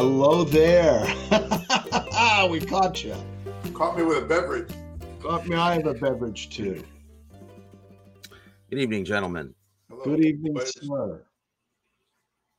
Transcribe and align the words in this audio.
Hello 0.00 0.44
there. 0.44 1.00
we 2.48 2.60
caught 2.60 3.02
you. 3.02 3.16
Caught 3.74 3.98
me 3.98 4.04
with 4.04 4.18
a 4.18 4.26
beverage. 4.26 4.70
Caught 5.20 5.48
me. 5.48 5.56
I 5.56 5.74
have 5.74 5.86
a 5.86 5.94
beverage 5.94 6.50
too. 6.50 6.84
Good 8.70 8.78
evening, 8.78 9.04
gentlemen. 9.04 9.52
Hello, 9.90 10.04
Good 10.04 10.24
evening, 10.24 10.54
ladies. 10.54 10.76
sir. 10.80 11.26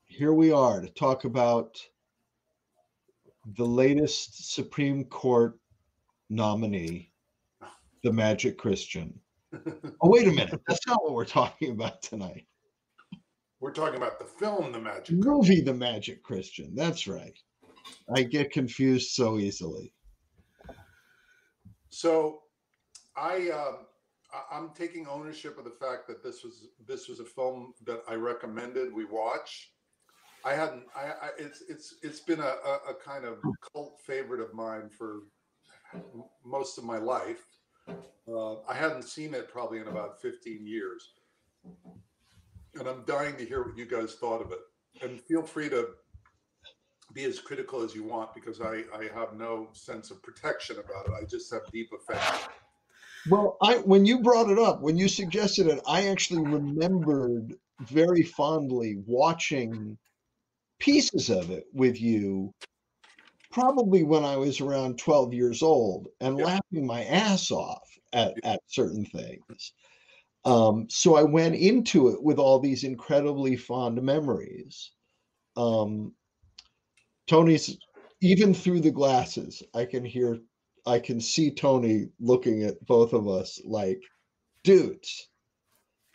Here 0.04 0.34
we 0.34 0.52
are 0.52 0.82
to 0.82 0.90
talk 0.90 1.24
about 1.24 1.82
the 3.56 3.66
latest 3.66 4.54
Supreme 4.54 5.06
Court 5.06 5.58
nominee, 6.30 7.14
the 8.04 8.12
Magic 8.12 8.58
Christian. 8.58 9.18
Oh, 10.02 10.10
wait 10.10 10.28
a 10.28 10.32
minute. 10.32 10.60
That's 10.68 10.86
not 10.88 11.02
what 11.06 11.14
we're 11.14 11.24
talking 11.24 11.72
about 11.72 12.02
tonight. 12.02 12.49
We're 13.60 13.72
talking 13.72 13.98
about 13.98 14.20
the 14.20 14.26
film 14.26 14.72
The 14.72 14.80
Magic. 14.80 15.16
Movie 15.18 15.62
The 15.62 15.74
Magic 15.74 16.24
Christian. 16.24 16.74
That's 16.76 17.08
right. 17.08 17.38
I 18.16 18.24
get 18.24 18.52
confused 18.52 19.12
so 19.12 19.38
easily. 19.38 19.94
So, 21.90 22.44
I 23.18 23.50
um, 23.50 23.86
I- 24.34 24.58
I'm 24.58 24.70
taking 24.76 25.08
ownership 25.08 25.58
of 25.58 25.66
the 25.66 25.72
fact 25.72 26.08
that 26.08 26.24
this 26.24 26.44
was 26.44 26.68
this 26.88 27.08
was 27.10 27.20
a 27.20 27.26
film 27.26 27.74
that 27.86 28.04
I 28.08 28.14
recommended 28.16 28.94
we 28.94 29.06
watch. 29.06 29.74
I 30.46 30.54
hadn't. 30.54 30.84
I, 30.96 31.02
I 31.22 31.30
it's 31.38 31.64
it's 31.68 31.96
it's 32.02 32.20
been 32.22 32.40
a, 32.40 32.44
a, 32.44 32.80
a 32.92 32.94
kind 32.94 33.26
of 33.26 33.40
cult 33.74 34.00
favorite 34.06 34.40
of 34.40 34.54
mine 34.54 34.90
for 34.90 35.24
most 36.46 36.78
of 36.78 36.84
my 36.86 36.98
life. 36.98 37.44
Uh, 37.88 38.62
I 38.70 38.76
hadn't 38.76 39.04
seen 39.04 39.34
it 39.34 39.50
probably 39.50 39.80
in 39.80 39.88
about 39.88 40.22
15 40.22 40.66
years, 40.66 41.14
and 42.78 42.88
I'm 42.88 43.04
dying 43.06 43.36
to 43.38 43.46
hear 43.46 43.64
what 43.64 43.78
you 43.78 43.86
guys 43.86 44.16
thought 44.16 44.42
of 44.42 44.52
it. 44.52 44.60
And 45.02 45.22
feel 45.22 45.44
free 45.44 45.70
to 45.70 45.90
be 47.14 47.24
as 47.24 47.40
critical 47.40 47.82
as 47.82 47.96
you 47.96 48.04
want 48.04 48.34
because 48.34 48.62
I, 48.62 48.84
I 48.94 49.10
have 49.14 49.34
no 49.36 49.70
sense 49.74 50.12
of 50.12 50.22
protection 50.22 50.78
about 50.78 51.08
it. 51.08 51.14
I 51.20 51.26
just 51.26 51.52
have 51.54 51.62
deep 51.72 51.90
affection. 51.94 52.50
Well, 53.30 53.58
I 53.62 53.78
when 53.78 54.06
you 54.06 54.22
brought 54.22 54.50
it 54.50 54.60
up, 54.60 54.82
when 54.82 54.98
you 54.98 55.08
suggested 55.08 55.68
it, 55.68 55.82
I 55.88 56.08
actually 56.08 56.44
remembered 56.46 57.54
very 57.82 58.24
fondly 58.24 58.98
watching 59.06 59.98
pieces 60.80 61.30
of 61.30 61.50
it 61.52 61.66
with 61.74 62.00
you 62.02 62.54
probably 63.52 64.04
when 64.04 64.24
I 64.24 64.38
was 64.38 64.62
around 64.62 65.00
12 65.00 65.34
years 65.34 65.62
old 65.62 66.08
and 66.22 66.38
Yeah. 66.38 66.46
laughing 66.46 66.86
my 66.86 67.04
ass 67.06 67.52
off 67.52 67.88
at, 68.14 68.34
at 68.44 68.62
certain 68.68 69.06
things. 69.06 69.74
Um, 70.46 70.88
so 70.90 71.16
I 71.16 71.24
went 71.24 71.56
into 71.56 72.10
it 72.10 72.24
with 72.24 72.40
all 72.40 72.60
these 72.60 72.84
incredibly 72.84 73.56
fond 73.56 74.02
memories. 74.02 74.92
Um, 75.58 76.14
Tony's 77.28 77.78
even 78.22 78.54
through 78.54 78.82
the 78.82 78.92
glasses, 78.92 79.64
I 79.74 79.86
can 79.86 80.04
hear, 80.04 80.40
I 80.86 81.00
can 81.00 81.22
see 81.22 81.52
Tony 81.52 82.10
looking 82.20 82.64
at 82.64 82.86
both 82.86 83.14
of 83.14 83.28
us 83.28 83.62
like, 83.64 84.02
dudes, 84.64 85.29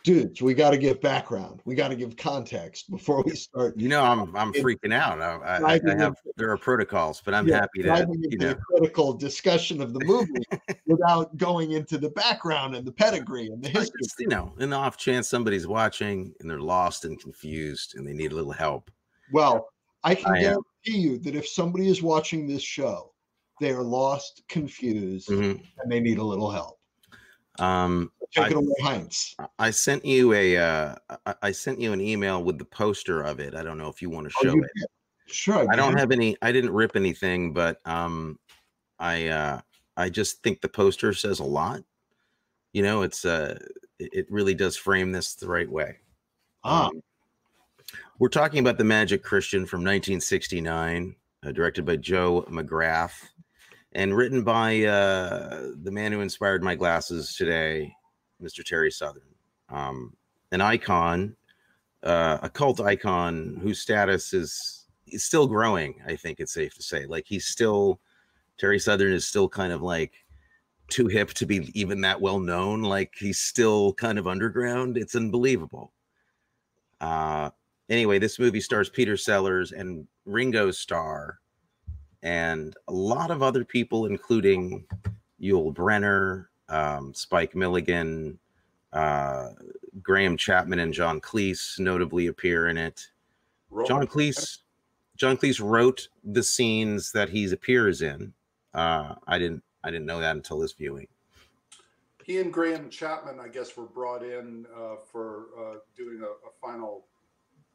dudes, 0.04 0.40
we 0.42 0.54
got 0.54 0.70
to 0.70 0.78
give 0.78 1.00
background, 1.00 1.60
we 1.64 1.74
got 1.74 1.88
to 1.88 1.96
give 1.96 2.16
context 2.16 2.90
before 2.90 3.22
we 3.24 3.34
start 3.34 3.76
You 3.76 3.88
know, 3.88 4.02
I'm 4.04 4.36
I'm 4.36 4.54
It- 4.54 4.62
freaking 4.62 4.92
out. 4.92 5.20
I, 5.20 5.56
I, 5.58 5.74
I 5.74 5.96
have 5.98 6.14
there 6.36 6.50
are 6.50 6.56
protocols, 6.58 7.20
but 7.24 7.34
I'm 7.34 7.48
Yeah, 7.48 7.60
happy 7.60 7.82
to 7.82 8.06
you 8.30 8.36
know. 8.38 8.54
critical 8.54 9.14
discussion 9.14 9.80
of 9.82 9.92
the 9.92 10.00
movie 10.00 10.44
without 10.86 11.36
going 11.36 11.72
into 11.72 11.98
the 11.98 12.10
background 12.10 12.76
and 12.76 12.86
the 12.86 12.92
pedigree 12.92 13.48
and 13.48 13.62
the 13.64 13.68
history. 13.70 13.98
just, 14.02 14.20
you 14.20 14.28
know, 14.28 14.54
in 14.60 14.70
the 14.70 14.76
off 14.76 14.96
chance 14.96 15.28
somebody's 15.28 15.66
watching 15.66 16.32
and 16.38 16.48
they're 16.48 16.60
lost 16.60 17.04
and 17.04 17.18
confused 17.20 17.96
and 17.96 18.06
they 18.06 18.12
need 18.12 18.30
a 18.30 18.34
little 18.34 18.52
help. 18.52 18.90
Well, 19.32 19.68
I 20.04 20.14
can 20.14 20.32
I 20.34 20.40
guarantee 20.40 20.98
you 21.00 21.18
that 21.20 21.34
if 21.34 21.48
somebody 21.48 21.88
is 21.88 22.02
watching 22.02 22.46
this 22.46 22.62
show, 22.62 23.12
they 23.58 23.70
are 23.70 23.82
lost, 23.82 24.42
confused, 24.48 25.28
Mhm. 25.30 25.62
and 25.78 25.90
they 25.90 26.00
need 26.00 26.18
a 26.18 26.22
little 26.22 26.50
help. 26.50 26.78
Um, 27.58 28.10
Take 28.34 28.44
I- 28.46 28.48
it 28.48 28.56
away, 28.56 28.74
Heinz. 28.82 29.34
I 29.58 29.70
sent 29.70 30.04
you 30.04 30.32
a 30.32 30.56
uh, 30.56 30.94
I- 31.42 31.52
sent 31.52 31.80
you 31.80 31.92
an 31.92 32.00
email 32.00 32.42
with 32.42 32.58
the 32.58 32.64
poster 32.64 33.22
of 33.22 33.38
it. 33.40 33.54
I 33.54 33.62
don't 33.62 33.78
know 33.78 33.88
if 33.88 34.02
you 34.02 34.10
want 34.10 34.28
to 34.28 34.34
Oh, 34.40 34.44
show 34.44 34.54
you 34.54 34.62
it. 34.62 34.70
did. 34.76 34.86
Sure. 35.26 35.66
I 35.72 35.76
don't 35.76 35.98
have 35.98 36.10
any. 36.10 36.36
I 36.42 36.52
didn't 36.52 36.72
rip 36.72 36.96
anything, 36.96 37.52
but 37.52 37.80
um, 37.86 38.38
I 38.98 39.28
uh, 39.28 39.60
I 39.96 40.08
just 40.10 40.42
think 40.42 40.60
the 40.60 40.68
poster 40.68 41.12
says 41.14 41.38
a 41.40 41.44
lot. 41.44 41.82
You 42.72 42.82
know, 42.82 43.02
it's 43.02 43.24
uh, 43.24 43.58
it 43.98 44.10
it 44.12 44.26
really 44.30 44.54
does 44.54 44.76
frame 44.76 45.12
this 45.12 45.34
the 45.34 45.48
right 45.48 45.70
way. 45.70 45.96
Ah, 46.64 46.88
Um, 46.88 47.02
we're 48.18 48.28
talking 48.28 48.58
about 48.58 48.78
the 48.78 48.84
Magic 48.84 49.22
Christian 49.22 49.64
from 49.66 49.80
1969, 49.80 51.14
uh, 51.44 51.52
directed 51.52 51.84
by 51.86 51.96
Joe 51.96 52.44
McGrath, 52.50 53.14
and 53.92 54.16
written 54.16 54.42
by 54.44 54.82
uh, 54.84 55.70
the 55.82 55.90
man 55.90 56.12
who 56.12 56.20
inspired 56.20 56.62
my 56.62 56.74
glasses 56.74 57.34
today, 57.36 57.94
Mr. 58.42 58.64
Terry 58.64 58.90
Southern, 58.90 59.22
um, 59.68 60.14
an 60.52 60.60
icon, 60.60 61.36
uh, 62.02 62.38
a 62.42 62.50
cult 62.50 62.80
icon 62.80 63.58
whose 63.62 63.80
status 63.80 64.32
is, 64.32 64.86
is 65.06 65.24
still 65.24 65.46
growing. 65.46 65.94
I 66.06 66.16
think 66.16 66.40
it's 66.40 66.52
safe 66.52 66.74
to 66.74 66.82
say, 66.82 67.06
like 67.06 67.24
he's 67.26 67.46
still 67.46 68.00
Terry 68.58 68.78
Southern 68.78 69.12
is 69.12 69.26
still 69.26 69.48
kind 69.48 69.72
of 69.72 69.82
like 69.82 70.24
too 70.88 71.08
hip 71.08 71.30
to 71.30 71.46
be 71.46 71.70
even 71.78 72.00
that 72.02 72.20
well 72.20 72.38
known. 72.38 72.82
Like 72.82 73.14
he's 73.18 73.38
still 73.38 73.94
kind 73.94 74.18
of 74.18 74.26
underground. 74.26 74.96
It's 74.96 75.16
unbelievable. 75.16 75.92
Uh, 77.00 77.50
anyway, 77.88 78.18
this 78.18 78.38
movie 78.38 78.60
stars 78.60 78.88
Peter 78.88 79.16
Sellers 79.16 79.72
and 79.72 80.06
Ringo 80.24 80.70
Starr, 80.70 81.38
and 82.22 82.74
a 82.88 82.92
lot 82.92 83.30
of 83.30 83.42
other 83.42 83.64
people, 83.64 84.06
including 84.06 84.86
Yul 85.40 85.74
Brynner, 85.74 86.46
um, 86.68 87.14
Spike 87.14 87.54
Milligan, 87.54 88.38
uh, 88.92 89.48
Graham 90.02 90.36
Chapman, 90.36 90.78
and 90.78 90.92
John 90.92 91.20
Cleese 91.20 91.78
notably 91.78 92.26
appear 92.26 92.68
in 92.68 92.78
it. 92.78 93.08
Roll. 93.70 93.86
John 93.86 94.06
Cleese, 94.06 94.58
John 95.16 95.36
Cleese 95.36 95.60
wrote 95.62 96.08
the 96.22 96.42
scenes 96.42 97.12
that 97.12 97.28
he 97.28 97.50
appears 97.52 98.02
in. 98.02 98.32
Uh, 98.72 99.14
I 99.26 99.38
didn't, 99.38 99.62
I 99.82 99.90
didn't 99.90 100.06
know 100.06 100.20
that 100.20 100.36
until 100.36 100.58
this 100.58 100.72
viewing. 100.72 101.08
He 102.24 102.38
and 102.40 102.52
Graham 102.52 102.88
Chapman, 102.88 103.38
I 103.38 103.48
guess, 103.48 103.76
were 103.76 103.84
brought 103.84 104.22
in 104.22 104.66
uh, 104.74 104.96
for 105.12 105.46
uh, 105.58 105.74
doing 105.94 106.22
a, 106.22 106.26
a 106.26 106.52
final 106.60 107.06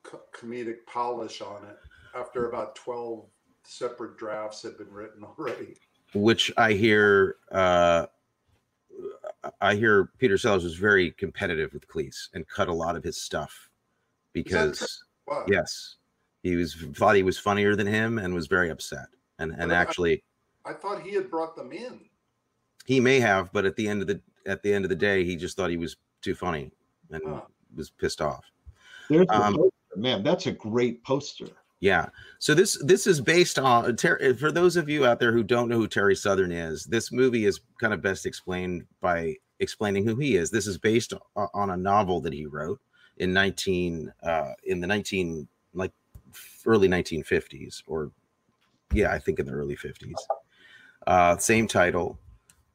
co- 0.04 0.22
comedic 0.36 0.86
polish 0.88 1.42
on 1.42 1.64
it 1.66 1.78
after 2.16 2.50
about 2.50 2.76
12 2.76 3.26
separate 3.64 4.18
drafts 4.18 4.64
had 4.64 4.78
been 4.78 4.92
written 4.92 5.24
already. 5.38 5.76
which 6.14 6.52
I 6.58 6.74
hear 6.74 7.36
uh 7.52 8.08
I 9.62 9.76
hear 9.76 10.12
Peter 10.18 10.38
Sellers 10.38 10.64
was 10.64 10.76
very 10.76 11.12
competitive 11.12 11.74
with 11.74 11.88
Cleese 11.88 12.30
and 12.34 12.48
cut 12.48 12.68
a 12.68 12.74
lot 12.74 12.96
of 12.96 13.04
his 13.04 13.22
stuff 13.22 13.70
because 14.34 15.04
Wow. 15.28 15.46
yes, 15.48 15.96
he 16.44 16.56
was 16.56 16.74
thought 16.96 17.16
he 17.16 17.24
was 17.24 17.38
funnier 17.40 17.76
than 17.76 17.88
him 17.88 18.18
and 18.18 18.34
was 18.34 18.48
very 18.48 18.70
upset. 18.70 19.08
And 19.38 19.52
and 19.52 19.70
Well, 19.70 19.78
I- 19.78 19.82
actually 19.82 20.24
I 20.66 20.74
thought 20.74 21.02
he 21.04 21.14
had 21.14 21.30
brought 21.30 21.56
them 21.56 21.72
in. 21.72 22.10
he 22.86 23.00
may 23.00 23.20
have, 23.20 23.52
but 23.54 23.66
at 23.66 23.76
the 23.76 23.88
end 23.88 24.02
of 24.02 24.08
the 24.08 24.22
at 24.46 24.62
the 24.64 24.74
end 24.74 24.84
of 24.86 24.90
the 24.90 24.96
day, 24.96 25.24
he 25.24 25.36
just 25.36 25.56
thought 25.56 25.70
he 25.70 25.78
was 25.78 25.96
too 26.22 26.36
funny 26.36 26.72
and 27.12 27.22
Huh. 27.26 27.42
was 27.76 27.90
pissed 27.90 28.22
off. 28.22 28.46
there's 29.10 29.28
um. 29.30 29.58
Man, 29.96 30.22
that's 30.24 30.46
a 30.46 30.52
great 30.52 31.04
poster. 31.04 31.48
Yeah. 31.80 32.08
So 32.40 32.54
this 32.54 32.78
this 32.84 33.08
is 33.08 33.22
based 33.22 33.58
on 33.58 33.96
Ter- 33.96 34.34
for 34.36 34.52
those 34.52 34.76
of 34.76 34.90
you 34.90 35.06
out 35.06 35.20
there 35.20 35.32
who 35.32 35.44
don't 35.44 35.70
know 35.70 35.78
who 35.78 35.88
Terry 35.88 36.16
Southern 36.16 36.52
is. 36.52 36.86
This 36.86 37.12
movie 37.12 37.46
is 37.46 37.62
kind 37.80 37.94
of 37.94 38.02
best 38.02 38.26
explained 38.26 38.86
by 39.02 39.36
explaining 39.60 40.06
who 40.06 40.16
he 40.16 40.36
is. 40.36 40.52
This 40.52 40.68
is 40.68 40.78
based 40.78 41.14
on 41.36 41.70
a 41.70 41.78
novel 41.78 42.22
that 42.22 42.34
he 42.34 42.46
wrote 42.46 42.80
in 43.18 43.34
19 43.34 44.12
uh 44.24 44.52
in 44.66 44.80
the 44.82 44.88
19 44.88 45.48
like 45.74 45.92
early 46.66 46.88
1950s 46.88 47.84
or 47.88 48.12
yeah, 48.94 49.12
I 49.12 49.20
think 49.20 49.40
in 49.40 49.46
the 49.46 49.54
early 49.54 49.76
50s. 49.76 50.14
Uh 51.08 51.38
same 51.38 51.68
title. 51.68 52.20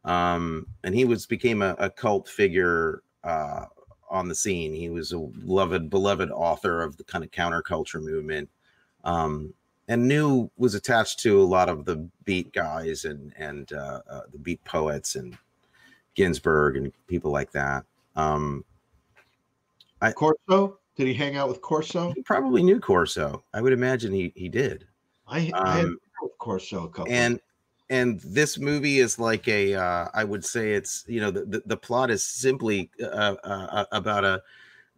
Um 0.05 0.67
and 0.83 0.95
he 0.95 1.05
was 1.05 1.27
became 1.27 1.61
a, 1.61 1.75
a 1.79 1.91
cult 1.91 2.27
figure 2.27 3.03
uh 3.23 3.67
on 4.11 4.29
the 4.29 4.35
scene. 4.35 4.73
He 4.73 4.89
was 4.89 5.13
a 5.13 5.19
beloved 5.19 5.91
beloved 5.91 6.31
author 6.31 6.83
of 6.83 6.97
the 6.97 7.05
kind 7.05 7.23
of 7.23 7.31
counterculture 7.31 8.03
movement 8.03 8.49
um, 9.05 9.55
and 9.87 10.09
New 10.09 10.51
was 10.57 10.75
attached 10.75 11.21
to 11.21 11.41
a 11.41 11.45
lot 11.45 11.69
of 11.69 11.85
the 11.85 11.97
beat 12.25 12.53
guys 12.53 13.05
and 13.05 13.33
and 13.37 13.73
uh, 13.73 14.01
uh, 14.11 14.23
the 14.33 14.39
beat 14.39 14.65
poets 14.65 15.15
and 15.15 15.37
Ginsberg 16.15 16.77
and 16.77 16.93
people 17.07 17.31
like 17.31 17.53
that. 17.53 17.85
Um, 18.17 18.65
Corso? 20.15 20.79
Did 20.97 21.07
he 21.07 21.15
hang 21.15 21.37
out 21.37 21.49
with 21.49 21.61
Corso? 21.61 22.13
he 22.15 22.23
probably 22.23 22.63
knew 22.63 22.79
Corso. 22.79 23.43
I 23.53 23.61
would 23.61 23.73
imagine 23.73 24.13
he 24.13 24.33
he 24.37 24.49
did. 24.49 24.87
I, 25.27 25.51
I 25.55 25.77
had 25.77 25.85
Um, 25.87 25.99
Corso 26.39 26.85
a 26.85 26.89
couple. 26.89 27.13
and 27.13 27.41
and 27.91 28.21
this 28.21 28.59
movie 28.59 28.99
is 29.01 29.19
like 29.19 29.49
a 29.49 29.75
uh, 29.75 30.09
I 30.15 30.25
would 30.25 30.45
say 30.45 30.73
it's 30.75 31.05
you 31.09 31.21
know 31.21 31.31
the 31.31 31.45
the, 31.45 31.63
the 31.67 31.77
plot 31.77 32.11
is 32.11 32.25
simply 32.25 32.91
uh, 33.03 33.37
uh, 33.45 33.85
about 33.93 34.25
a 34.25 34.43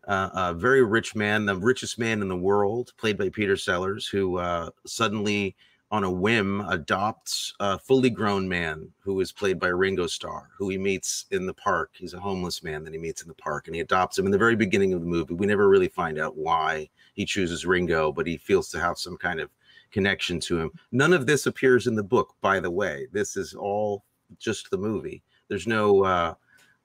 uh, 0.07 0.31
a 0.35 0.55
very 0.55 0.83
rich 0.85 1.15
man, 1.15 1.47
the 1.47 1.57
richest 1.57 1.99
man 1.99 2.23
in 2.23 2.29
the 2.29 2.37
world, 2.37 2.93
played 2.97 3.19
by 3.19 3.29
Peter 3.29 3.57
Sellers, 3.57 4.07
who 4.07 4.39
uh, 4.39 4.71
suddenly, 4.87 5.57
on 5.91 6.05
a 6.05 6.11
whim, 6.11 6.61
adopts 6.69 7.55
a 7.61 7.79
fully 7.79 8.11
grown 8.11 8.49
man 8.49 8.89
who 9.01 9.21
is 9.21 9.33
played 9.33 9.59
by 9.59 9.69
Ringo 9.69 10.07
Starr, 10.07 10.49
who 10.57 10.69
he 10.69 10.79
meets 10.79 11.27
in 11.31 11.47
the 11.47 11.55
park. 11.55 11.91
He's 11.95 12.15
a 12.15 12.21
homeless 12.21 12.63
man 12.63 12.85
that 12.85 12.93
he 12.93 12.99
meets 12.99 13.23
in 13.23 13.29
the 13.29 13.35
park, 13.35 13.67
and 13.67 13.75
he 13.75 13.81
adopts 13.81 14.19
him 14.19 14.27
in 14.27 14.33
the 14.33 14.39
very 14.39 14.57
beginning 14.57 14.93
of 14.93 15.01
the 15.01 15.07
movie. 15.07 15.35
We 15.35 15.47
never 15.47 15.69
really 15.69 15.89
find 15.89 16.19
out 16.19 16.37
why 16.37 16.89
he 17.15 17.25
chooses 17.25 17.67
Ringo, 17.67 18.13
but 18.13 18.27
he 18.27 18.37
feels 18.37 18.69
to 18.71 18.81
have 18.81 18.99
some 18.99 19.17
kind 19.17 19.41
of 19.41 19.51
connection 19.91 20.39
to 20.41 20.61
him. 20.61 20.71
None 20.93 21.13
of 21.13 21.27
this 21.27 21.47
appears 21.47 21.87
in 21.87 21.95
the 21.95 22.03
book, 22.03 22.35
by 22.41 22.61
the 22.61 22.71
way. 22.71 23.07
This 23.13 23.37
is 23.37 23.55
all 23.55 24.05
just 24.39 24.71
the 24.71 24.79
movie. 24.79 25.23
There's 25.49 25.67
no 25.67 26.05
uh, 26.05 26.35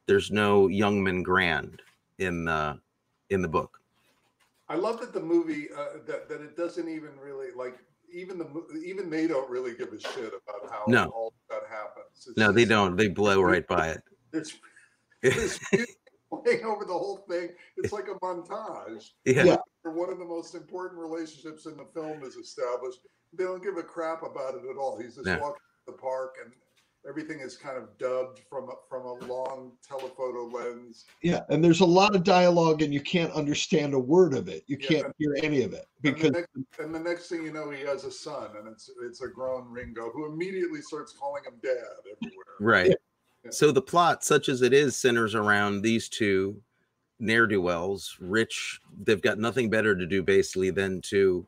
there's 0.06 0.32
no 0.32 0.68
Youngman 0.68 1.24
Grand 1.24 1.82
in 2.20 2.46
the 2.46 2.80
in 3.32 3.42
the 3.42 3.48
book. 3.48 3.80
I 4.70 4.76
love 4.76 5.00
that 5.02 5.14
the 5.14 5.20
movie 5.22 5.68
uh, 5.76 5.98
that 6.06 6.30
that 6.30 6.42
it 6.42 6.56
doesn't 6.56 6.88
even 6.88 7.12
really 7.22 7.48
like 7.56 7.78
even 8.14 8.38
the 8.38 8.48
even 8.86 9.10
they 9.10 9.26
don't 9.28 9.50
really 9.50 9.74
give 9.74 9.92
a 9.94 10.00
shit 10.00 10.28
about 10.34 10.70
how 10.70 10.84
No. 10.88 11.06
all 11.08 11.34
that 11.50 11.64
happens. 11.70 12.28
It's 12.28 12.38
No, 12.38 12.52
they 12.52 12.66
don't. 12.66 12.96
They 12.96 13.08
blow 13.08 13.42
right 13.42 13.68
by 13.68 13.90
it. 13.90 14.02
There's 14.32 14.54
there's 15.22 15.60
playing 16.44 16.64
over 16.64 16.86
the 16.86 16.94
whole 16.94 17.18
thing. 17.30 17.50
It's 17.78 17.92
like 17.94 18.06
a 18.08 18.16
montage. 18.26 19.10
Yeah. 19.26 19.44
Yeah. 19.44 19.58
one 19.84 20.10
of 20.10 20.20
the 20.20 20.26
most 20.26 20.56
important 20.56 21.00
relationships 21.02 21.66
in 21.66 21.76
the 21.78 21.86
film 21.94 22.24
is 22.24 22.36
established. 22.36 23.00
They 23.34 23.44
don't 23.44 23.62
give 23.64 23.78
a 23.78 23.84
crap 23.84 24.24
about 24.24 24.56
it 24.56 24.64
at 24.70 24.78
all. 24.78 24.98
He's 24.98 25.16
just 25.16 25.26
No. 25.28 25.38
walking 25.40 25.62
the 25.86 25.94
park 25.94 26.36
and 26.44 26.54
everything 27.08 27.40
is 27.40 27.58
kind 27.58 27.78
of 27.78 27.98
dubbed 27.98 28.42
from 28.50 28.70
a, 28.70 28.74
from 28.88 29.06
a 29.06 29.14
long 29.26 29.72
telephoto 29.88 30.48
lens. 30.48 31.06
Yeah, 31.24 31.42
and 31.50 31.64
there's 31.64 31.82
a 31.82 31.86
lot 31.86 32.16
of 32.16 32.24
dialogue, 32.24 32.82
and 32.82 32.94
you 32.94 33.02
can't 33.02 33.32
understand 33.34 33.94
a 33.94 34.00
word 34.00 34.34
of 34.34 34.48
it. 34.48 34.64
You 34.68 34.78
Yeah. 34.80 35.02
can't 35.02 35.16
hear 35.18 35.36
any 35.42 35.64
of 35.64 35.74
it 35.74 35.88
And 36.04 36.16
the, 36.16 36.18
because 36.18 36.32
next, 36.32 36.80
and 36.80 36.96
the 36.96 37.00
next 37.00 37.28
thing 37.30 37.44
you 37.44 37.52
know, 37.52 37.70
he 37.70 37.82
has 37.82 38.04
a 38.04 38.12
son, 38.12 38.52
and 38.58 38.68
it's 38.68 38.90
it's 39.04 39.22
a 39.22 39.28
grown 39.28 39.70
Ringo 39.70 40.12
who 40.12 40.26
immediately 40.26 40.82
starts 40.82 41.14
calling 41.14 41.44
him 41.44 41.54
dad 41.64 41.76
everywhere. 42.12 42.46
Right. 42.60 42.88
Yeah. 43.44 43.52
So 43.52 43.72
the 43.72 43.82
plot, 43.82 44.24
such 44.24 44.50
as 44.50 44.62
it 44.62 44.72
is, 44.72 44.96
centers 44.96 45.34
around 45.34 45.82
these 45.82 46.08
two 46.08 46.62
ne'er 47.20 47.48
do 47.48 47.62
wells, 47.62 48.18
rich. 48.20 48.80
They've 49.04 49.22
got 49.22 49.40
nothing 49.40 49.70
better 49.70 49.96
to 49.96 50.06
do 50.06 50.24
basically 50.24 50.72
than 50.72 51.02
to 51.02 51.48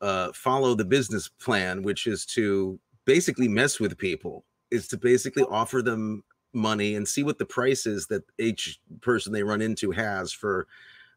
uh, 0.00 0.32
follow 0.32 0.74
the 0.74 0.84
business 0.84 1.28
plan, 1.28 1.82
which 1.82 2.06
is 2.06 2.24
to 2.26 2.78
basically 3.04 3.48
mess 3.48 3.80
with 3.80 3.96
people, 3.96 4.44
is 4.70 4.88
to 4.88 4.96
basically 4.96 5.44
offer 5.44 5.82
them 5.82 6.22
money 6.52 6.96
and 6.96 7.06
see 7.06 7.22
what 7.22 7.38
the 7.38 7.44
price 7.44 7.86
is 7.86 8.06
that 8.06 8.24
each 8.38 8.80
person 9.00 9.32
they 9.32 9.42
run 9.42 9.60
into 9.60 9.90
has 9.90 10.32
for 10.32 10.66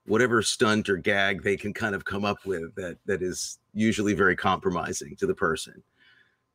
whatever 0.06 0.42
stunt 0.42 0.90
or 0.90 0.98
gag 0.98 1.42
they 1.42 1.56
can 1.56 1.74
kind 1.74 1.96
of 1.96 2.04
come 2.04 2.26
up 2.26 2.46
with 2.46 2.74
that 2.76 2.98
that 3.06 3.22
is 3.22 3.60
usually 3.74 4.14
very 4.14 4.36
compromising 4.36 5.16
to 5.16 5.26
the 5.26 5.34
person 5.34 5.82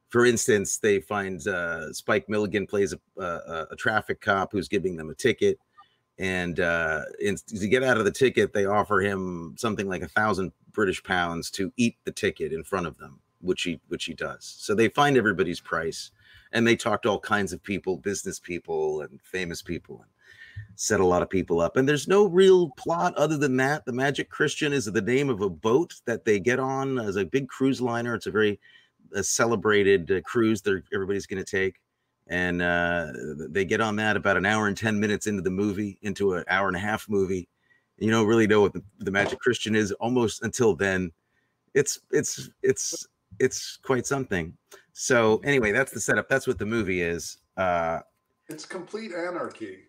for 0.09 0.25
instance, 0.25 0.79
they 0.79 1.01
find 1.01 1.47
uh, 1.47 1.93
Spike 1.93 2.29
Milligan 2.29 2.67
plays 2.67 2.95
a, 2.95 3.23
a, 3.23 3.67
a 3.73 3.77
traffic 3.77 4.21
cop 4.21 4.53
who's 4.53 4.69
giving 4.69 4.97
them 4.97 5.11
a 5.11 5.15
ticket, 5.15 5.59
and 6.19 6.61
uh, 6.61 7.03
in, 7.21 7.37
to 7.49 7.69
get 7.69 7.83
out 7.83 7.99
of 7.99 8.05
the 8.05 8.13
ticket, 8.13 8.53
they 8.53 8.67
offer 8.67 9.01
him 9.01 9.55
something 9.59 9.89
like 9.89 10.03
a 10.03 10.09
thousand 10.09 10.53
British 10.73 11.03
pounds 11.03 11.51
to 11.53 11.73
eat 11.77 11.97
the 12.05 12.13
ticket 12.13 12.53
in 12.53 12.63
front 12.63 12.87
of 12.87 12.97
them, 12.99 13.21
which 13.41 13.63
he 13.63 13.81
which 13.89 14.05
he 14.05 14.15
does. 14.15 14.57
So 14.59 14.75
they 14.75 14.89
find 14.89 15.17
everybody's 15.17 15.61
price, 15.61 16.13
and 16.57 16.67
they 16.67 16.75
talked 16.75 17.03
to 17.03 17.11
all 17.11 17.21
kinds 17.21 17.53
of 17.53 17.63
people, 17.63 17.99
business 17.99 18.39
people 18.39 19.03
and 19.03 19.21
famous 19.23 19.61
people, 19.61 19.97
and 20.01 20.11
set 20.75 21.01
a 21.01 21.07
lot 21.07 21.23
of 21.23 21.29
people 21.29 21.61
up. 21.61 21.77
And 21.77 21.87
there's 21.87 22.09
no 22.09 22.27
real 22.27 22.71
plot 22.71 23.15
other 23.17 23.37
than 23.37 23.57
that. 23.59 23.85
The 23.85 23.93
Magic 23.93 24.31
Christian 24.31 24.73
is 24.73 24.87
the 24.87 25.03
name 25.03 25.29
of 25.29 25.43
a 25.43 25.51
boat 25.51 25.95
that 26.07 26.25
they 26.25 26.41
get 26.41 26.59
on 26.59 26.99
as 26.99 27.17
a 27.17 27.25
big 27.27 27.49
cruise 27.49 27.81
liner. 27.81 28.15
It's 28.15 28.27
a 28.27 28.31
very 28.31 28.59
a 29.15 29.23
celebrated 29.23 30.11
uh, 30.11 30.21
cruise 30.23 30.63
that 30.63 30.83
everybody's 30.93 31.27
going 31.27 31.45
to 31.45 31.51
take 31.51 31.77
and 32.29 32.61
uh, 32.61 33.13
they 33.51 33.65
get 33.65 33.81
on 33.81 33.95
that 33.95 34.17
about 34.17 34.37
an 34.37 34.45
hour 34.45 34.67
and 34.67 34.77
10 34.77 34.99
minutes 34.99 35.29
into 35.29 35.43
the 35.43 35.51
movie 35.51 35.97
into 36.03 36.35
an 36.35 36.45
hour 36.49 36.67
and 36.67 36.77
a 36.77 36.81
half 36.81 37.09
movie 37.09 37.49
you 37.99 38.11
don't 38.11 38.27
really 38.27 38.49
know 38.49 38.61
what 38.61 38.73
the, 38.73 38.83
the 38.99 39.11
magic 39.13 39.39
christian 39.39 39.77
is 39.77 39.93
almost 39.93 40.43
until 40.43 40.75
then 40.75 41.13
it's 41.75 42.01
it's 42.11 42.51
it's 42.63 43.07
it's 43.39 43.79
quite 43.83 44.07
something. 44.07 44.57
So 44.93 45.39
anyway 45.45 45.73
that's 45.73 45.93
the 45.93 46.01
setup. 46.01 46.29
That's 46.29 46.47
what 46.47 46.59
the 46.59 46.67
movie 46.67 47.03
is 47.03 47.39
uh 47.57 48.01
It's 48.49 48.65
complete 48.67 49.13
anarchy. 49.13 49.85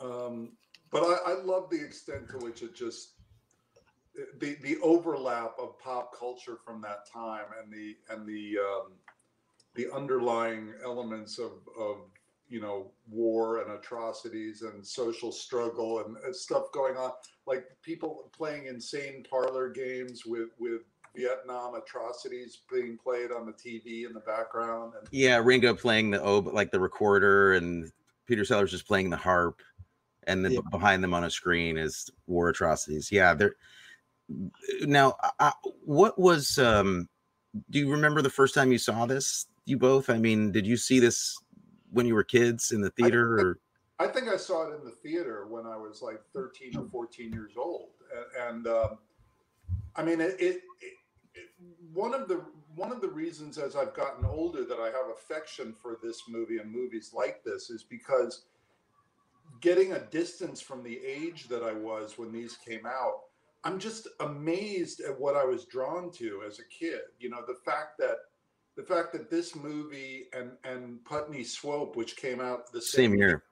Um, 0.00 0.52
but 0.90 1.02
I, 1.02 1.32
I 1.32 1.42
love 1.42 1.70
the 1.70 1.84
extent 1.84 2.30
to 2.30 2.38
which 2.38 2.62
it 2.62 2.74
just 2.74 3.14
the 4.40 4.56
the 4.62 4.78
overlap 4.82 5.52
of 5.60 5.78
pop 5.78 6.16
culture 6.18 6.58
from 6.64 6.80
that 6.82 7.10
time 7.10 7.46
and 7.62 7.72
the 7.72 7.96
and 8.10 8.26
the 8.26 8.58
um, 8.58 8.92
the 9.74 9.92
underlying 9.94 10.72
elements 10.84 11.38
of 11.38 11.52
of 11.78 11.98
you 12.48 12.60
know 12.60 12.90
war 13.08 13.62
and 13.62 13.72
atrocities 13.72 14.62
and 14.62 14.84
social 14.84 15.30
struggle 15.30 16.04
and, 16.04 16.16
and 16.24 16.34
stuff 16.34 16.72
going 16.72 16.96
on. 16.96 17.12
Like 17.46 17.66
people 17.82 18.30
playing 18.36 18.66
insane 18.66 19.24
parlor 19.28 19.68
games 19.68 20.24
with 20.26 20.50
with 20.58 20.82
Vietnam 21.16 21.74
atrocities 21.74 22.58
being 22.70 22.96
played 22.96 23.30
on 23.32 23.46
the 23.46 23.52
TV 23.52 24.06
in 24.06 24.12
the 24.12 24.20
background 24.20 24.94
and 24.98 25.08
yeah 25.10 25.36
ringo 25.36 25.74
playing 25.74 26.10
the 26.10 26.22
ob 26.24 26.46
like 26.48 26.70
the 26.70 26.80
recorder 26.80 27.54
and 27.54 27.90
peter 28.26 28.44
sellers 28.44 28.70
just 28.70 28.86
playing 28.86 29.10
the 29.10 29.16
harp 29.16 29.60
and 30.24 30.44
then 30.44 30.52
Yeah. 30.52 30.60
behind 30.70 31.02
them 31.02 31.14
on 31.14 31.24
a 31.24 31.30
screen 31.30 31.78
is 31.78 32.10
war 32.26 32.48
atrocities. 32.50 33.10
Yeah 33.10 33.34
they're 33.34 33.54
now 34.82 35.16
I, 35.40 35.52
what 35.84 36.18
was 36.18 36.58
um 36.58 37.08
do 37.70 37.78
you 37.78 37.90
remember 37.90 38.20
the 38.20 38.30
first 38.30 38.54
time 38.54 38.70
you 38.70 38.78
saw 38.78 39.06
this 39.06 39.46
you 39.64 39.78
both? 39.78 40.10
I 40.10 40.18
mean 40.18 40.52
did 40.52 40.66
you 40.66 40.76
see 40.76 41.00
this 41.00 41.36
when 41.90 42.06
you 42.06 42.14
were 42.14 42.24
kids 42.24 42.70
in 42.72 42.82
the 42.82 42.90
theater 42.90 43.38
or? 43.38 43.58
I 43.98 44.06
think 44.06 44.28
I 44.28 44.36
saw 44.36 44.68
it 44.70 44.76
in 44.78 44.84
the 44.84 44.92
theater 44.92 45.46
when 45.48 45.66
I 45.66 45.76
was 45.76 46.02
like 46.02 46.20
13 46.32 46.76
or 46.76 46.86
14 46.88 47.32
years 47.32 47.54
old, 47.56 47.88
and, 48.38 48.66
and 48.66 48.66
um, 48.68 48.98
I 49.96 50.02
mean, 50.02 50.20
it, 50.20 50.36
it, 50.38 50.60
it, 50.80 51.48
One 51.92 52.14
of 52.14 52.28
the 52.28 52.44
one 52.74 52.92
of 52.92 53.00
the 53.00 53.08
reasons 53.08 53.58
as 53.58 53.74
I've 53.74 53.94
gotten 53.94 54.24
older 54.24 54.64
that 54.64 54.78
I 54.78 54.86
have 54.86 55.10
affection 55.12 55.74
for 55.82 55.98
this 56.00 56.22
movie 56.28 56.58
and 56.58 56.70
movies 56.70 57.10
like 57.12 57.42
this 57.42 57.70
is 57.70 57.82
because 57.82 58.44
getting 59.60 59.92
a 59.92 59.98
distance 59.98 60.60
from 60.60 60.84
the 60.84 61.00
age 61.04 61.48
that 61.48 61.64
I 61.64 61.72
was 61.72 62.18
when 62.18 62.30
these 62.30 62.56
came 62.56 62.86
out, 62.86 63.22
I'm 63.64 63.80
just 63.80 64.06
amazed 64.20 65.00
at 65.00 65.18
what 65.18 65.34
I 65.34 65.44
was 65.44 65.64
drawn 65.64 66.12
to 66.12 66.42
as 66.46 66.60
a 66.60 66.64
kid. 66.64 67.00
You 67.18 67.30
know, 67.30 67.42
the 67.46 67.56
fact 67.64 67.98
that 67.98 68.16
the 68.76 68.84
fact 68.84 69.12
that 69.14 69.28
this 69.28 69.56
movie 69.56 70.26
and 70.32 70.52
and 70.62 71.04
Putney 71.04 71.42
Swope, 71.42 71.96
which 71.96 72.16
came 72.16 72.40
out 72.40 72.70
the 72.70 72.82
same 72.82 73.14
year 73.14 73.42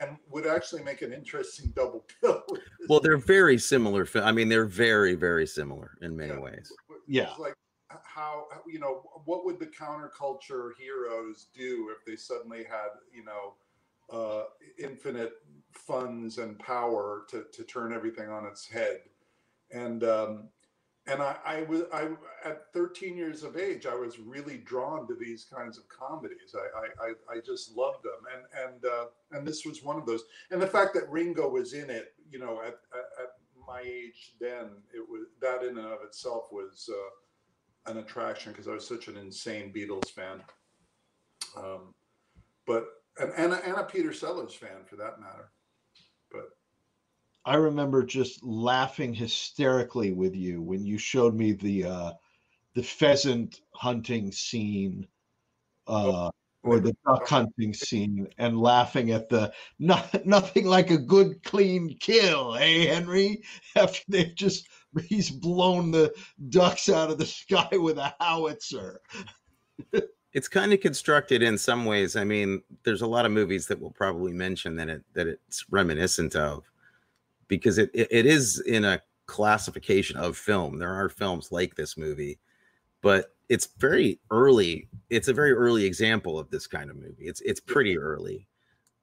and 0.00 0.16
would 0.30 0.46
actually 0.46 0.82
make 0.84 1.02
an 1.02 1.12
interesting 1.12 1.72
double 1.74 2.04
bill. 2.22 2.44
With 2.88 3.02
this 3.02 3.08
well 3.08 3.18
they're 3.18 3.26
very 3.26 3.58
similar 3.58 4.06
i 4.22 4.32
mean 4.32 4.48
they're 4.48 4.64
very 4.64 5.14
very 5.14 5.46
similar 5.46 5.96
in 6.02 6.16
many 6.16 6.32
Yeah. 6.32 6.40
ways 6.40 6.72
Yeah. 7.06 7.30
It's 7.30 7.38
like 7.38 7.54
how 8.02 8.48
how- 8.52 8.62
you 8.66 8.78
know 8.78 9.02
what 9.24 9.44
would 9.46 9.58
the 9.58 9.66
counterculture 9.66 10.70
heroes 10.78 11.48
do 11.54 11.90
if 11.96 12.04
they 12.04 12.16
suddenly 12.16 12.64
had 12.64 12.88
you 13.12 13.24
know 13.24 13.54
uh, 14.10 14.44
infinite 14.78 15.32
funds 15.72 16.38
and 16.38 16.58
power 16.58 17.24
to 17.30 17.44
to 17.52 17.62
turn 17.64 17.92
everything 17.92 18.30
on 18.30 18.46
its 18.46 18.66
head, 18.66 19.00
and 19.70 20.02
um, 20.02 20.48
and 21.06 21.20
I, 21.22 21.36
I 21.44 21.62
was 21.64 21.82
I 21.92 22.08
at 22.42 22.72
13 22.72 23.16
years 23.18 23.42
of 23.42 23.56
age 23.58 23.84
I 23.84 23.94
was 23.94 24.18
really 24.18 24.58
drawn 24.58 25.06
to 25.08 25.14
these 25.14 25.44
kinds 25.44 25.76
of 25.76 25.84
comedies. 25.90 26.54
I 26.54 26.78
I, 26.78 27.08
I, 27.08 27.36
I 27.36 27.40
just 27.40 27.76
loved 27.76 28.02
them, 28.02 28.20
and 28.34 28.72
and 28.72 28.84
uh, 28.86 29.06
and 29.32 29.46
this 29.46 29.66
was 29.66 29.82
one 29.84 29.98
of 29.98 30.06
those. 30.06 30.24
And 30.50 30.60
the 30.60 30.66
fact 30.66 30.94
that 30.94 31.10
Ringo 31.10 31.46
was 31.48 31.74
in 31.74 31.90
it, 31.90 32.14
you 32.30 32.38
know, 32.38 32.60
at 32.60 32.78
at, 32.92 33.22
at 33.22 33.30
my 33.66 33.80
age 33.80 34.34
then, 34.40 34.70
it 34.94 35.06
was 35.08 35.26
that 35.40 35.62
in 35.62 35.78
and 35.78 35.86
of 35.86 36.02
itself 36.02 36.48
was 36.52 36.88
uh, 36.92 37.90
an 37.90 37.98
attraction 37.98 38.52
because 38.52 38.68
I 38.68 38.72
was 38.72 38.86
such 38.86 39.08
an 39.08 39.16
insane 39.16 39.72
Beatles 39.74 40.10
fan. 40.10 40.42
Um, 41.56 41.94
but 42.66 42.86
and, 43.20 43.32
and, 43.36 43.52
a, 43.52 43.64
and 43.64 43.76
a 43.76 43.84
Peter 43.84 44.12
Sellers 44.12 44.54
fan 44.54 44.84
for 44.86 44.96
that 44.96 45.20
matter. 45.20 45.50
But 46.30 46.50
I 47.44 47.56
remember 47.56 48.04
just 48.04 48.44
laughing 48.44 49.14
hysterically 49.14 50.12
with 50.12 50.36
you 50.36 50.62
when 50.62 50.84
you 50.84 50.98
showed 50.98 51.34
me 51.34 51.52
the 51.52 51.84
uh, 51.84 52.12
the 52.74 52.82
pheasant 52.82 53.60
hunting 53.74 54.30
scene 54.30 55.06
uh, 55.86 56.30
or 56.62 56.80
the 56.80 56.96
duck 57.06 57.26
hunting 57.28 57.72
scene 57.72 58.28
and 58.38 58.60
laughing 58.60 59.10
at 59.12 59.28
the 59.28 59.52
not, 59.78 60.26
nothing 60.26 60.66
like 60.66 60.90
a 60.90 60.98
good 60.98 61.42
clean 61.44 61.96
kill, 62.00 62.54
hey 62.54 62.86
Henry? 62.86 63.42
After 63.76 64.00
they've 64.08 64.34
just 64.34 64.68
he's 65.04 65.30
blown 65.30 65.90
the 65.90 66.12
ducks 66.48 66.88
out 66.88 67.10
of 67.10 67.18
the 67.18 67.26
sky 67.26 67.68
with 67.72 67.98
a 67.98 68.14
howitzer. 68.20 69.00
it's 70.32 70.48
kind 70.48 70.72
of 70.72 70.80
constructed 70.80 71.42
in 71.42 71.56
some 71.56 71.84
ways 71.84 72.16
i 72.16 72.24
mean 72.24 72.60
there's 72.82 73.02
a 73.02 73.06
lot 73.06 73.24
of 73.24 73.32
movies 73.32 73.66
that 73.66 73.80
we'll 73.80 73.92
probably 73.92 74.32
mention 74.32 74.74
that 74.74 74.88
it 74.88 75.02
that 75.14 75.26
it's 75.26 75.64
reminiscent 75.70 76.34
of 76.34 76.64
because 77.48 77.78
it, 77.78 77.90
it, 77.94 78.08
it 78.10 78.26
is 78.26 78.60
in 78.60 78.84
a 78.84 79.00
classification 79.26 80.16
of 80.16 80.36
film. 80.36 80.78
There 80.78 80.92
are 80.92 81.08
films 81.08 81.52
like 81.52 81.74
this 81.74 81.96
movie, 81.96 82.38
but 83.02 83.34
it's 83.48 83.68
very 83.78 84.20
early. 84.30 84.88
It's 85.10 85.28
a 85.28 85.32
very 85.32 85.52
early 85.52 85.84
example 85.84 86.38
of 86.38 86.50
this 86.50 86.66
kind 86.66 86.90
of 86.90 86.96
movie. 86.96 87.24
It's 87.24 87.40
it's 87.42 87.60
pretty 87.60 87.98
early, 87.98 88.46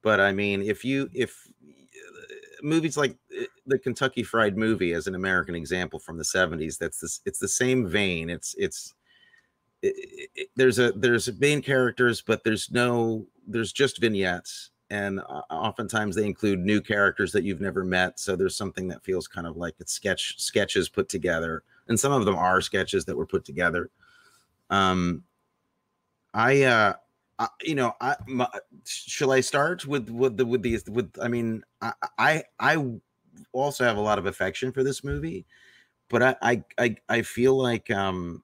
but 0.02 0.20
I 0.20 0.32
mean, 0.32 0.62
if 0.62 0.84
you 0.84 1.10
if 1.12 1.46
movies 2.62 2.96
like 2.96 3.16
eh, 3.36 3.46
the 3.66 3.78
Kentucky 3.78 4.22
Fried 4.22 4.56
Movie 4.56 4.92
as 4.92 5.06
an 5.06 5.14
American 5.14 5.54
example 5.54 5.98
from 5.98 6.16
the 6.16 6.24
70s 6.24 6.78
that's 6.78 7.00
this 7.00 7.20
it's 7.24 7.38
the 7.38 7.48
same 7.48 7.88
vein. 7.88 8.30
It's 8.30 8.54
it's 8.58 8.94
it, 9.82 10.30
it, 10.34 10.48
there's 10.56 10.78
a 10.78 10.92
there's 10.92 11.30
main 11.38 11.62
characters 11.62 12.22
but 12.22 12.44
there's 12.44 12.70
no 12.70 13.26
there's 13.46 13.72
just 13.72 14.00
vignettes. 14.00 14.70
And 14.88 15.18
uh, 15.18 15.42
oftentimes 15.50 16.14
they 16.14 16.26
include 16.26 16.60
new 16.60 16.80
characters 16.80 17.32
that 17.32 17.42
you've 17.42 17.60
never 17.60 17.84
met. 17.84 18.20
So 18.20 18.36
there's 18.36 18.54
something 18.54 18.86
that 18.88 19.02
feels 19.02 19.26
kind 19.26 19.46
of 19.46 19.56
like 19.56 19.74
it's 19.80 19.92
sketch 19.92 20.34
sketches 20.38 20.88
put 20.88 21.08
together. 21.08 21.64
And 21.88 21.98
some 21.98 22.12
of 22.12 22.24
them 22.24 22.36
are 22.36 22.60
sketches 22.60 23.04
that 23.06 23.16
were 23.16 23.26
put 23.26 23.44
together 23.44 23.90
um 24.70 25.22
i 26.34 26.62
uh 26.62 26.94
I, 27.38 27.48
you 27.62 27.74
know, 27.74 27.92
I 28.00 28.16
my, 28.26 28.48
shall 28.86 29.30
I 29.30 29.40
start 29.40 29.86
with 29.86 30.08
with 30.08 30.38
the 30.38 30.46
with 30.46 30.62
these 30.62 30.84
with 30.88 31.12
I 31.20 31.28
mean, 31.28 31.62
I 31.82 31.92
I 32.18 32.44
I 32.58 32.86
also 33.52 33.84
have 33.84 33.98
a 33.98 34.00
lot 34.00 34.18
of 34.18 34.26
affection 34.26 34.72
for 34.72 34.82
this 34.82 35.04
movie, 35.04 35.44
but 36.08 36.22
I 36.22 36.36
I 36.40 36.64
I, 36.78 36.96
I 37.08 37.22
feel 37.22 37.54
like 37.54 37.90
um 37.90 38.42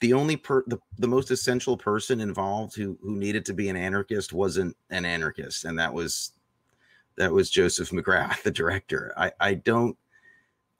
the 0.00 0.12
only 0.12 0.36
per 0.36 0.64
the, 0.66 0.78
the 0.98 1.08
most 1.08 1.30
essential 1.30 1.76
person 1.76 2.20
involved 2.20 2.74
who 2.76 2.98
who 3.02 3.16
needed 3.16 3.44
to 3.46 3.54
be 3.54 3.68
an 3.68 3.76
anarchist 3.76 4.32
wasn't 4.32 4.76
an 4.90 5.04
anarchist, 5.04 5.64
and 5.64 5.78
that 5.78 5.92
was 5.92 6.32
that 7.16 7.32
was 7.32 7.50
Joseph 7.50 7.90
McGrath, 7.90 8.42
the 8.44 8.50
director. 8.50 9.12
I 9.16 9.32
I 9.40 9.54
don't 9.54 9.96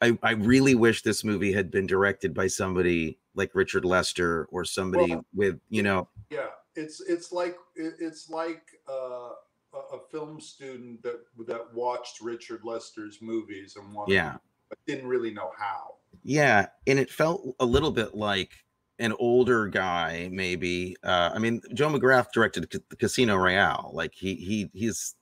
I 0.00 0.18
I 0.22 0.32
really 0.32 0.74
wish 0.74 1.02
this 1.02 1.24
movie 1.24 1.52
had 1.52 1.70
been 1.70 1.86
directed 1.86 2.34
by 2.34 2.46
somebody 2.46 3.18
like 3.34 3.54
Richard 3.54 3.84
Lester 3.84 4.48
or 4.50 4.64
somebody 4.64 5.14
well, 5.14 5.24
with 5.34 5.60
you 5.68 5.82
know 5.82 6.08
yeah 6.30 6.48
it's 6.78 7.00
it's 7.00 7.32
like 7.32 7.56
it's 7.76 8.30
like 8.30 8.62
uh, 8.88 9.30
a 9.74 9.98
film 10.10 10.40
student 10.40 11.02
that 11.02 11.20
that 11.46 11.74
watched 11.74 12.20
Richard 12.20 12.60
Lester's 12.64 13.18
movies 13.20 13.76
and 13.76 13.92
wanted, 13.92 14.14
yeah, 14.14 14.36
but 14.68 14.78
didn't 14.86 15.08
really 15.08 15.32
know 15.32 15.50
how. 15.58 15.94
Yeah, 16.22 16.66
and 16.86 16.98
it 16.98 17.10
felt 17.10 17.54
a 17.60 17.66
little 17.66 17.90
bit 17.90 18.14
like 18.14 18.52
an 18.98 19.12
older 19.18 19.66
guy, 19.66 20.28
maybe. 20.32 20.96
Uh, 21.02 21.30
I 21.34 21.38
mean, 21.38 21.60
Joe 21.74 21.88
McGrath 21.88 22.32
directed 22.32 22.72
Casino 22.98 23.36
Royale. 23.36 23.90
Like 23.92 24.14
he 24.14 24.36
he 24.36 24.70
he's 24.72 25.14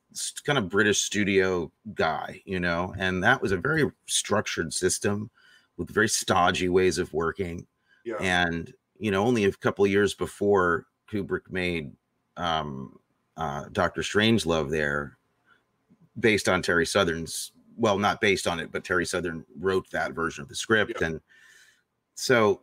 kind 0.45 0.59
of 0.59 0.69
British 0.69 1.01
studio 1.01 1.71
guy, 1.95 2.43
you 2.45 2.61
know, 2.61 2.95
and 2.99 3.23
that 3.23 3.41
was 3.41 3.53
a 3.53 3.57
very 3.57 3.91
structured 4.07 4.73
system 4.73 5.31
with 5.77 5.91
very 5.91 6.09
stodgy 6.09 6.69
ways 6.69 6.99
of 6.99 7.13
working. 7.13 7.67
Yeah. 8.05 8.17
And 8.21 8.73
you 8.99 9.11
know, 9.11 9.25
only 9.25 9.45
a 9.45 9.53
couple 9.53 9.87
years 9.87 10.15
before 10.15 10.87
Kubrick 11.11 11.51
made 11.51 11.93
um, 12.37 12.99
uh, 13.37 13.67
Doctor 13.73 14.03
Strangelove 14.03 14.71
there, 14.71 15.19
based 16.19 16.49
on 16.49 16.63
Terry 16.63 16.87
Southern's. 16.87 17.53
Well, 17.79 17.99
not 17.99 18.23
based 18.23 18.47
on 18.47 18.59
it, 18.59 18.73
but 18.73 18.85
Terry 18.85 19.05
Southern 19.05 19.45
wrote 19.59 19.91
that 19.91 20.13
version 20.13 20.41
of 20.41 20.49
the 20.49 20.55
script, 20.55 20.93
yeah. 20.99 21.09
and 21.09 21.21
so 22.15 22.63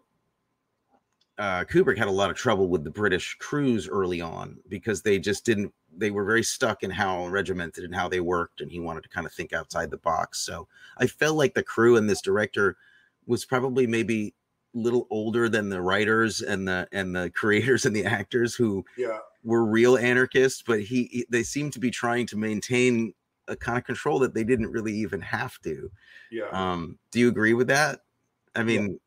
uh, 1.38 1.64
Kubrick 1.66 1.98
had 1.98 2.08
a 2.08 2.12
lot 2.12 2.30
of 2.30 2.36
trouble 2.36 2.68
with 2.68 2.84
the 2.84 2.92
British 2.92 3.36
crews 3.40 3.90
early 3.90 4.22
on 4.22 4.60
because 4.68 5.02
they 5.02 5.20
just 5.20 5.46
didn't. 5.46 5.74
They 5.96 6.12
were 6.12 6.26
very 6.26 6.44
stuck 6.44 6.84
in 6.84 6.92
how 6.92 7.28
regimented 7.28 7.84
and 7.84 7.96
how 7.96 8.08
they 8.08 8.20
worked, 8.20 8.62
and 8.62 8.72
he 8.72 8.80
wanted 8.80 9.04
to 9.04 9.10
kind 9.10 9.26
of 9.26 9.34
think 9.34 9.54
outside 9.54 9.90
the 9.90 9.98
box. 9.98 10.40
So 10.40 10.68
I 10.98 11.08
felt 11.08 11.38
like 11.38 11.54
the 11.54 11.64
crew 11.64 11.98
and 11.98 12.10
this 12.10 12.22
director 12.22 12.78
was 13.26 13.46
probably 13.46 13.88
maybe 13.88 14.34
a 14.76 14.80
little 14.80 15.08
older 15.10 15.50
than 15.50 15.70
the 15.70 15.82
writers 15.82 16.42
and 16.42 16.68
the 16.68 16.88
and 16.92 17.16
the 17.16 17.30
creators 17.36 17.86
and 17.86 17.96
the 17.96 18.06
actors 18.06 18.56
who 18.56 18.86
yeah. 18.98 19.20
were 19.44 19.66
real 19.66 19.98
anarchists 19.98 20.64
but 20.66 20.82
he, 20.82 21.04
he 21.12 21.26
they 21.30 21.44
seemed 21.44 21.74
to 21.74 21.80
be 21.80 21.92
trying 21.92 22.26
to 22.28 22.38
maintain 22.38 23.14
a 23.48 23.56
kind 23.56 23.78
of 23.78 23.84
control 23.84 24.20
that 24.20 24.34
they 24.34 24.44
didn't 24.44 24.72
really 24.72 24.94
even 24.94 25.22
have 25.22 25.60
to 25.62 25.92
yeah 26.32 26.48
um 26.52 26.98
do 27.12 27.20
you 27.20 27.28
agree 27.28 27.54
with 27.54 27.68
that 27.68 28.00
i 28.56 28.64
mean 28.64 28.98
I, 29.00 29.03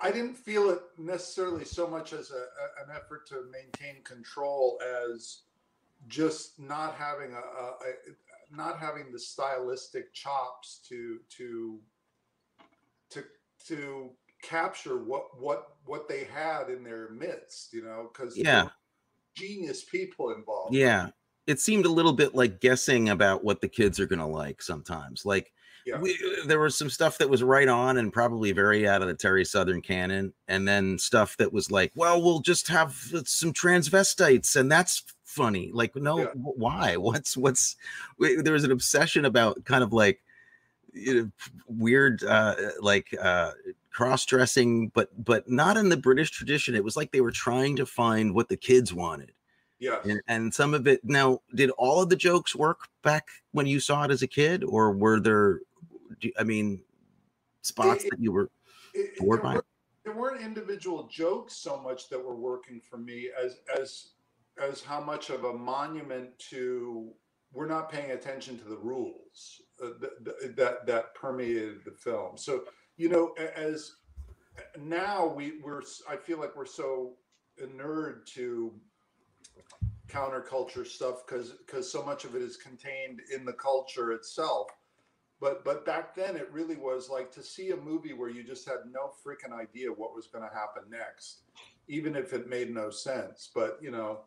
I 0.00 0.10
didn't 0.10 0.34
feel 0.34 0.70
it 0.70 0.80
necessarily 0.96 1.64
so 1.64 1.88
much 1.88 2.12
as 2.12 2.30
a, 2.30 2.34
a, 2.34 2.84
an 2.84 2.94
effort 2.94 3.26
to 3.28 3.44
maintain 3.50 4.02
control 4.04 4.80
as 5.12 5.40
just 6.06 6.58
not 6.60 6.94
having 6.94 7.32
a, 7.32 7.38
a, 7.38 8.56
not 8.56 8.78
having 8.78 9.10
the 9.12 9.18
stylistic 9.18 10.12
chops 10.14 10.80
to 10.88 11.18
to 11.36 11.80
to 13.10 13.24
to 13.66 14.10
capture 14.42 14.98
what 14.98 15.38
what 15.40 15.72
what 15.84 16.08
they 16.08 16.24
had 16.24 16.70
in 16.70 16.84
their 16.84 17.10
midst 17.10 17.72
you 17.72 17.82
know 17.82 18.08
because 18.12 18.36
yeah. 18.36 18.68
genius 19.34 19.84
people 19.84 20.30
involved. 20.32 20.74
Yeah. 20.74 21.08
It 21.46 21.60
seemed 21.60 21.86
a 21.86 21.90
little 21.90 22.12
bit 22.12 22.34
like 22.34 22.60
guessing 22.60 23.08
about 23.08 23.42
what 23.42 23.62
the 23.62 23.68
kids 23.68 23.98
are 23.98 24.06
going 24.06 24.18
to 24.18 24.26
like 24.26 24.60
sometimes. 24.60 25.24
Like 25.24 25.50
yeah. 25.88 25.98
we, 25.98 26.18
there 26.46 26.60
was 26.60 26.76
some 26.76 26.90
stuff 26.90 27.18
that 27.18 27.30
was 27.30 27.42
right 27.42 27.68
on 27.68 27.96
and 27.96 28.12
probably 28.12 28.52
very 28.52 28.86
out 28.88 29.02
of 29.02 29.08
the 29.08 29.14
terry 29.14 29.44
southern 29.44 29.80
canon 29.80 30.32
and 30.46 30.66
then 30.66 30.98
stuff 30.98 31.36
that 31.36 31.52
was 31.52 31.70
like 31.70 31.92
well 31.94 32.20
we'll 32.22 32.40
just 32.40 32.68
have 32.68 32.92
some 33.24 33.52
transvestites 33.52 34.56
and 34.56 34.70
that's 34.70 35.02
funny. 35.28 35.70
Like 35.72 35.94
no 35.94 36.18
yeah. 36.18 36.26
why? 36.34 36.96
What's 37.08 37.36
what's 37.36 37.76
there 38.18 38.52
was 38.52 38.64
an 38.64 38.72
obsession 38.72 39.24
about 39.24 39.64
kind 39.64 39.84
of 39.84 39.92
like 39.92 40.20
you 40.92 41.14
know, 41.14 41.30
weird 41.66 42.24
uh 42.24 42.56
like 42.80 43.14
uh 43.20 43.52
cross-dressing 43.90 44.88
but 44.88 45.10
but 45.24 45.48
not 45.48 45.76
in 45.76 45.90
the 45.90 45.96
british 45.96 46.30
tradition. 46.30 46.74
It 46.74 46.84
was 46.84 46.96
like 46.96 47.12
they 47.12 47.20
were 47.20 47.30
trying 47.30 47.76
to 47.76 47.86
find 47.86 48.34
what 48.34 48.48
the 48.48 48.56
kids 48.56 48.92
wanted. 48.92 49.32
Yeah 49.78 49.98
and, 50.02 50.20
and 50.26 50.54
some 50.54 50.74
of 50.74 50.88
it 50.88 51.04
now 51.04 51.40
did 51.54 51.70
all 51.70 52.02
of 52.02 52.08
the 52.08 52.16
jokes 52.16 52.56
work 52.56 52.88
back 53.02 53.28
when 53.52 53.66
you 53.66 53.80
saw 53.80 54.04
it 54.04 54.10
as 54.10 54.22
a 54.22 54.26
kid 54.26 54.64
or 54.64 54.92
were 54.92 55.20
there 55.20 55.60
i 56.38 56.42
mean 56.42 56.80
spots 57.62 58.04
it, 58.04 58.10
that 58.10 58.20
you 58.20 58.32
were 58.32 58.50
bored 59.18 59.42
by 59.42 59.58
there 60.04 60.14
weren't 60.14 60.40
individual 60.40 61.08
jokes 61.12 61.56
so 61.56 61.80
much 61.80 62.08
that 62.08 62.18
were 62.18 62.36
working 62.36 62.80
for 62.80 62.96
me 62.96 63.28
as 63.42 63.58
as 63.80 64.10
as 64.62 64.82
how 64.82 65.00
much 65.00 65.30
of 65.30 65.44
a 65.44 65.52
monument 65.52 66.30
to 66.38 67.10
we're 67.52 67.66
not 67.66 67.90
paying 67.90 68.10
attention 68.10 68.58
to 68.58 68.64
the 68.64 68.76
rules 68.76 69.62
uh, 69.82 69.90
that, 70.00 70.56
that 70.56 70.86
that 70.86 71.14
permeated 71.14 71.84
the 71.84 71.92
film 71.92 72.36
so 72.36 72.64
you 72.98 73.08
know, 73.08 73.32
as 73.56 73.92
now 74.78 75.26
we 75.26 75.60
we're 75.62 75.82
I 76.10 76.16
feel 76.16 76.38
like 76.38 76.54
we're 76.56 76.66
so 76.66 77.14
inured 77.62 78.26
to 78.34 78.74
counterculture 80.08 80.86
stuff 80.86 81.24
because 81.24 81.52
because 81.64 81.90
so 81.90 82.04
much 82.04 82.24
of 82.24 82.34
it 82.34 82.42
is 82.42 82.56
contained 82.56 83.20
in 83.34 83.44
the 83.44 83.52
culture 83.52 84.12
itself. 84.12 84.68
But 85.40 85.64
but 85.64 85.86
back 85.86 86.14
then 86.14 86.36
it 86.36 86.50
really 86.52 86.76
was 86.76 87.08
like 87.08 87.30
to 87.32 87.42
see 87.42 87.70
a 87.70 87.76
movie 87.76 88.12
where 88.12 88.28
you 88.28 88.42
just 88.42 88.66
had 88.66 88.78
no 88.90 89.12
freaking 89.24 89.56
idea 89.56 89.88
what 89.88 90.14
was 90.14 90.26
going 90.26 90.48
to 90.48 90.54
happen 90.54 90.82
next, 90.90 91.42
even 91.86 92.16
if 92.16 92.32
it 92.32 92.48
made 92.48 92.74
no 92.74 92.90
sense. 92.90 93.50
But 93.54 93.78
you 93.80 93.90
know, 93.90 94.20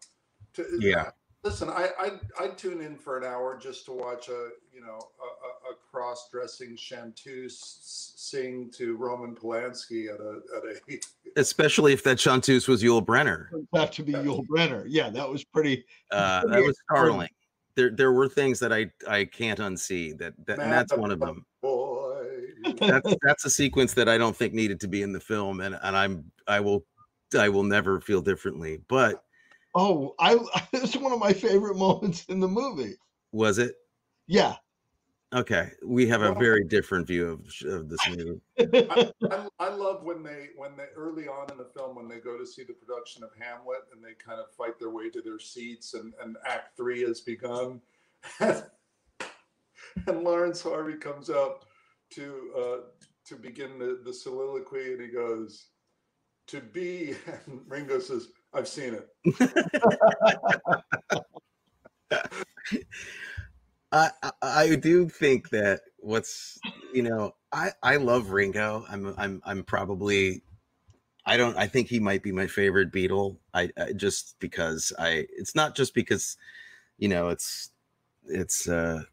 to, 0.54 0.66
yeah. 0.80 1.12
Listen, 1.44 1.70
I 1.70 1.90
I 2.00 2.12
I 2.40 2.48
tune 2.50 2.82
in 2.82 2.98
for 2.98 3.18
an 3.18 3.26
hour 3.26 3.58
just 3.58 3.86
to 3.86 3.92
watch 3.92 4.30
a 4.30 4.50
you 4.72 4.80
know 4.80 5.00
a, 5.00 5.70
a, 5.70 5.74
a 5.74 5.76
cross-dressing 5.92 6.78
chanteuse 6.78 8.14
sing 8.16 8.72
to 8.78 8.96
Roman 8.96 9.36
Polanski 9.36 10.14
at 10.14 10.20
a 10.20 10.40
at 10.56 10.64
a. 10.64 11.00
Especially 11.38 11.94
if 11.94 12.04
that 12.04 12.20
chanteuse 12.20 12.68
was 12.68 12.84
Yul 12.84 13.04
Brynner. 13.04 13.48
Have 13.74 13.92
to 13.92 14.04
be 14.04 14.14
Yul 14.14 14.46
Brynner. 14.46 14.86
Yeah, 14.88 15.10
that 15.10 15.28
was 15.30 15.44
pretty. 15.44 15.84
Uh, 16.12 16.46
that 16.48 16.62
was 16.62 16.78
startling. 16.90 17.30
There, 17.76 17.90
there 17.90 18.12
were 18.12 18.28
things 18.28 18.60
that 18.60 18.74
I 18.74 18.92
I 19.08 19.26
can't 19.26 19.60
unsee. 19.60 20.18
That, 20.18 20.34
that 20.46 20.60
and 20.60 20.72
that's 20.72 20.96
one 20.96 21.12
of 21.12 21.20
them. 21.20 21.46
Boy. 21.62 22.28
that's 22.80 23.16
that's 23.22 23.46
a 23.46 23.50
sequence 23.50 23.94
that 23.94 24.10
I 24.10 24.18
don't 24.18 24.36
think 24.36 24.54
needed 24.54 24.80
to 24.82 24.88
be 24.88 25.02
in 25.02 25.14
the 25.14 25.20
film, 25.20 25.62
and 25.62 25.78
and 25.82 25.96
I'm 25.96 26.32
I 26.48 26.60
will 26.60 26.86
I 27.38 27.50
will 27.50 27.64
never 27.64 28.02
feel 28.02 28.22
differently. 28.22 28.82
But 28.88 29.24
Oh, 29.74 30.16
I 30.20 30.38
it's 30.74 30.96
one 30.96 31.14
of 31.14 31.20
my 31.20 31.34
favorite 31.34 31.78
moments 31.78 32.26
in 32.26 32.40
the 32.40 32.48
movie. 32.48 32.96
Was 33.32 33.58
it? 33.58 33.76
Yeah. 34.28 34.56
Okay, 35.34 35.72
we 35.86 36.08
have 36.08 36.24
a 36.24 36.34
very 36.34 36.66
different 36.66 37.08
view 37.08 37.30
of, 37.30 37.40
of 37.72 37.88
this 37.88 38.00
movie. 38.10 38.42
I, 38.60 39.12
I, 39.32 39.48
I, 39.60 39.70
love 39.70 40.04
when 40.04 40.24
they 40.24 40.50
when 40.58 40.76
they 40.76 40.88
early 40.94 41.30
on 41.30 41.50
in 41.50 41.58
the 41.58 41.70
film 41.74 41.96
when 41.96 42.10
they 42.10 42.20
go 42.20 42.38
to 42.38 42.46
see 42.46 42.64
the 42.64 42.74
production 42.74 43.24
of 43.24 43.30
Hamlet 43.40 43.84
and 43.94 44.04
they 44.04 44.14
kind 44.14 44.42
of 44.42 44.54
fight 44.58 44.78
their 44.78 44.90
way 44.90 45.10
to 45.10 45.22
their 45.22 45.40
seats 45.40 45.94
and, 45.94 46.14
and 46.22 46.36
Act 46.46 46.76
Three 46.76 47.04
has 47.04 47.22
begun, 47.22 47.80
and, 48.42 48.66
and 50.06 50.24
Laurence 50.24 50.62
Harvey 50.62 50.96
comes 50.96 51.30
up 51.30 51.64
to 52.10 52.52
uh, 52.58 52.78
to 53.26 53.36
begin 53.38 53.80
the, 53.80 54.02
the 54.04 54.14
soliloquy 54.14 54.92
and 54.94 55.02
he 55.02 55.08
goes, 55.08 55.68
"To 56.48 56.60
be," 56.60 57.16
and 57.46 57.62
Ringo 57.70 58.00
says, 58.00 58.28
I've 58.54 58.68
seen 58.68 58.96
it. 58.96 59.08
I, 63.92 64.12
I 64.42 64.76
do 64.76 65.10
think 65.10 65.50
that 65.50 65.82
what's 66.00 66.58
you 66.94 67.04
know 67.04 67.36
I 67.52 67.72
I 67.84 67.98
love 67.98 68.32
Ringo. 68.32 68.86
I'm 68.90 69.14
I'm 69.18 69.42
I'm 69.46 69.64
probably 69.64 70.44
I 71.26 71.38
don't 71.38 71.58
I 71.58 71.68
think 71.68 71.88
he 71.88 72.00
might 72.00 72.24
be 72.24 72.32
my 72.32 72.48
favorite 72.48 72.92
Beatle. 72.92 73.38
I, 73.54 73.70
I 73.78 73.94
just 73.94 74.36
because 74.40 74.94
I 74.98 75.28
it's 75.38 75.56
not 75.56 75.76
just 75.76 75.94
because 75.94 76.38
you 76.98 77.10
know 77.10 77.30
it's 77.30 77.72
it's 78.26 78.68
uh 78.70 79.04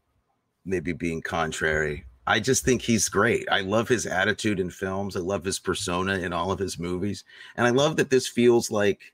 maybe 0.65 0.93
being 0.93 1.21
contrary. 1.21 2.05
I 2.25 2.39
just 2.39 2.63
think 2.63 2.83
he's 2.83 3.09
great. 3.09 3.47
I 3.51 3.61
love 3.61 3.87
his 3.89 4.05
attitude 4.05 4.59
in 4.59 4.69
films. 4.69 5.15
I 5.17 5.19
love 5.19 5.43
his 5.43 5.57
persona 5.57 6.19
in 6.19 6.31
all 6.31 6.51
of 6.51 6.59
his 6.59 6.77
movies. 6.77 7.23
And 7.55 7.65
I 7.65 7.71
love 7.71 7.95
that 7.95 8.11
this 8.11 8.27
feels 8.27 8.69
like 8.69 9.13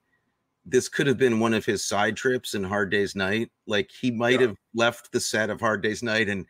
this 0.66 0.90
could 0.90 1.08
have 1.08 1.18
been 1.18 1.40
one 1.40 1.54
of 1.54 1.66
his 1.66 1.84
side 1.84 2.18
trips 2.18 2.56
in 2.56 2.64
Hard 2.64 2.90
Day's 2.90 3.16
Night. 3.16 3.52
Like 3.68 3.92
he 3.92 4.12
might 4.12 4.40
yeah. 4.40 4.48
have 4.48 4.58
left 4.74 5.12
the 5.12 5.20
set 5.20 5.50
of 5.50 5.60
Hard 5.60 5.84
Day's 5.84 6.02
Night 6.02 6.28
and 6.28 6.46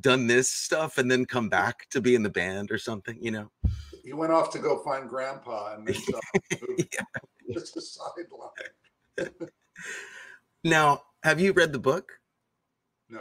done 0.00 0.26
this 0.26 0.50
stuff 0.50 0.98
and 0.98 1.10
then 1.10 1.24
come 1.24 1.48
back 1.48 1.88
to 1.90 2.00
be 2.00 2.14
in 2.14 2.22
the 2.22 2.28
band 2.28 2.70
or 2.70 2.78
something, 2.78 3.16
you 3.20 3.30
know. 3.30 3.50
He 4.04 4.12
went 4.12 4.32
off 4.32 4.50
to 4.52 4.58
go 4.58 4.78
find 4.78 5.08
grandpa 5.08 5.74
and 5.74 5.86
then 5.86 5.96
yeah. 6.78 7.20
just 7.52 7.76
a 7.76 7.80
sideline. 7.80 9.30
now, 10.64 11.02
have 11.22 11.40
you 11.40 11.52
read 11.52 11.72
the 11.72 11.78
book? 11.78 12.12
No. 13.08 13.20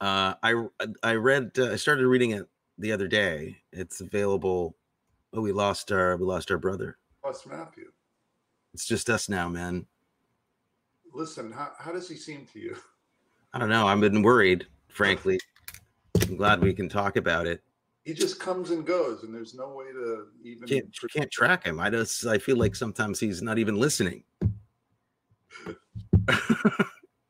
Uh, 0.00 0.34
I 0.42 0.66
I 1.02 1.14
read 1.14 1.52
uh, 1.58 1.72
I 1.72 1.76
started 1.76 2.06
reading 2.06 2.30
it 2.30 2.46
the 2.78 2.92
other 2.92 3.08
day. 3.08 3.56
It's 3.72 4.00
available. 4.00 4.76
Oh, 5.32 5.40
we 5.40 5.52
lost 5.52 5.90
our 5.92 6.16
we 6.16 6.24
lost 6.24 6.50
our 6.50 6.58
brother. 6.58 6.98
Lost 7.24 7.46
Matthew. 7.46 7.90
It's 8.74 8.86
just 8.86 9.10
us 9.10 9.28
now, 9.28 9.48
man. 9.48 9.86
Listen, 11.12 11.50
how, 11.50 11.72
how 11.78 11.92
does 11.92 12.08
he 12.08 12.16
seem 12.16 12.46
to 12.52 12.58
you? 12.58 12.76
I 13.52 13.58
don't 13.58 13.70
know. 13.70 13.86
I've 13.86 14.00
been 14.00 14.22
worried, 14.22 14.66
frankly. 14.88 15.40
I'm 16.22 16.36
glad 16.36 16.60
we 16.60 16.74
can 16.74 16.88
talk 16.88 17.16
about 17.16 17.46
it. 17.46 17.62
He 18.04 18.14
just 18.14 18.40
comes 18.40 18.70
and 18.70 18.86
goes, 18.86 19.22
and 19.22 19.34
there's 19.34 19.54
no 19.54 19.68
way 19.74 19.86
to 19.92 20.28
even 20.42 20.66
can't, 20.68 20.86
can't 21.12 21.30
track 21.30 21.64
him. 21.64 21.78
I 21.80 21.90
just 21.90 22.26
I 22.26 22.38
feel 22.38 22.56
like 22.56 22.74
sometimes 22.74 23.20
he's 23.20 23.42
not 23.42 23.58
even 23.58 23.76
listening. 23.76 24.24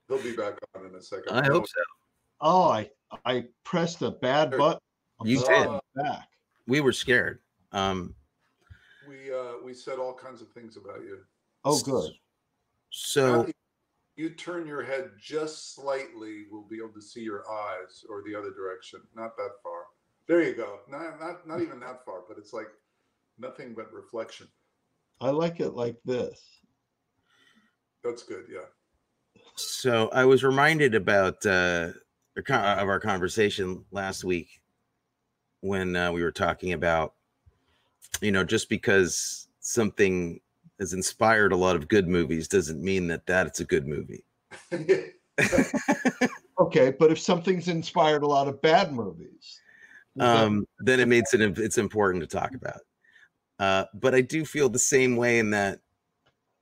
He'll 0.09 0.23
be 0.23 0.37
back 0.37 0.55
on 0.77 0.87
in 0.87 0.95
a 0.95 1.03
second. 1.03 1.37
I 1.37 1.47
hope 1.47 1.67
so. 1.67 1.81
Oh, 2.41 2.69
I 2.69 2.91
I 3.25 3.47
pressed 3.65 4.03
a 4.03 4.13
bad 4.13 4.53
button. 4.53 4.81
You 5.25 5.41
did. 5.41 5.69
Back. 5.97 6.29
We 6.69 6.81
were 6.81 6.93
scared. 6.93 7.41
Um, 7.73 8.15
we 9.09 9.33
uh, 9.33 9.65
we 9.65 9.75
said 9.75 9.99
all 9.99 10.15
kinds 10.15 10.43
of 10.43 10.51
things 10.51 10.77
about 10.77 11.01
you. 11.01 11.19
Oh, 11.65 11.81
good. 11.81 12.13
So 12.91 13.47
you 14.17 14.31
turn 14.31 14.67
your 14.67 14.83
head 14.83 15.13
just 15.21 15.75
slightly, 15.75 16.47
we'll 16.51 16.63
be 16.63 16.79
able 16.79 16.93
to 16.95 17.03
see 17.03 17.21
your 17.21 17.45
eyes 17.51 18.05
or 18.09 18.23
the 18.27 18.35
other 18.35 18.51
direction. 18.51 19.01
Not 19.15 19.37
that 19.37 19.51
far. 19.63 19.83
There 20.27 20.43
you 20.43 20.55
go. 20.55 20.81
Not 20.89 21.21
not 21.21 21.47
not 21.47 21.63
even 21.63 21.81
that 21.81 22.05
far, 22.05 22.23
but 22.29 22.37
it's 22.37 22.53
like 22.53 22.69
nothing 23.39 23.75
but 23.75 23.93
reflection. 23.93 24.49
I 25.21 25.31
like 25.31 25.61
it 25.61 25.71
like 25.71 25.97
this. 26.05 26.43
That's 28.05 28.23
good. 28.23 28.45
Yeah. 28.51 28.67
So 29.55 30.09
I 30.13 30.25
was 30.25 30.45
reminded 30.45 30.95
about 30.95 31.45
uh, 31.47 31.91
of 32.37 32.89
our 32.89 33.01
conversation 33.01 33.85
last 33.91 34.25
week 34.25 34.61
when 35.61 35.97
uh, 35.97 36.13
we 36.13 36.23
were 36.23 36.33
talking 36.33 36.73
about 36.73 37.15
you 38.21 38.33
know, 38.33 38.45
just 38.45 38.69
because 38.69 39.49
something 39.61 40.41
has 40.79 40.93
inspired 40.93 41.53
a 41.53 41.57
lot 41.57 41.77
of 41.77 41.89
good 41.89 42.09
movies 42.09 42.49
doesn't 42.49 42.83
mean 42.83 43.09
that 43.09 43.27
that's 43.27 43.61
a 43.61 43.65
good 43.65 43.87
movie. 43.87 44.25
okay, 46.61 46.95
but 46.99 47.11
if 47.11 47.19
something's 47.19 47.69
inspired 47.69 48.23
a 48.23 48.27
lot 48.27 48.49
of 48.49 48.61
bad 48.63 48.93
movies, 48.93 49.61
um, 50.21 50.67
then 50.81 51.01
it 51.01 51.09
makes 51.09 51.35
it 51.35 51.41
it's 51.59 51.79
important 51.79 52.23
to 52.23 52.27
talk 52.27 52.55
about. 52.55 52.81
Uh, 53.59 53.85
but 53.95 54.15
I 54.15 54.21
do 54.21 54.45
feel 54.45 54.69
the 54.69 54.79
same 54.79 55.17
way 55.17 55.39
in 55.39 55.51
that, 55.51 55.81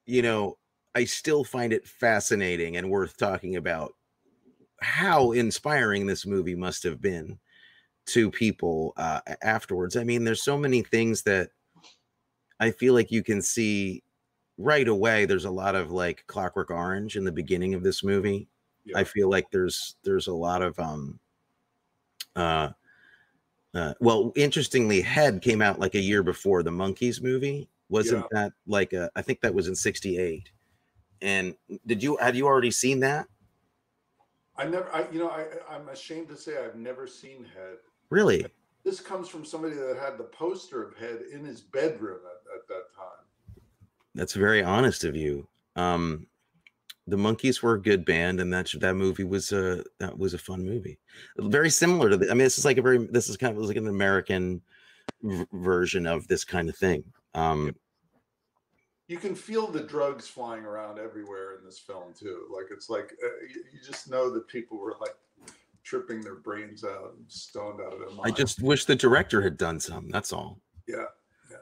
you 0.06 0.22
know, 0.22 0.56
I 0.94 1.04
still 1.04 1.44
find 1.44 1.72
it 1.72 1.86
fascinating 1.86 2.76
and 2.76 2.90
worth 2.90 3.18
talking 3.18 3.56
about 3.56 3.92
how 4.80 5.32
inspiring 5.32 6.06
this 6.06 6.24
movie 6.24 6.54
must 6.54 6.82
have 6.84 7.00
been 7.00 7.38
to 8.06 8.30
people 8.30 8.92
uh, 8.96 9.20
afterwards. 9.42 9.96
I 9.96 10.04
mean, 10.04 10.24
there's 10.24 10.42
so 10.42 10.56
many 10.56 10.82
things 10.82 11.22
that 11.22 11.50
I 12.60 12.70
feel 12.70 12.94
like 12.94 13.10
you 13.10 13.22
can 13.22 13.42
see 13.42 14.02
right 14.58 14.86
away. 14.86 15.26
There's 15.26 15.44
a 15.44 15.50
lot 15.50 15.74
of 15.74 15.90
like 15.90 16.24
Clockwork 16.26 16.70
Orange 16.70 17.16
in 17.16 17.24
the 17.24 17.32
beginning 17.32 17.74
of 17.74 17.82
this 17.82 18.02
movie. 18.02 18.48
Yeah. 18.84 18.98
I 18.98 19.04
feel 19.04 19.28
like 19.28 19.50
there's 19.50 19.96
there's 20.04 20.28
a 20.28 20.32
lot 20.32 20.62
of 20.62 20.78
um 20.78 21.18
uh 22.36 22.70
uh, 23.76 23.92
well, 24.00 24.32
interestingly, 24.36 25.02
Head 25.02 25.42
came 25.42 25.60
out 25.60 25.78
like 25.78 25.94
a 25.94 26.00
year 26.00 26.22
before 26.22 26.62
the 26.62 26.70
Monkees 26.70 27.22
movie. 27.22 27.68
Wasn't 27.90 28.24
yeah. 28.32 28.40
that 28.40 28.52
like 28.66 28.94
a? 28.94 29.10
I 29.14 29.20
think 29.20 29.42
that 29.42 29.54
was 29.54 29.68
in 29.68 29.74
'68. 29.74 30.48
And 31.20 31.54
did 31.86 32.02
you 32.02 32.16
have 32.16 32.34
you 32.34 32.46
already 32.46 32.70
seen 32.70 33.00
that? 33.00 33.26
I 34.56 34.64
never. 34.64 34.90
I 34.94 35.04
you 35.12 35.18
know 35.18 35.28
I 35.28 35.44
I'm 35.68 35.90
ashamed 35.90 36.28
to 36.28 36.36
say 36.38 36.56
I've 36.56 36.76
never 36.76 37.06
seen 37.06 37.44
Head. 37.54 37.76
Really? 38.10 38.46
This 38.84 39.00
comes 39.00 39.28
from 39.28 39.44
somebody 39.44 39.74
that 39.74 39.98
had 40.00 40.16
the 40.16 40.24
poster 40.24 40.82
of 40.82 40.96
Head 40.96 41.22
in 41.32 41.44
his 41.44 41.60
bedroom 41.60 42.20
at, 42.24 42.56
at 42.56 42.68
that 42.68 42.94
time. 42.94 43.62
That's 44.14 44.34
very 44.34 44.62
honest 44.62 45.04
of 45.04 45.16
you. 45.16 45.48
Um, 45.74 46.26
the 47.06 47.16
Monkees 47.16 47.62
were 47.62 47.74
a 47.74 47.82
good 47.82 48.04
band, 48.04 48.40
and 48.40 48.52
that 48.52 48.72
that 48.80 48.94
movie 48.94 49.24
was 49.24 49.52
a 49.52 49.84
that 49.98 50.16
was 50.18 50.34
a 50.34 50.38
fun 50.38 50.64
movie. 50.64 50.98
Very 51.38 51.70
similar 51.70 52.10
to 52.10 52.16
the. 52.16 52.26
I 52.30 52.30
mean, 52.30 52.38
this 52.44 52.58
is 52.58 52.64
like 52.64 52.78
a 52.78 52.82
very 52.82 53.06
this 53.06 53.28
is 53.28 53.36
kind 53.36 53.56
of 53.56 53.62
like 53.62 53.76
an 53.76 53.86
American 53.86 54.62
v- 55.22 55.46
version 55.52 56.06
of 56.06 56.26
this 56.26 56.44
kind 56.44 56.68
of 56.68 56.76
thing. 56.76 57.04
Um, 57.34 57.76
you 59.08 59.18
can 59.18 59.34
feel 59.36 59.68
the 59.68 59.82
drugs 59.82 60.26
flying 60.26 60.64
around 60.64 60.98
everywhere 60.98 61.56
in 61.58 61.64
this 61.64 61.78
film 61.78 62.12
too. 62.18 62.48
Like 62.52 62.66
it's 62.72 62.90
like 62.90 63.12
uh, 63.24 63.46
you, 63.48 63.62
you 63.72 63.78
just 63.86 64.10
know 64.10 64.30
that 64.30 64.48
people 64.48 64.78
were 64.78 64.96
like 65.00 65.14
tripping 65.86 66.20
their 66.20 66.34
brains 66.34 66.84
out 66.84 67.14
and 67.16 67.24
stoned 67.30 67.80
out 67.80 67.92
of 67.92 68.00
their 68.00 68.10
mind. 68.10 68.20
I 68.24 68.30
just 68.30 68.60
wish 68.60 68.84
the 68.84 68.96
director 68.96 69.40
had 69.40 69.56
done 69.56 69.78
some. 69.78 70.08
That's 70.10 70.32
all. 70.32 70.60
Yeah, 70.88 71.04
yeah. 71.50 71.56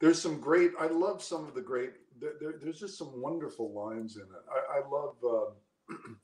There's 0.00 0.22
some 0.22 0.40
great. 0.40 0.70
I 0.80 0.86
love 0.86 1.22
some 1.22 1.46
of 1.46 1.54
the 1.54 1.60
great. 1.60 1.90
There, 2.20 2.34
there, 2.40 2.54
there's 2.62 2.78
just 2.78 2.96
some 2.96 3.20
wonderful 3.20 3.74
lines 3.74 4.16
in 4.16 4.22
it. 4.22 4.28
I, 4.50 4.78
I 4.78 4.88
love. 4.88 5.16
Uh, 5.22 5.94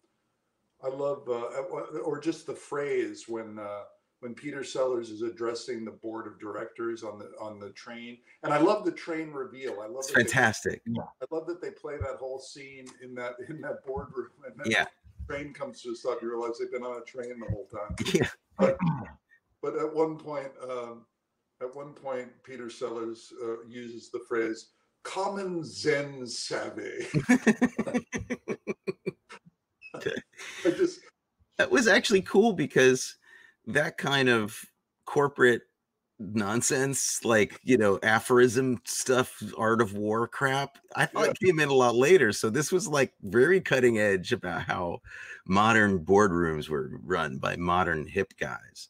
I 0.80 0.86
love, 0.90 1.28
uh, 1.28 1.62
or 2.04 2.20
just 2.20 2.46
the 2.46 2.54
phrase 2.54 3.24
when 3.26 3.58
uh, 3.58 3.82
when 4.20 4.32
Peter 4.32 4.62
Sellers 4.62 5.10
is 5.10 5.22
addressing 5.22 5.84
the 5.84 5.90
board 5.90 6.28
of 6.28 6.38
directors 6.38 7.02
on 7.02 7.18
the 7.18 7.32
on 7.40 7.58
the 7.58 7.70
train, 7.70 8.18
and 8.44 8.52
I 8.52 8.58
love 8.58 8.84
the 8.84 8.92
train 8.92 9.32
reveal. 9.32 9.80
I 9.80 9.86
love 9.86 10.04
it's 10.04 10.10
fantastic. 10.12 10.82
They, 10.86 11.00
I 11.00 11.34
love 11.34 11.48
that 11.48 11.60
they 11.60 11.72
play 11.72 11.96
that 11.96 12.18
whole 12.20 12.38
scene 12.38 12.86
in 13.02 13.12
that 13.16 13.34
in 13.48 13.60
that 13.62 13.84
boardroom. 13.84 14.28
yeah, 14.66 14.86
train 15.28 15.52
comes 15.52 15.82
to 15.82 15.90
a 15.90 15.94
stop, 15.94 16.22
you 16.22 16.30
realize 16.30 16.58
they've 16.58 16.72
been 16.72 16.82
on 16.82 17.00
a 17.00 17.04
train 17.04 17.38
the 17.38 17.46
whole 17.50 17.66
time. 17.66 17.94
Yeah. 18.12 18.28
But, 18.58 18.76
but 19.62 19.76
at 19.76 19.94
one 19.94 20.16
point, 20.16 20.48
um, 20.62 21.06
at 21.60 21.74
one 21.74 21.92
point, 21.92 22.28
Peter 22.44 22.70
Sellers 22.70 23.32
uh, 23.42 23.64
uses 23.68 24.10
the 24.10 24.20
phrase 24.28 24.70
"common 25.02 25.64
Zen 25.64 26.26
savvy." 26.26 27.06
Okay, 29.94 30.14
I 30.64 30.70
just 30.70 31.00
that 31.58 31.70
was 31.70 31.88
actually 31.88 32.22
cool 32.22 32.52
because 32.52 33.16
that 33.66 33.98
kind 33.98 34.28
of 34.28 34.58
corporate 35.04 35.62
nonsense, 36.18 37.24
like 37.24 37.60
you 37.62 37.76
know, 37.76 37.98
aphorism 38.02 38.80
stuff, 38.84 39.42
art 39.56 39.80
of 39.80 39.94
war 39.94 40.26
crap. 40.28 40.78
I 40.94 41.06
thought 41.06 41.28
yeah. 41.28 41.46
came 41.46 41.60
in 41.60 41.68
a 41.68 41.74
lot 41.74 41.94
later. 41.94 42.32
So 42.32 42.50
this 42.50 42.72
was 42.72 42.88
like 42.88 43.12
very 43.22 43.60
cutting 43.60 43.98
edge 43.98 44.32
about 44.32 44.62
how 44.62 45.00
modern 45.46 46.00
boardrooms 46.00 46.68
were 46.68 46.90
run 47.02 47.38
by 47.38 47.56
modern 47.56 48.06
hip 48.06 48.34
guys. 48.38 48.88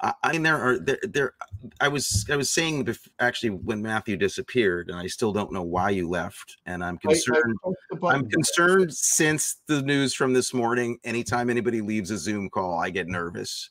I, 0.00 0.12
I 0.22 0.32
mean, 0.32 0.42
there 0.42 0.60
are 0.60 0.78
there 0.78 0.98
there. 1.02 1.32
I 1.80 1.88
was 1.88 2.26
I 2.30 2.36
was 2.36 2.50
saying 2.50 2.84
before, 2.84 3.12
actually 3.18 3.50
when 3.50 3.82
Matthew 3.82 4.16
disappeared, 4.16 4.90
and 4.90 4.98
I 4.98 5.06
still 5.06 5.32
don't 5.32 5.52
know 5.52 5.62
why 5.62 5.90
you 5.90 6.08
left, 6.08 6.58
and 6.66 6.84
I'm 6.84 6.98
concerned. 6.98 7.56
I, 7.64 8.08
I'm 8.08 8.28
concerned 8.28 8.94
since 8.94 9.56
the 9.66 9.82
news 9.82 10.14
from 10.14 10.32
this 10.32 10.52
morning. 10.52 10.98
Anytime 11.04 11.50
anybody 11.50 11.80
leaves 11.80 12.10
a 12.10 12.18
Zoom 12.18 12.50
call, 12.50 12.78
I 12.78 12.90
get 12.90 13.08
nervous. 13.08 13.70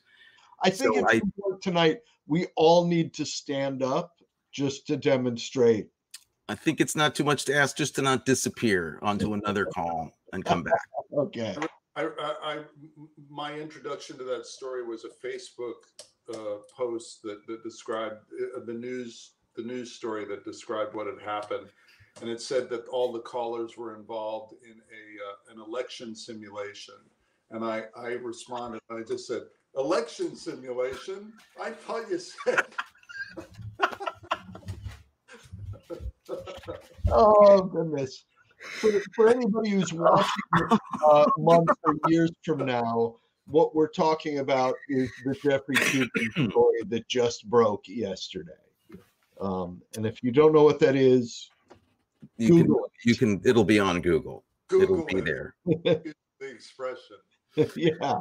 I 0.63 0.69
think 0.69 0.95
so 0.95 1.05
it's 1.05 1.13
I, 1.13 1.21
tonight 1.61 1.97
we 2.27 2.47
all 2.55 2.85
need 2.85 3.13
to 3.15 3.25
stand 3.25 3.83
up 3.83 4.11
just 4.51 4.87
to 4.87 4.97
demonstrate. 4.97 5.87
I 6.47 6.55
think 6.55 6.79
it's 6.79 6.95
not 6.95 7.15
too 7.15 7.23
much 7.23 7.45
to 7.45 7.55
ask 7.55 7.75
just 7.75 7.95
to 7.95 8.01
not 8.01 8.25
disappear 8.25 8.99
onto 9.01 9.33
another 9.33 9.65
call 9.65 10.11
and 10.31 10.45
come 10.45 10.63
back. 10.63 10.73
okay. 11.17 11.55
I, 11.95 12.03
I, 12.03 12.33
I, 12.43 12.59
my 13.29 13.53
introduction 13.53 14.17
to 14.17 14.23
that 14.25 14.45
story 14.45 14.83
was 14.83 15.05
a 15.05 15.27
Facebook 15.27 15.73
uh, 16.33 16.57
post 16.75 17.21
that, 17.23 17.45
that 17.47 17.63
described 17.63 18.17
uh, 18.55 18.59
the 18.65 18.73
news, 18.73 19.31
the 19.55 19.63
news 19.63 19.93
story 19.93 20.25
that 20.25 20.43
described 20.43 20.93
what 20.93 21.07
had 21.07 21.21
happened, 21.23 21.67
and 22.21 22.29
it 22.29 22.41
said 22.41 22.69
that 22.69 22.87
all 22.87 23.11
the 23.11 23.19
callers 23.19 23.77
were 23.77 23.95
involved 23.95 24.53
in 24.63 24.71
a 24.71 24.73
uh, 24.73 25.53
an 25.53 25.61
election 25.61 26.15
simulation, 26.15 26.95
And 27.51 27.63
I, 27.63 27.83
I 27.97 28.09
responded, 28.13 28.81
I 28.89 29.01
just 29.07 29.27
said, 29.27 29.43
election 29.77 30.35
simulation. 30.35 31.33
I 31.61 31.71
thought 31.71 32.09
you 32.09 32.19
said. 32.19 32.65
oh 37.11 37.61
goodness. 37.63 38.25
For, 38.79 38.91
for 39.15 39.27
anybody 39.27 39.69
who's 39.69 39.93
watching 39.93 40.27
uh, 41.07 41.25
months 41.37 41.73
or 41.83 41.95
years 42.07 42.31
from 42.43 42.65
now, 42.65 43.15
what 43.47 43.75
we're 43.75 43.89
talking 43.89 44.39
about 44.39 44.73
is 44.89 45.11
the 45.23 45.35
Jeffrey 45.35 45.75
Toobin 45.75 46.49
story 46.51 46.81
that 46.87 47.07
just 47.07 47.47
broke 47.47 47.87
yesterday. 47.87 48.53
Um, 49.39 49.81
and 49.95 50.05
if 50.05 50.23
you 50.23 50.31
don't 50.31 50.53
know 50.53 50.63
what 50.63 50.79
that 50.79 50.95
is, 50.95 51.51
You 52.37 52.47
can, 52.47 52.57
Google 52.63 52.91
you 53.03 53.15
can. 53.15 53.41
It'll 53.45 53.65
be 53.65 53.79
on 53.79 54.01
Google. 54.01 54.43
Google 54.67 55.01
it'll 55.01 55.05
be 55.05 55.17
it, 55.17 55.25
there. 55.25 55.55
the 55.65 56.13
expression. 56.41 57.17
yeah. 57.75 58.15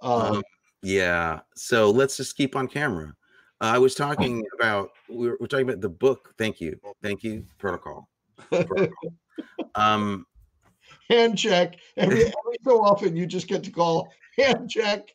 Um, 0.00 0.20
Um, 0.22 0.42
yeah. 0.82 1.40
So 1.54 1.90
let's 1.90 2.16
just 2.16 2.36
keep 2.36 2.56
on 2.56 2.68
camera. 2.68 3.14
Uh, 3.60 3.72
I 3.74 3.78
was 3.78 3.94
talking 3.94 4.44
about 4.58 4.90
we 5.08 5.16
we're, 5.16 5.36
we're 5.40 5.46
talking 5.46 5.68
about 5.68 5.80
the 5.80 5.88
book. 5.88 6.34
Thank 6.38 6.60
you. 6.60 6.78
Thank 7.02 7.22
you. 7.22 7.44
Protocol. 7.58 8.08
Protocol. 8.50 8.88
um, 9.74 10.26
hand 11.08 11.38
check. 11.38 11.76
Every, 11.96 12.24
every 12.24 12.58
so 12.64 12.82
often, 12.82 13.16
you 13.16 13.26
just 13.26 13.46
get 13.46 13.62
to 13.64 13.70
call 13.70 14.12
hand 14.36 14.68
check. 14.68 15.14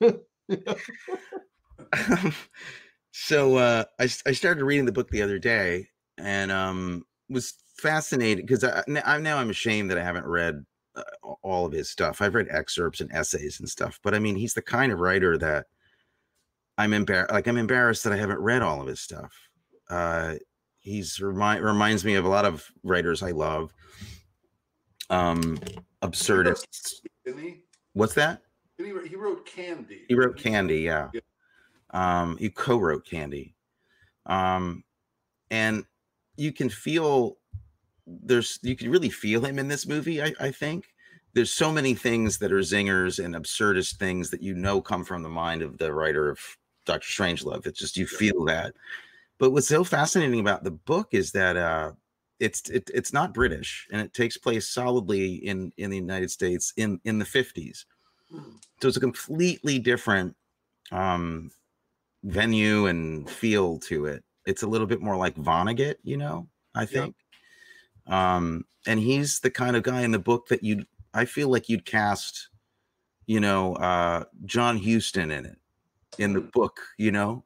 so 3.12 3.56
uh, 3.56 3.84
I 3.98 4.06
started 4.06 4.64
reading 4.64 4.84
the 4.84 4.92
book 4.92 5.10
the 5.10 5.22
other 5.22 5.38
day 5.38 5.88
and 6.18 6.52
um 6.52 7.04
was 7.28 7.54
fascinated 7.78 8.46
because 8.46 8.64
I, 8.64 8.82
I'm 9.04 9.22
now 9.22 9.38
I'm 9.38 9.50
ashamed 9.50 9.90
that 9.90 9.98
I 9.98 10.04
haven't 10.04 10.26
read 10.26 10.64
uh, 10.94 11.02
all 11.42 11.66
of 11.66 11.72
his 11.72 11.90
stuff. 11.90 12.20
I've 12.20 12.34
read 12.34 12.48
excerpts 12.50 13.00
and 13.00 13.12
essays 13.12 13.60
and 13.60 13.68
stuff, 13.68 13.98
but 14.02 14.14
I 14.14 14.18
mean 14.18 14.36
he's 14.36 14.54
the 14.54 14.62
kind 14.62 14.92
of 14.92 15.00
writer 15.00 15.38
that 15.38 15.66
I'm 16.78 16.92
embarrassed 16.92 17.32
like 17.32 17.46
I'm 17.46 17.58
embarrassed 17.58 18.04
that 18.04 18.12
I 18.12 18.16
haven't 18.16 18.40
read 18.40 18.62
all 18.62 18.80
of 18.80 18.86
his 18.86 19.00
stuff. 19.00 19.32
Uh 19.88 20.34
he's 20.78 21.20
remind 21.20 21.62
reminds 21.62 22.04
me 22.04 22.14
of 22.14 22.24
a 22.24 22.28
lot 22.28 22.44
of 22.44 22.66
writers 22.82 23.22
I 23.22 23.30
love. 23.30 23.72
Um 25.10 25.58
absurdists. 26.02 27.00
What's 27.94 28.14
that? 28.14 28.42
He, 28.78 28.84
he 29.08 29.16
wrote 29.16 29.46
Candy. 29.46 30.02
He 30.08 30.14
wrote 30.14 30.36
Candy, 30.36 30.80
yeah. 30.80 31.08
Yeah. 31.12 31.20
Um, 31.92 32.36
he 32.38 32.48
co-wrote 32.48 33.06
Candy. 33.06 33.54
Um, 34.26 34.82
and 35.50 35.84
you 36.36 36.52
can 36.52 36.68
feel 36.68 37.36
there's 38.06 38.58
you 38.62 38.76
can 38.76 38.90
really 38.90 39.10
feel 39.10 39.44
him 39.44 39.58
in 39.58 39.68
this 39.68 39.86
movie, 39.86 40.22
I, 40.22 40.34
I 40.40 40.50
think. 40.50 40.88
There's 41.34 41.52
so 41.52 41.72
many 41.72 41.94
things 41.94 42.38
that 42.38 42.52
are 42.52 42.58
zingers 42.58 43.24
and 43.24 43.34
absurdist 43.34 43.96
things 43.96 44.30
that 44.30 44.42
you 44.42 44.54
know 44.54 44.82
come 44.82 45.04
from 45.04 45.22
the 45.22 45.30
mind 45.30 45.62
of 45.62 45.78
the 45.78 45.92
writer 45.92 46.28
of 46.28 46.38
Doctor 46.84 47.06
Strangelove. 47.08 47.66
It's 47.66 47.78
just 47.78 47.96
you 47.96 48.06
feel 48.06 48.44
that. 48.44 48.74
But 49.38 49.52
what's 49.52 49.68
so 49.68 49.84
fascinating 49.84 50.40
about 50.40 50.64
the 50.64 50.70
book 50.70 51.08
is 51.12 51.32
that 51.32 51.56
uh 51.56 51.92
it's 52.40 52.68
it, 52.70 52.90
it's 52.94 53.12
not 53.12 53.34
British 53.34 53.86
and 53.92 54.00
it 54.00 54.12
takes 54.14 54.36
place 54.36 54.68
solidly 54.68 55.34
in 55.36 55.72
in 55.76 55.90
the 55.90 55.96
United 55.96 56.30
States 56.30 56.72
in 56.76 57.00
in 57.04 57.18
the 57.18 57.24
50s 57.24 57.84
Hmm. 58.30 58.56
so 58.80 58.88
it's 58.88 58.96
a 58.96 59.00
completely 59.00 59.78
different 59.78 60.34
um 60.90 61.50
venue 62.24 62.86
and 62.86 63.28
feel 63.28 63.78
to 63.80 64.06
it 64.06 64.24
it's 64.46 64.62
a 64.62 64.66
little 64.66 64.86
bit 64.86 65.02
more 65.02 65.16
like 65.16 65.34
vonnegut 65.36 65.96
you 66.02 66.16
know 66.16 66.48
i 66.74 66.86
Yeah. 66.90 67.08
Um 68.06 68.64
and 68.86 68.98
he's 68.98 69.40
the 69.40 69.50
kind 69.50 69.76
of 69.76 69.82
guy 69.82 70.02
in 70.02 70.10
the 70.10 70.18
book 70.18 70.48
that 70.48 70.62
you'd 70.62 70.86
i 71.14 71.24
feel 71.24 71.48
like 71.48 71.68
you'd 71.68 71.84
cast 71.84 72.48
you 73.26 73.40
know 73.40 73.74
uh 73.76 74.24
john 74.44 74.76
huston 74.76 75.30
in 75.30 75.46
it 75.46 75.58
in 76.18 76.32
the 76.32 76.40
book 76.40 76.80
you 76.98 77.12
know 77.12 77.44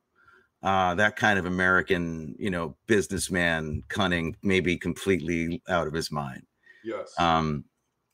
uh 0.63 0.95
that 0.95 1.17
kind 1.17 1.39
of 1.39 1.47
american 1.47 2.35
you 2.39 2.51
know 2.51 2.75
businessman 2.87 3.83
cunning 3.89 4.35
maybe 4.43 4.77
completely 4.77 5.63
out 5.69 5.87
of 5.87 5.93
his 5.93 6.11
mind 6.11 6.47
Yes. 6.85 7.19
um, 7.19 7.65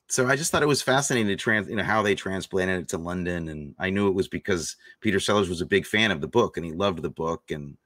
so 0.09 0.27
I 0.27 0.35
just 0.35 0.51
thought 0.51 0.63
it 0.63 0.67
was 0.67 0.81
fascinating 0.81 1.27
to 1.27 1.35
trans, 1.35 1.69
you 1.69 1.75
know, 1.75 1.83
how 1.83 2.01
they 2.01 2.15
transplanted 2.15 2.81
it 2.81 2.89
to 2.89 2.97
London, 2.97 3.49
and 3.49 3.73
I 3.79 3.89
knew 3.89 4.07
it 4.07 4.13
was 4.15 4.27
because 4.27 4.75
Peter 4.99 5.19
Sellers 5.19 5.47
was 5.47 5.61
a 5.61 5.65
big 5.65 5.85
fan 5.85 6.11
of 6.11 6.21
the 6.21 6.27
book 6.27 6.57
and 6.57 6.65
he 6.65 6.71
loved 6.71 7.01
the 7.01 7.09
book, 7.09 7.51
and 7.51 7.77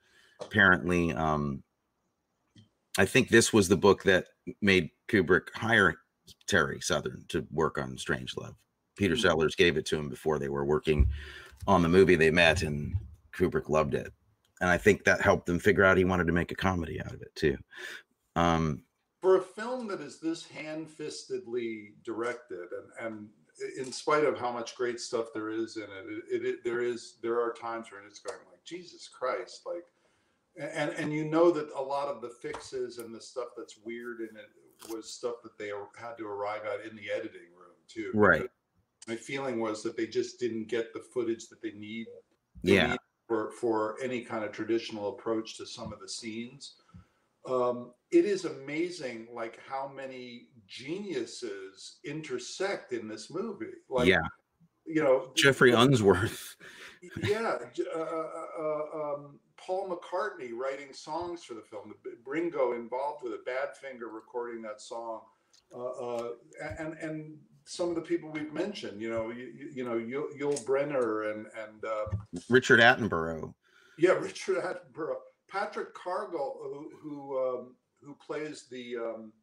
apparently, 0.41 1.13
um, 1.13 1.61
I 2.97 3.05
think 3.05 3.29
this 3.29 3.53
was 3.53 3.67
the 3.67 3.77
book 3.77 4.03
that 4.03 4.27
made 4.61 4.89
Kubrick 5.07 5.53
hire 5.53 5.95
Terry 6.47 6.79
Southern 6.81 7.25
to 7.29 7.45
work 7.51 7.77
on 7.77 7.95
Strangelove. 7.95 8.55
Peter 8.95 9.15
Hmm. 9.15 9.21
Sellers 9.21 9.55
gave 9.55 9.77
it 9.77 9.85
to 9.87 9.97
him 9.97 10.09
before 10.09 10.39
they 10.39 10.49
were 10.49 10.65
working 10.65 11.07
on 11.67 11.81
the 11.81 11.89
movie. 11.89 12.15
They 12.15 12.31
met, 12.31 12.63
and 12.63 12.95
Kubrick 13.33 13.69
loved 13.69 13.93
it, 13.93 14.11
and 14.61 14.69
I 14.69 14.77
think 14.77 15.03
that 15.03 15.21
helped 15.21 15.45
them 15.45 15.59
figure 15.59 15.83
out 15.83 15.97
he 15.97 16.05
wanted 16.05 16.27
to 16.27 16.33
make 16.33 16.51
a 16.51 16.55
comedy 16.55 17.01
out 17.01 17.13
of 17.13 17.21
it 17.21 17.33
too. 17.35 17.57
Um, 18.35 18.83
for 19.21 19.37
a 19.37 19.41
film 19.41 19.87
that 19.87 20.01
is 20.01 20.19
this 20.19 20.45
hand-fistedly 20.45 21.93
directed 22.03 22.67
and 22.99 23.05
and 23.05 23.29
in 23.77 23.91
spite 23.91 24.23
of 24.23 24.37
how 24.37 24.51
much 24.51 24.75
great 24.75 24.99
stuff 24.99 25.27
there 25.33 25.49
is 25.49 25.77
in 25.77 25.83
it 25.83 26.23
it, 26.31 26.45
it, 26.45 26.63
there 26.63 26.81
is 26.81 27.15
there 27.21 27.41
are 27.41 27.53
times 27.53 27.91
where 27.91 28.05
it's 28.05 28.19
going 28.19 28.39
like 28.51 28.63
jesus 28.63 29.07
christ 29.07 29.61
like 29.65 29.85
and 30.59 30.91
and 30.91 31.13
you 31.13 31.25
know 31.25 31.51
that 31.51 31.69
a 31.75 31.81
lot 31.81 32.07
of 32.07 32.21
the 32.21 32.29
fixes 32.29 32.97
and 32.97 33.13
the 33.13 33.21
stuff 33.21 33.49
that's 33.55 33.77
weird 33.83 34.19
in 34.21 34.35
it 34.35 34.91
was 34.91 35.11
stuff 35.11 35.35
that 35.43 35.57
they 35.57 35.71
had 35.95 36.17
to 36.17 36.25
arrive 36.25 36.61
at 36.65 36.89
in 36.89 36.95
the 36.95 37.11
editing 37.11 37.49
room 37.57 37.75
too 37.87 38.11
Right. 38.13 38.49
My 39.07 39.15
feeling 39.15 39.61
was 39.61 39.83
that 39.83 39.95
they 39.95 40.05
just 40.05 40.37
didn't 40.39 40.67
get 40.67 40.93
the 40.93 40.99
footage 40.99 41.47
that 41.47 41.61
they 41.61 41.71
need 41.71 42.07
they 42.63 42.75
yeah, 42.75 42.87
need 42.87 42.99
for 43.27 43.51
for 43.51 43.97
any 44.01 44.21
kind 44.21 44.43
of 44.43 44.51
traditional 44.51 45.09
approach 45.09 45.57
to 45.57 45.65
some 45.65 45.93
of 45.93 45.99
the 45.99 46.09
scenes 46.09 46.75
um, 47.47 47.93
it 48.11 48.25
is 48.25 48.45
amazing 48.45 49.27
like 49.33 49.59
how 49.67 49.89
many 49.95 50.47
geniuses 50.67 51.99
intersect 52.03 52.91
in 52.91 53.07
this 53.07 53.29
movie 53.29 53.65
like 53.89 54.07
yeah. 54.07 54.27
you 54.85 55.01
know 55.01 55.31
Geoffrey 55.35 55.71
Unsworth. 55.71 56.55
yeah 57.23 57.57
uh, 57.95 57.99
uh, 57.99 58.27
uh, 58.59 59.13
um, 59.13 59.39
paul 59.67 59.89
mccartney 59.89 60.51
writing 60.53 60.93
songs 60.93 61.43
for 61.43 61.53
the 61.53 61.61
film. 61.61 61.93
The 62.05 62.11
ringo 62.25 62.71
involved 62.71 63.21
with 63.23 63.33
it 63.33 63.45
badfinger 63.45 64.09
recording 64.11 64.61
that 64.63 64.79
song. 64.81 65.21
Uh, 65.75 65.85
uh, 65.85 66.29
and 66.79 66.93
and 66.99 67.37
some 67.65 67.89
of 67.89 67.95
the 67.95 68.01
people 68.01 68.31
we've 68.31 68.53
mentioned 68.53 69.01
you 69.01 69.09
know 69.09 69.29
you, 69.29 69.51
you- 69.59 69.71
you 69.75 69.83
know 69.83 69.95
Yul, 69.97 70.27
Yul 70.39 70.63
Brynner 70.65 71.31
and 71.31 71.45
and 71.61 71.83
uh, 71.83 72.05
Richard 72.49 72.79
Attenborough. 72.79 73.53
yeah, 73.99 74.11
Richard 74.27 74.57
Attenborough, 74.63 75.17
Patrick 75.51 75.93
Cargill, 75.93 76.57
who 76.63 76.89
who 77.01 77.37
um, 77.37 77.75
who 78.01 78.15
plays 78.25 78.67
the 78.71 78.95
um, 78.95 79.33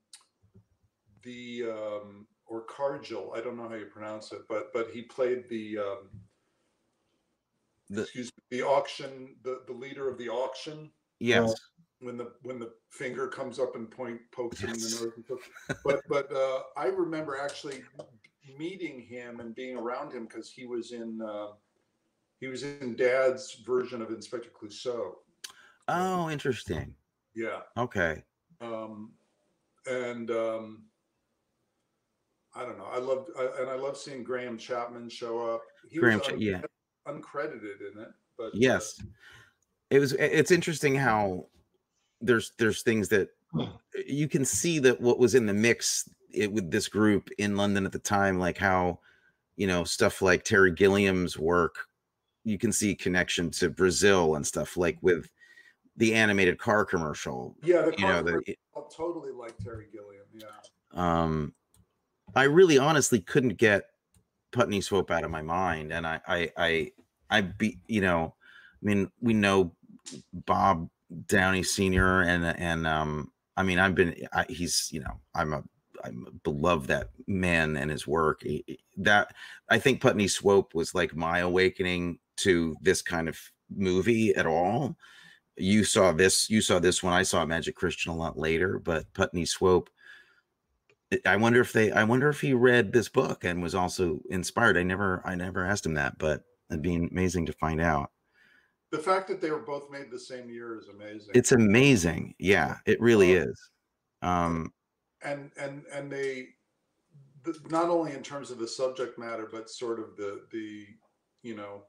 the 1.22 1.64
um, 1.70 2.26
or 2.46 2.62
Cargill, 2.62 3.32
I 3.36 3.40
don't 3.40 3.56
know 3.56 3.68
how 3.68 3.74
you 3.74 3.86
pronounce 3.86 4.32
it, 4.32 4.42
but 4.48 4.72
but 4.72 4.90
he 4.90 5.02
played 5.02 5.48
the, 5.48 5.78
um, 5.78 6.08
The- 7.90 8.02
excuse 8.02 8.30
me, 8.50 8.58
the 8.58 8.62
auction, 8.66 9.36
the 9.42 9.62
the 9.66 9.72
leader 9.72 10.08
of 10.08 10.18
the 10.18 10.28
auction 10.28 10.90
Yes. 11.20 11.54
when 12.00 12.16
the 12.16 12.32
when 12.42 12.58
the 12.58 12.72
finger 12.90 13.28
comes 13.28 13.58
up 13.58 13.76
and 13.76 13.90
point 13.90 14.20
pokes 14.32 14.60
him 14.60 14.70
in 14.70 14.78
the 14.80 14.80
nose. 14.88 15.12
And 15.68 15.76
but 15.84 16.00
but 16.08 16.32
uh, 16.34 16.62
I 16.76 16.86
remember 16.86 17.36
actually 17.38 17.82
meeting 18.58 19.00
him 19.00 19.40
and 19.40 19.54
being 19.54 19.76
around 19.76 20.12
him 20.12 20.24
because 20.26 20.50
he 20.50 20.66
was 20.66 20.92
in 20.92 21.20
uh, 21.22 21.48
he 22.40 22.46
was 22.48 22.62
in 22.62 22.96
Dad's 22.96 23.62
version 23.66 24.02
of 24.02 24.10
Inspector 24.10 24.50
Clouseau. 24.50 25.12
Oh, 25.88 26.30
interesting. 26.30 26.94
Yeah, 27.34 27.60
Okay. 27.76 28.22
um, 28.60 29.12
and 29.86 30.30
um, 30.30 30.84
I 32.54 32.62
don't 32.64 32.78
know. 32.78 32.86
I 32.90 32.98
loved 32.98 33.30
I, 33.38 33.48
and 33.60 33.70
I 33.70 33.74
love 33.74 33.96
seeing 33.96 34.22
Graham 34.24 34.56
Chapman 34.56 35.08
show 35.08 35.54
up. 35.54 35.62
He 35.90 35.98
Graham 35.98 36.18
was 36.20 36.28
Cha- 36.28 36.34
un- 36.34 36.40
yeah. 36.40 36.62
Uncredited 37.06 37.92
in 37.92 38.00
it, 38.00 38.08
but 38.36 38.46
uh, 38.46 38.50
Yes. 38.54 39.00
It 39.90 39.98
was 39.98 40.12
it's 40.14 40.50
interesting 40.50 40.94
how 40.94 41.46
there's 42.20 42.52
there's 42.58 42.82
things 42.82 43.08
that 43.10 43.28
you 44.06 44.28
can 44.28 44.44
see 44.44 44.78
that 44.80 45.00
what 45.00 45.18
was 45.18 45.34
in 45.34 45.46
the 45.46 45.54
mix 45.54 46.08
it, 46.32 46.50
with 46.52 46.70
this 46.70 46.88
group 46.88 47.30
in 47.38 47.56
London 47.56 47.86
at 47.86 47.92
the 47.92 47.98
time 47.98 48.38
like 48.38 48.58
how 48.58 48.98
you 49.56 49.66
know 49.66 49.84
stuff 49.84 50.22
like 50.22 50.44
Terry 50.44 50.72
Gilliam's 50.72 51.38
work 51.38 51.86
you 52.44 52.58
can 52.58 52.72
see 52.72 52.94
connection 52.94 53.50
to 53.52 53.70
Brazil 53.70 54.34
and 54.34 54.46
stuff 54.46 54.76
like 54.76 54.98
with 55.00 55.28
the 55.96 56.14
animated 56.14 56.58
car 56.58 56.84
commercial 56.84 57.56
yeah, 57.62 57.82
the 57.82 57.94
you 57.96 58.06
know 58.06 58.22
car 58.22 58.22
the 58.22 58.56
totally 58.94 59.32
like 59.32 59.56
Terry 59.58 59.86
Gilliam. 59.92 60.24
Yeah. 60.32 60.46
um 60.92 61.54
i 62.34 62.44
really 62.44 62.78
honestly 62.78 63.20
couldn't 63.20 63.56
get 63.58 63.84
putney 64.54 64.80
swope 64.80 65.10
out 65.10 65.24
of 65.24 65.30
my 65.30 65.42
mind 65.42 65.92
and 65.92 66.06
i 66.06 66.20
i 66.26 66.50
i 66.56 66.92
i 67.30 67.40
be 67.40 67.78
you 67.86 68.00
know 68.00 68.34
i 68.82 68.86
mean 68.86 69.10
we 69.20 69.34
know 69.34 69.72
bob 70.32 70.88
downey 71.26 71.62
senior 71.62 72.22
and 72.22 72.44
and 72.44 72.86
um 72.86 73.30
i 73.56 73.62
mean 73.62 73.78
i've 73.78 73.94
been 73.94 74.14
I, 74.32 74.46
he's 74.48 74.88
you 74.92 75.00
know 75.00 75.20
i'm 75.34 75.52
a 75.52 75.62
I 76.04 76.10
love 76.46 76.86
that 76.88 77.10
man 77.26 77.76
and 77.76 77.90
his 77.90 78.06
work. 78.06 78.42
He, 78.42 78.78
that 78.98 79.34
I 79.70 79.78
think 79.78 80.00
Putney 80.00 80.28
Swope 80.28 80.74
was 80.74 80.94
like 80.94 81.16
my 81.16 81.38
awakening 81.40 82.18
to 82.38 82.76
this 82.82 83.00
kind 83.00 83.28
of 83.28 83.38
movie 83.74 84.34
at 84.34 84.46
all. 84.46 84.96
You 85.56 85.84
saw 85.84 86.12
this, 86.12 86.50
you 86.50 86.60
saw 86.60 86.78
this 86.78 87.02
when 87.02 87.14
I 87.14 87.22
saw 87.22 87.46
Magic 87.46 87.74
Christian 87.74 88.12
a 88.12 88.16
lot 88.16 88.38
later, 88.38 88.78
but 88.78 89.12
Putney 89.14 89.46
Swope. 89.46 89.88
I 91.26 91.36
wonder 91.36 91.60
if 91.60 91.72
they, 91.72 91.92
I 91.92 92.04
wonder 92.04 92.28
if 92.28 92.40
he 92.40 92.52
read 92.52 92.92
this 92.92 93.08
book 93.08 93.44
and 93.44 93.62
was 93.62 93.74
also 93.74 94.20
inspired. 94.30 94.76
I 94.76 94.82
never, 94.82 95.22
I 95.24 95.34
never 95.34 95.64
asked 95.64 95.86
him 95.86 95.94
that, 95.94 96.18
but 96.18 96.42
it'd 96.70 96.82
be 96.82 96.94
amazing 96.94 97.46
to 97.46 97.52
find 97.52 97.80
out. 97.80 98.10
The 98.90 98.98
fact 98.98 99.28
that 99.28 99.40
they 99.40 99.50
were 99.50 99.58
both 99.58 99.90
made 99.90 100.10
the 100.10 100.20
same 100.20 100.48
year 100.48 100.78
is 100.78 100.88
amazing. 100.88 101.30
It's 101.34 101.52
amazing. 101.52 102.34
Yeah, 102.38 102.76
it 102.86 103.00
really 103.00 103.36
uh, 103.36 103.46
is. 103.46 103.70
Um, 104.22 104.72
and 105.22 105.50
and 105.60 105.82
and 105.92 106.12
they 106.12 106.48
not 107.70 107.88
only 107.88 108.12
in 108.12 108.22
terms 108.22 108.50
of 108.50 108.58
the 108.58 108.68
subject 108.68 109.18
matter, 109.18 109.48
but 109.50 109.68
sort 109.68 109.98
of 109.98 110.16
the 110.16 110.42
the 110.52 110.86
you 111.42 111.56
know 111.56 111.82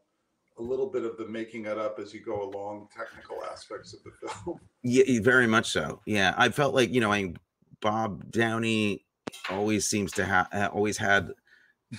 a 0.57 0.61
little 0.61 0.89
bit 0.89 1.03
of 1.03 1.17
the 1.17 1.27
making 1.27 1.65
it 1.65 1.77
up 1.77 1.99
as 1.99 2.13
you 2.13 2.21
go 2.21 2.41
along, 2.43 2.88
technical 2.95 3.43
aspects 3.51 3.93
of 3.93 3.99
the 4.03 4.27
film. 4.27 4.59
Yeah, 4.83 5.19
very 5.21 5.47
much 5.47 5.69
so. 5.69 6.01
Yeah, 6.05 6.33
I 6.38 6.49
felt 6.49 6.73
like 6.73 6.93
you 6.93 7.01
know, 7.01 7.11
I 7.11 7.33
Bob 7.81 8.31
Downey 8.31 9.04
always 9.49 9.88
seems 9.88 10.11
to 10.13 10.25
have 10.25 10.47
always 10.73 10.97
had 10.97 11.31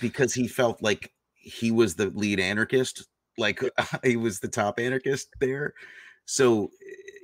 because 0.01 0.33
he 0.33 0.47
felt 0.47 0.81
like 0.81 1.11
he 1.35 1.71
was 1.71 1.95
the 1.95 2.07
lead 2.07 2.39
anarchist, 2.39 3.07
like 3.37 3.61
he 4.03 4.17
was 4.17 4.39
the 4.39 4.47
top 4.47 4.79
anarchist 4.79 5.29
there. 5.39 5.73
So 6.25 6.71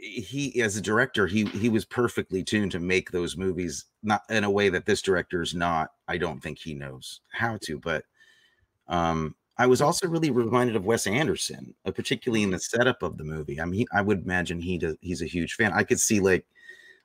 he 0.03 0.61
as 0.61 0.75
a 0.75 0.81
director 0.81 1.27
he 1.27 1.45
he 1.45 1.69
was 1.69 1.85
perfectly 1.85 2.43
tuned 2.43 2.71
to 2.71 2.79
make 2.79 3.11
those 3.11 3.37
movies 3.37 3.85
not 4.01 4.21
in 4.29 4.43
a 4.43 4.51
way 4.51 4.69
that 4.69 4.85
this 4.85 5.01
director 5.01 5.41
is 5.41 5.55
not 5.55 5.91
i 6.09 6.17
don't 6.17 6.41
think 6.41 6.59
he 6.59 6.73
knows 6.73 7.21
how 7.31 7.57
to 7.61 7.79
but 7.79 8.03
um 8.89 9.33
i 9.57 9.65
was 9.65 9.81
also 9.81 10.07
really 10.07 10.29
reminded 10.29 10.75
of 10.75 10.85
wes 10.85 11.07
anderson 11.07 11.73
uh, 11.85 11.91
particularly 11.91 12.43
in 12.43 12.51
the 12.51 12.59
setup 12.59 13.01
of 13.01 13.17
the 13.17 13.23
movie. 13.23 13.61
I 13.61 13.65
mean 13.65 13.85
i 13.93 14.01
would 14.01 14.23
imagine 14.23 14.59
he 14.59 14.77
does 14.77 14.95
he's 15.01 15.21
a 15.21 15.27
huge 15.27 15.53
fan. 15.53 15.71
I 15.73 15.83
could 15.83 15.99
see 15.99 16.19
like 16.19 16.45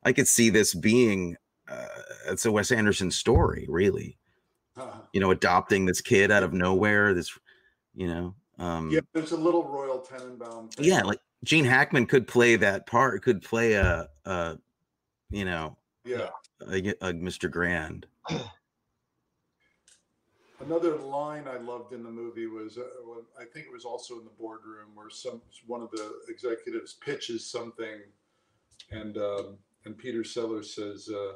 i 0.03 0.13
could 0.13 0.29
see 0.29 0.51
this 0.51 0.75
being 0.75 1.37
uh, 1.71 1.87
it's 2.27 2.47
a 2.47 2.53
wes 2.53 2.71
anderson 2.73 3.11
story 3.11 3.67
really 3.69 4.17
uh-huh. 4.77 5.01
you 5.13 5.21
know 5.21 5.31
adopting 5.31 5.87
this 5.87 6.01
kid 6.01 6.31
out 6.31 6.43
of 6.43 6.53
nowhere 6.53 7.15
this 7.15 7.39
you 7.95 8.07
know 8.07 8.35
um 8.59 8.91
yeah 8.91 9.01
there's 9.13 9.33
a 9.33 9.37
little 9.37 9.65
royal 9.65 10.01
tenenbaum 10.01 10.73
thing. 10.75 10.85
yeah 10.85 11.03
like 11.03 11.19
Gene 11.45 11.65
Hackman 11.65 12.07
could 12.07 12.27
play 12.27 12.57
that 12.57 12.87
part, 12.87 13.23
could 13.23 13.43
play 13.43 13.75
a, 13.75 14.09
a 14.25 14.59
you 15.31 15.45
know, 15.45 15.77
yeah, 16.05 16.31
a, 16.69 16.89
a 17.01 17.13
Mr. 17.13 17.51
Grand. 17.51 18.07
Another 20.61 20.97
line 20.97 21.47
I 21.47 21.59
loved 21.59 21.93
in 21.93 22.03
the 22.03 22.11
movie 22.11 22.49
was, 22.49 22.79
uh, 22.79 22.83
I 23.39 23.45
think 23.45 23.67
it 23.67 23.73
was 23.73 23.85
also 23.85 24.19
in 24.19 24.25
the 24.25 24.33
boardroom 24.39 24.89
where 24.95 25.09
some 25.09 25.41
one 25.67 25.83
of 25.83 25.91
the 25.93 26.15
executives 26.29 26.95
pitches 26.95 27.47
something, 27.47 28.01
and 28.91 29.17
um, 29.17 29.59
and 29.85 29.97
Peter 29.97 30.25
Sellers 30.25 30.75
says, 30.75 31.09
uh, 31.09 31.35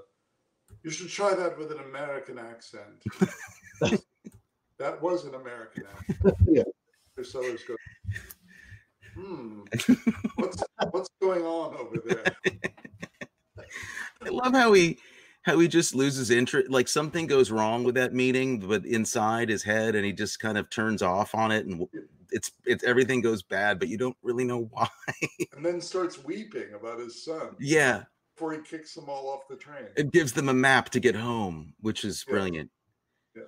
"You 0.82 0.90
should 0.90 1.08
try 1.08 1.34
that 1.34 1.58
with 1.58 1.72
an 1.72 1.78
American 1.80 2.38
accent." 2.38 3.02
that 4.78 5.00
was 5.00 5.24
an 5.24 5.34
American 5.34 5.84
accent. 5.86 6.36
yeah. 6.46 6.62
Peter 7.14 7.28
Sellers 7.28 7.62
goes, 7.64 7.76
hmm, 9.14 9.62
what's 10.36 10.62
what's 10.90 11.10
going 11.20 11.42
on 11.42 11.76
over 11.76 11.98
there? 12.04 12.24
I 14.24 14.28
love 14.28 14.54
how 14.54 14.72
he 14.72 14.98
how 15.42 15.58
he 15.58 15.68
just 15.68 15.94
loses 15.94 16.30
interest. 16.30 16.70
Like 16.70 16.88
something 16.88 17.26
goes 17.26 17.50
wrong 17.50 17.84
with 17.84 17.96
that 17.96 18.14
meeting, 18.14 18.60
but 18.60 18.84
inside 18.84 19.48
his 19.48 19.62
head, 19.62 19.94
and 19.94 20.04
he 20.04 20.12
just 20.12 20.40
kind 20.40 20.56
of 20.56 20.70
turns 20.70 21.02
off 21.02 21.34
on 21.34 21.50
it, 21.50 21.66
and 21.66 21.86
it's 22.30 22.50
it's 22.64 22.84
everything 22.84 23.20
goes 23.20 23.42
bad, 23.42 23.78
but 23.78 23.88
you 23.88 23.98
don't 23.98 24.16
really 24.22 24.44
know 24.44 24.68
why. 24.70 24.88
and 25.54 25.64
then 25.64 25.80
starts 25.80 26.22
weeping 26.24 26.74
about 26.74 26.98
his 26.98 27.24
son. 27.24 27.56
Yeah. 27.58 28.04
Before 28.42 28.54
he 28.54 28.60
kicks 28.62 28.92
them 28.94 29.08
all 29.08 29.28
off 29.28 29.46
the 29.48 29.54
train. 29.54 29.86
It 29.96 30.10
gives 30.10 30.32
them 30.32 30.48
a 30.48 30.52
map 30.52 30.90
to 30.90 30.98
get 30.98 31.14
home, 31.14 31.74
which 31.78 32.04
is 32.04 32.24
Yeah. 32.26 32.32
brilliant. 32.32 32.70
Yeah. 33.36 33.44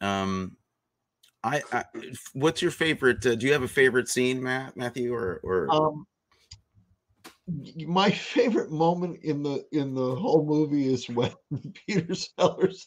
Um, 0.00 0.56
I, 1.42 1.60
I 1.72 1.84
what's 2.32 2.62
your 2.62 2.70
favorite? 2.70 3.26
Uh, 3.26 3.34
do 3.34 3.46
you 3.46 3.52
have 3.52 3.64
a 3.64 3.68
favorite 3.68 4.08
scene, 4.08 4.40
Matt, 4.40 4.76
Matthew, 4.76 5.12
or 5.12 5.40
or 5.42 5.68
Um, 5.72 6.06
my 7.84 8.10
favorite 8.12 8.70
moment 8.70 9.24
in 9.24 9.42
the 9.42 9.66
in 9.72 9.96
the 9.96 10.14
whole 10.14 10.46
movie 10.46 10.86
is 10.86 11.08
when 11.08 11.32
Peter 11.88 12.14
Sellers 12.14 12.86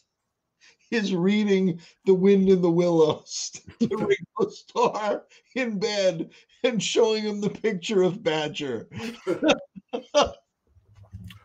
is 0.90 1.14
reading 1.14 1.80
"The 2.06 2.14
Wind 2.14 2.48
in 2.48 2.62
the 2.62 2.70
Willows" 2.70 3.52
to 3.78 3.88
Ringo 3.90 4.50
Starr 4.50 5.26
in 5.54 5.78
bed 5.78 6.30
and 6.62 6.82
showing 6.82 7.24
him 7.24 7.42
the 7.42 7.50
picture 7.50 8.02
of 8.02 8.22
Badger. 8.22 8.88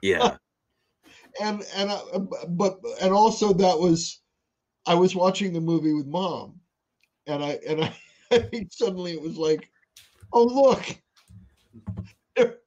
yeah, 0.02 0.38
and 1.42 1.64
and 1.76 1.92
I, 1.92 2.02
but 2.48 2.80
and 3.02 3.14
also 3.14 3.54
that 3.54 3.80
was 3.80 4.22
I 4.86 4.96
was 4.96 5.16
watching 5.16 5.54
the 5.54 5.62
movie 5.62 5.94
with 5.94 6.08
mom, 6.08 6.60
and 7.28 7.44
I 7.44 7.60
and 7.68 7.84
I, 7.84 7.96
I 8.32 8.40
think 8.40 8.72
suddenly 8.72 9.14
it 9.14 9.22
was 9.22 9.38
like, 9.38 9.70
oh 10.34 10.44
look, 10.44 10.84
they're 12.36 12.58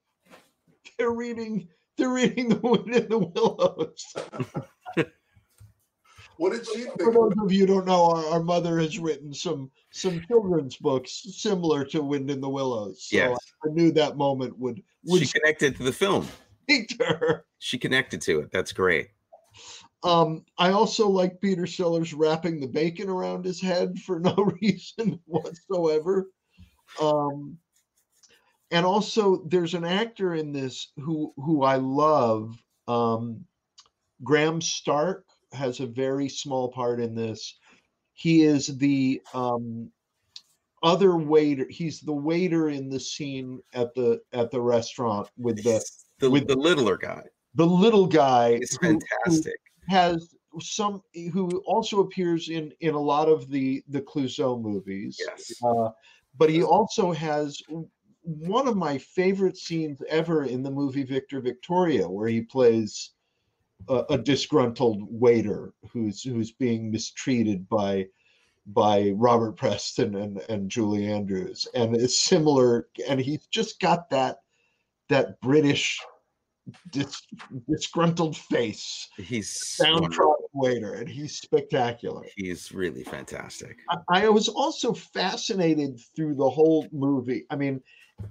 they're 0.98 1.12
reading 1.12 1.68
they're 1.96 2.10
reading 2.10 2.48
the 2.48 2.56
wind 2.56 2.94
in 2.94 3.08
the 3.08 3.18
willows. 3.18 4.14
What 6.38 6.52
did 6.52 6.66
she 6.66 6.84
For 6.84 6.96
think? 6.98 7.14
those 7.14 7.32
of 7.40 7.52
you 7.52 7.60
who 7.60 7.66
don't 7.66 7.86
know, 7.86 8.10
our, 8.10 8.24
our 8.26 8.42
mother 8.42 8.78
has 8.80 8.98
written 8.98 9.32
some 9.32 9.70
some 9.92 10.20
children's 10.26 10.76
books 10.76 11.24
similar 11.36 11.84
to 11.84 12.02
Wind 12.02 12.30
in 12.30 12.40
the 12.40 12.48
Willows. 12.48 13.04
So 13.04 13.16
Yes. 13.16 13.38
I 13.64 13.68
knew 13.68 13.92
that 13.92 14.16
moment 14.16 14.58
would 14.58 14.82
would 15.04 15.20
she 15.20 15.38
connected 15.38 15.76
to 15.76 15.84
the 15.84 15.92
film. 15.92 16.26
She 17.58 17.78
connected 17.78 18.20
to 18.22 18.40
it. 18.40 18.50
That's 18.50 18.72
great. 18.72 19.10
Um, 20.02 20.44
I 20.58 20.72
also 20.72 21.08
like 21.08 21.40
Peter 21.40 21.66
Sellers 21.66 22.12
wrapping 22.12 22.58
the 22.58 22.66
bacon 22.66 23.08
around 23.08 23.44
his 23.44 23.60
head 23.60 23.98
for 24.00 24.18
no 24.20 24.34
reason 24.60 25.20
whatsoever. 25.26 26.28
Um, 27.00 27.58
and 28.72 28.84
also, 28.84 29.44
there's 29.46 29.74
an 29.74 29.84
actor 29.84 30.34
in 30.34 30.52
this 30.52 30.92
who 30.96 31.32
who 31.36 31.62
I 31.62 31.76
love. 31.76 32.56
Um, 32.88 33.44
Graham 34.24 34.60
Stark 34.60 35.26
has 35.52 35.80
a 35.80 35.86
very 35.86 36.28
small 36.28 36.72
part 36.72 37.00
in 37.00 37.14
this. 37.14 37.58
He 38.14 38.42
is 38.42 38.78
the 38.78 39.20
um, 39.34 39.90
other 40.82 41.16
waiter. 41.16 41.66
He's 41.68 42.00
the 42.00 42.12
waiter 42.12 42.70
in 42.70 42.88
the 42.88 43.00
scene 43.00 43.60
at 43.74 43.94
the 43.94 44.20
at 44.32 44.50
the 44.50 44.60
restaurant 44.60 45.28
with 45.36 45.62
the 45.62 45.84
the, 46.22 46.30
with- 46.30 46.46
the 46.48 46.56
littler 46.56 46.96
guy. 46.96 47.22
the 47.54 47.66
little 47.66 48.06
guy. 48.06 48.58
It's 48.60 48.76
who- 48.76 48.86
who- 48.94 48.98
fantastic. 49.24 49.60
has 49.88 50.34
some 50.60 51.02
who 51.32 51.62
also 51.66 52.00
appears 52.00 52.48
in 52.50 52.72
in 52.80 52.94
a 52.94 53.00
lot 53.00 53.28
of 53.28 53.48
the 53.50 53.82
the 53.88 54.00
Clouseau 54.02 54.60
movies. 54.60 55.18
Yes. 55.18 55.52
Uh, 55.64 55.90
but 56.38 56.48
he 56.50 56.62
also 56.62 57.12
has 57.12 57.58
one 58.22 58.68
of 58.68 58.76
my 58.76 58.98
favorite 58.98 59.56
scenes 59.56 60.00
ever 60.08 60.44
in 60.44 60.62
the 60.62 60.70
movie 60.70 61.02
Victor 61.04 61.40
Victoria, 61.40 62.08
where 62.08 62.28
he 62.28 62.42
plays 62.42 63.10
a, 63.88 64.04
a 64.10 64.18
disgruntled 64.18 65.02
waiter 65.10 65.72
who's 65.90 66.22
who's 66.22 66.52
being 66.52 66.90
mistreated 66.90 67.68
by 67.68 68.06
by 68.66 69.10
Robert 69.16 69.56
Preston 69.56 70.14
and 70.16 70.38
and 70.50 70.70
Julie 70.70 71.06
Andrews, 71.10 71.66
and 71.74 71.96
it's 71.96 72.20
similar. 72.20 72.88
And 73.08 73.18
he's 73.20 73.46
just 73.46 73.80
got 73.80 74.08
that 74.10 74.42
that 75.08 75.40
British 75.40 75.98
dis, 76.90 77.22
disgruntled 77.68 78.36
face 78.36 79.08
He's 79.16 79.76
downtrodden 79.80 80.02
wonderful. 80.20 80.50
waiter, 80.54 80.94
and 80.94 81.08
he's 81.08 81.38
spectacular. 81.38 82.24
He's 82.36 82.72
really 82.72 83.04
fantastic. 83.04 83.78
I, 83.90 84.24
I 84.24 84.28
was 84.28 84.48
also 84.48 84.92
fascinated 84.92 86.00
through 86.14 86.34
the 86.34 86.48
whole 86.48 86.86
movie. 86.92 87.46
I 87.50 87.56
mean, 87.56 87.80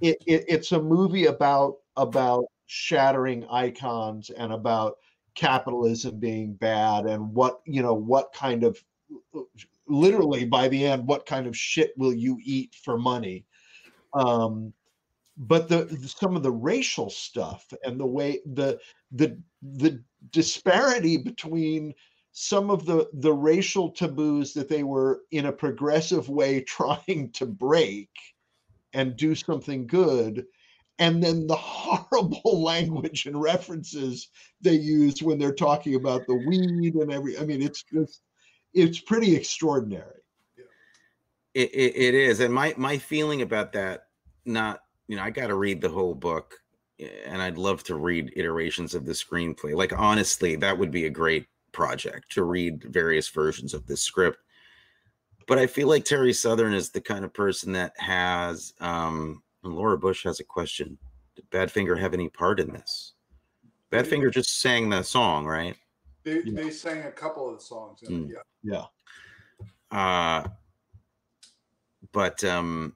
it, 0.00 0.18
it, 0.26 0.44
it's 0.48 0.72
a 0.72 0.82
movie 0.82 1.26
about 1.26 1.76
about 1.96 2.44
shattering 2.66 3.46
icons 3.50 4.30
and 4.30 4.52
about 4.52 4.96
capitalism 5.34 6.18
being 6.18 6.54
bad 6.54 7.06
and 7.06 7.34
what 7.34 7.60
you 7.66 7.82
know 7.82 7.94
what 7.94 8.32
kind 8.32 8.64
of 8.64 8.82
literally 9.86 10.44
by 10.44 10.68
the 10.68 10.86
end 10.86 11.06
what 11.06 11.26
kind 11.26 11.46
of 11.46 11.56
shit 11.56 11.92
will 11.96 12.12
you 12.12 12.38
eat 12.42 12.74
for 12.82 12.98
money 12.98 13.44
um 14.14 14.72
but 15.36 15.68
the 15.68 15.88
some 16.18 16.36
of 16.36 16.42
the 16.42 16.50
racial 16.50 17.10
stuff 17.10 17.66
and 17.84 17.98
the 17.98 18.06
way 18.06 18.40
the 18.54 18.78
the 19.12 19.38
the 19.62 20.02
disparity 20.30 21.16
between 21.16 21.94
some 22.32 22.70
of 22.70 22.84
the 22.84 23.08
the 23.14 23.32
racial 23.32 23.90
taboos 23.90 24.52
that 24.52 24.68
they 24.68 24.82
were 24.82 25.22
in 25.30 25.46
a 25.46 25.52
progressive 25.52 26.28
way 26.28 26.60
trying 26.66 27.30
to 27.32 27.46
break 27.46 28.10
and 28.92 29.16
do 29.16 29.34
something 29.34 29.86
good 29.86 30.44
and 30.98 31.22
then 31.22 31.46
the 31.46 31.56
horrible 31.56 32.62
language 32.62 33.26
and 33.26 33.40
references 33.40 34.28
they 34.60 34.74
use 34.74 35.22
when 35.22 35.38
they're 35.38 35.54
talking 35.54 35.94
about 35.94 36.26
the 36.26 36.42
weed 36.46 36.94
and 36.94 37.10
every 37.10 37.38
i 37.38 37.44
mean 37.44 37.62
it's 37.62 37.82
just 37.82 38.22
it's 38.74 39.00
pretty 39.00 39.34
extraordinary. 39.34 40.20
It, 41.54 41.70
it, 41.74 41.96
it 41.96 42.14
is, 42.14 42.40
and 42.40 42.52
my 42.52 42.74
my 42.78 42.96
feeling 42.96 43.42
about 43.42 43.72
that, 43.74 44.06
not 44.46 44.80
you 45.08 45.16
know, 45.16 45.22
I 45.22 45.30
got 45.30 45.48
to 45.48 45.54
read 45.54 45.80
the 45.80 45.88
whole 45.88 46.14
book, 46.14 46.54
and 47.26 47.42
I'd 47.42 47.58
love 47.58 47.82
to 47.84 47.96
read 47.96 48.32
iterations 48.36 48.94
of 48.94 49.04
the 49.04 49.12
screenplay. 49.12 49.74
Like 49.74 49.92
honestly, 49.92 50.56
that 50.56 50.76
would 50.78 50.90
be 50.90 51.06
a 51.06 51.10
great 51.10 51.46
project 51.72 52.30
to 52.32 52.44
read 52.44 52.84
various 52.84 53.28
versions 53.28 53.74
of 53.74 53.86
this 53.86 54.02
script. 54.02 54.38
But 55.48 55.58
I 55.58 55.66
feel 55.66 55.88
like 55.88 56.04
Terry 56.04 56.32
Southern 56.32 56.72
is 56.74 56.90
the 56.90 57.00
kind 57.00 57.24
of 57.24 57.32
person 57.34 57.72
that 57.72 57.92
has. 57.98 58.74
um 58.80 59.42
and 59.64 59.74
Laura 59.74 59.96
Bush 59.98 60.24
has 60.24 60.40
a 60.40 60.44
question: 60.44 60.98
Did 61.36 61.48
Badfinger 61.50 61.98
have 61.98 62.14
any 62.14 62.28
part 62.28 62.58
in 62.60 62.72
this? 62.72 63.12
Badfinger 63.92 64.32
just 64.32 64.60
sang 64.60 64.88
the 64.88 65.02
song, 65.02 65.44
right? 65.46 65.76
They, 66.24 66.40
Yeah. 66.44 66.62
they 66.62 66.70
sang 66.70 67.02
a 67.04 67.10
couple 67.12 67.48
of 67.48 67.58
the 67.58 67.64
songs. 67.64 68.00
Mm. 68.08 68.30
yeah. 68.64 68.86
yeah 69.92 70.36
Uh, 70.44 70.48
but 72.12 72.42
um, 72.44 72.94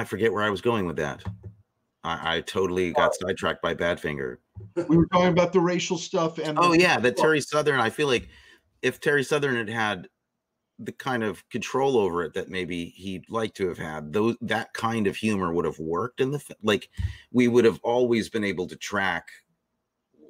I 0.00 0.04
forget 0.04 0.32
where 0.32 0.42
I 0.42 0.48
was 0.48 0.62
going 0.62 0.86
with 0.86 0.96
that. 0.96 1.22
I, 2.02 2.36
I 2.36 2.40
totally 2.40 2.92
got 2.92 3.14
sidetracked 3.14 3.60
by 3.60 3.74
Badfinger. 3.74 4.38
we 4.88 4.96
were 4.96 5.06
talking 5.12 5.28
about 5.28 5.52
the 5.52 5.60
racial 5.60 5.98
stuff 5.98 6.38
and 6.38 6.58
Oh 6.58 6.72
yeah, 6.72 6.98
that 7.00 7.18
Terry 7.18 7.42
Southern. 7.42 7.80
I 7.80 7.90
feel 7.90 8.06
like 8.06 8.28
if 8.80 8.98
Terry 8.98 9.22
Southern 9.22 9.56
had 9.56 9.68
had 9.68 10.08
the 10.78 10.92
kind 10.92 11.22
of 11.22 11.46
control 11.50 11.98
over 11.98 12.22
it 12.22 12.32
that 12.32 12.48
maybe 12.48 12.86
he'd 12.86 13.28
like 13.28 13.52
to 13.56 13.68
have 13.68 13.76
had, 13.76 14.14
those 14.14 14.36
that 14.40 14.72
kind 14.72 15.06
of 15.06 15.16
humor 15.16 15.52
would 15.52 15.66
have 15.66 15.78
worked 15.78 16.22
in 16.22 16.30
the 16.30 16.42
like. 16.62 16.88
We 17.30 17.48
would 17.48 17.66
have 17.66 17.80
always 17.82 18.30
been 18.30 18.44
able 18.44 18.66
to 18.68 18.76
track 18.76 19.28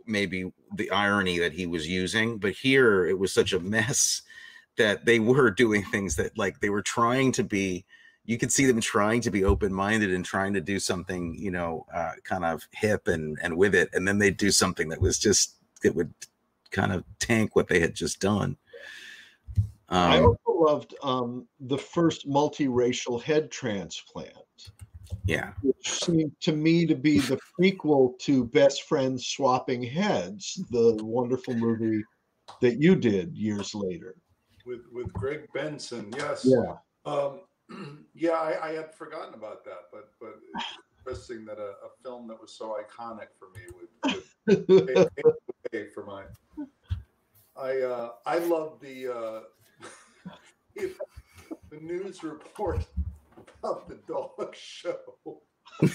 maybe 0.05 0.51
the 0.75 0.91
irony 0.91 1.39
that 1.39 1.53
he 1.53 1.67
was 1.67 1.87
using, 1.87 2.39
but 2.39 2.55
here 2.55 3.07
it 3.07 3.21
was 3.21 3.33
such 3.33 3.53
a 3.53 3.61
mess 3.61 4.23
that 4.77 5.05
they 5.05 5.21
were 5.21 5.53
doing 5.53 5.85
things 5.85 6.17
that 6.17 6.37
like 6.37 6.59
they 6.59 6.71
were 6.71 6.83
trying 6.83 7.31
to 7.33 7.45
be. 7.45 7.85
You 8.31 8.39
could 8.39 8.53
see 8.53 8.67
them 8.67 8.81
trying 8.81 9.21
to 9.23 9.31
be 9.31 9.45
open-minded 9.45 10.13
and 10.15 10.25
trying 10.25 10.55
to 10.55 10.61
do 10.61 10.79
something, 10.79 11.35
you 11.39 11.51
know, 11.51 11.85
uh, 11.93 12.13
kind 12.23 12.45
of 12.45 12.63
hip 12.71 13.09
and 13.09 13.37
and 13.43 13.57
with 13.57 13.75
it, 13.75 13.91
and 13.93 14.07
then 14.07 14.19
they'd 14.19 14.37
do 14.37 14.51
something 14.51 14.89
that 14.91 15.01
was 15.01 15.19
just 15.19 15.57
it 15.83 15.95
would 15.95 16.13
kind 16.71 16.93
of 16.93 17.03
tank 17.19 17.57
what 17.57 17.67
they 17.69 17.81
had 17.81 17.95
just 17.95 18.21
done. 18.21 18.57
i 19.89 20.19
Um, 20.19 20.25
also 20.27 20.53
loved 20.71 20.95
um 21.03 21.49
the 21.59 21.79
first 21.79 22.29
multiracial 22.29 23.21
head 23.21 23.51
transplant 23.51 24.37
yeah, 25.25 25.53
which 25.63 25.91
seemed 26.05 26.33
to 26.41 26.53
me 26.53 26.87
to 26.87 26.95
be 26.95 27.19
the 27.19 27.39
prequel 27.59 28.19
to 28.21 28.45
Best 28.45 28.85
Friends 28.85 29.27
Swapping 29.27 29.83
Heads, 29.83 30.63
the 30.71 30.99
wonderful 31.03 31.55
movie 31.55 32.05
that 32.61 32.81
you 32.81 32.95
did 32.97 33.37
years 33.37 33.75
later. 33.75 34.17
With 34.67 34.83
with 34.93 35.13
Greg 35.13 35.49
Benson, 35.55 36.13
yes. 36.17 36.47
Yeah. 36.49 36.77
Um, 37.05 37.41
yeah, 38.15 38.33
I, 38.33 38.69
I 38.69 38.73
had 38.73 38.95
forgotten 38.95 39.35
about 39.35 39.65
that, 39.65 39.89
but 39.93 40.11
but 40.21 40.39
interesting 40.99 41.45
that 41.47 41.59
a, 41.59 41.77
a 41.87 41.91
film 42.03 42.27
that 42.29 42.41
was 42.41 42.53
so 42.53 42.77
iconic 42.81 43.29
for 43.39 43.49
me 43.55 43.63
would, 43.75 43.89
would 44.69 44.87
pay, 44.89 45.07
pay 45.73 45.87
for 45.87 46.05
mine. 46.05 46.27
I 47.57 47.81
uh, 47.81 48.11
I 48.27 48.39
love 48.39 48.79
the 48.81 49.09
uh, 49.09 49.41
the 51.71 51.81
news 51.81 52.23
report 52.23 52.87
about 53.63 53.89
the 53.89 53.97
dog 54.07 54.55
show. 54.55 54.99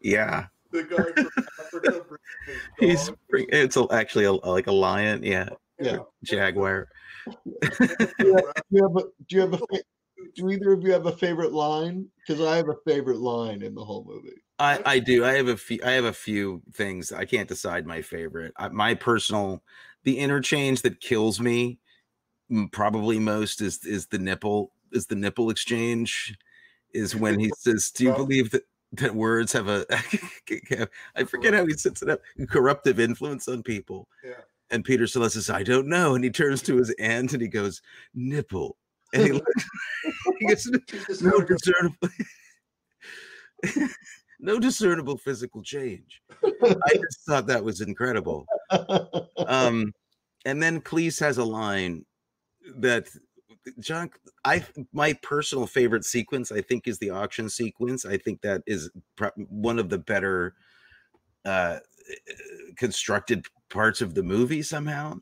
yeah. 0.00 0.46
The 0.72 0.82
guy 0.82 1.22
from 1.22 1.30
Africa 1.60 2.04
He's 2.78 3.10
bring- 3.28 3.46
it's 3.50 3.76
a, 3.76 3.86
actually 3.90 4.24
a, 4.24 4.32
like 4.32 4.66
a 4.66 4.72
lion. 4.72 5.22
Yeah, 5.22 5.48
Yeah. 5.80 5.98
jaguar. 6.24 6.88
Do 7.60 8.56
you 8.70 8.82
have 8.82 8.96
a, 8.96 9.02
do 9.28 9.36
you 9.36 9.40
have 9.40 9.54
a 9.54 9.60
do 10.34 10.50
either 10.50 10.72
of 10.72 10.82
you 10.82 10.92
have 10.92 11.06
a 11.06 11.16
favorite 11.16 11.52
line? 11.52 12.08
Because 12.26 12.44
I 12.44 12.56
have 12.56 12.68
a 12.68 12.76
favorite 12.84 13.18
line 13.18 13.62
in 13.62 13.74
the 13.74 13.84
whole 13.84 14.04
movie. 14.06 14.36
I, 14.58 14.80
I 14.84 14.98
do. 14.98 15.24
I 15.24 15.34
have 15.34 15.48
a 15.48 15.56
few. 15.56 15.78
I 15.84 15.92
have 15.92 16.04
a 16.04 16.12
few 16.12 16.62
things. 16.72 17.12
I 17.12 17.24
can't 17.24 17.48
decide 17.48 17.86
my 17.86 18.02
favorite. 18.02 18.52
I, 18.56 18.68
my 18.68 18.94
personal, 18.94 19.62
the 20.04 20.18
interchange 20.18 20.82
that 20.82 21.00
kills 21.00 21.40
me, 21.40 21.78
probably 22.72 23.18
most 23.18 23.60
is 23.60 23.84
is 23.84 24.06
the 24.06 24.18
nipple. 24.18 24.72
Is 24.92 25.06
the 25.06 25.16
nipple 25.16 25.50
exchange? 25.50 26.36
Is 26.94 27.14
when 27.14 27.38
he 27.38 27.50
says, 27.58 27.90
"Do 27.90 28.04
you 28.04 28.14
believe 28.14 28.50
that 28.52 28.62
that 28.92 29.14
words 29.14 29.52
have 29.52 29.68
a 29.68 29.84
I 31.16 31.24
forget 31.24 31.54
how 31.54 31.66
he 31.66 31.74
sets 31.74 32.02
it 32.02 32.10
up. 32.10 32.20
Corruptive 32.48 33.00
influence 33.00 33.48
on 33.48 33.62
people. 33.62 34.08
Yeah. 34.24 34.40
And 34.70 34.84
Peter 34.84 35.06
Sellers 35.06 35.34
says, 35.34 35.50
"I 35.50 35.62
don't 35.62 35.86
know," 35.86 36.14
and 36.14 36.24
he 36.24 36.30
turns 36.30 36.62
to 36.62 36.76
his 36.76 36.94
aunt 36.98 37.32
and 37.32 37.42
he 37.42 37.48
goes, 37.48 37.82
"Nipple," 38.14 38.76
and 39.12 39.24
he, 39.24 39.32
looks, 39.32 39.64
he 40.38 40.46
goes, 40.46 41.22
no 41.22 41.40
discernible 41.40 42.08
no 44.38 44.58
discernible 44.58 45.16
physical 45.16 45.62
change 45.62 46.20
i 46.44 46.94
just 46.94 47.24
thought 47.26 47.46
that 47.46 47.64
was 47.64 47.80
incredible 47.80 48.46
um 49.46 49.92
and 50.44 50.62
then 50.62 50.80
cleese 50.80 51.18
has 51.18 51.38
a 51.38 51.44
line 51.44 52.04
that 52.76 53.08
john 53.80 54.08
i 54.44 54.64
my 54.92 55.12
personal 55.22 55.66
favorite 55.66 56.04
sequence 56.04 56.52
i 56.52 56.60
think 56.60 56.86
is 56.86 56.98
the 56.98 57.10
auction 57.10 57.48
sequence 57.48 58.04
i 58.04 58.16
think 58.16 58.40
that 58.40 58.62
is 58.66 58.90
pro- 59.16 59.30
one 59.48 59.78
of 59.78 59.88
the 59.88 59.98
better 59.98 60.54
uh 61.44 61.78
constructed 62.76 63.44
parts 63.68 64.00
of 64.00 64.14
the 64.14 64.22
movie 64.22 64.62
somehow 64.62 65.14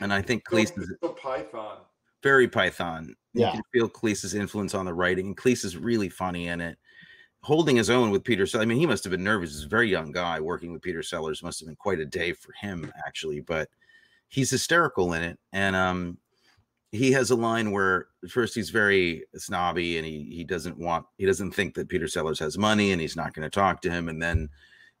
and 0.00 0.12
i 0.12 0.20
think 0.20 0.42
so- 0.48 0.56
cleese 0.56 0.78
is 0.78 0.92
so 1.02 1.10
Python. 1.10 1.78
very 2.22 2.48
Python. 2.48 3.14
Yeah. 3.34 3.48
You 3.48 3.52
can 3.52 3.62
feel 3.72 3.88
Cleese's 3.88 4.34
influence 4.34 4.74
on 4.74 4.86
the 4.86 4.94
writing, 4.94 5.26
and 5.26 5.36
Cleese 5.36 5.62
is 5.62 5.76
really 5.76 6.08
funny 6.08 6.48
in 6.48 6.62
it. 6.62 6.78
Holding 7.42 7.76
his 7.76 7.90
own 7.90 8.10
with 8.10 8.24
Peter 8.24 8.46
Sellers. 8.46 8.62
I 8.62 8.66
mean, 8.66 8.78
he 8.78 8.86
must 8.86 9.04
have 9.04 9.10
been 9.10 9.22
nervous. 9.22 9.50
He's 9.50 9.64
a 9.64 9.68
very 9.68 9.90
young 9.90 10.10
guy 10.10 10.40
working 10.40 10.72
with 10.72 10.80
Peter 10.80 11.02
Sellers. 11.02 11.42
Must 11.42 11.60
have 11.60 11.66
been 11.66 11.76
quite 11.76 12.00
a 12.00 12.06
day 12.06 12.32
for 12.32 12.52
him, 12.58 12.90
actually. 13.06 13.40
But 13.40 13.68
he's 14.28 14.50
hysterical 14.50 15.12
in 15.12 15.22
it, 15.22 15.38
and 15.52 15.76
um, 15.76 16.16
he 16.96 17.12
has 17.12 17.30
a 17.30 17.36
line 17.36 17.70
where 17.70 18.08
first 18.28 18.54
he's 18.54 18.70
very 18.70 19.24
snobby, 19.36 19.98
and 19.98 20.06
he 20.06 20.24
he 20.30 20.44
doesn't 20.44 20.78
want, 20.78 21.06
he 21.18 21.26
doesn't 21.26 21.52
think 21.52 21.74
that 21.74 21.88
Peter 21.88 22.08
Sellers 22.08 22.38
has 22.38 22.58
money, 22.58 22.92
and 22.92 23.00
he's 23.00 23.16
not 23.16 23.34
going 23.34 23.48
to 23.48 23.50
talk 23.50 23.80
to 23.82 23.90
him, 23.90 24.08
and 24.08 24.20
then. 24.20 24.48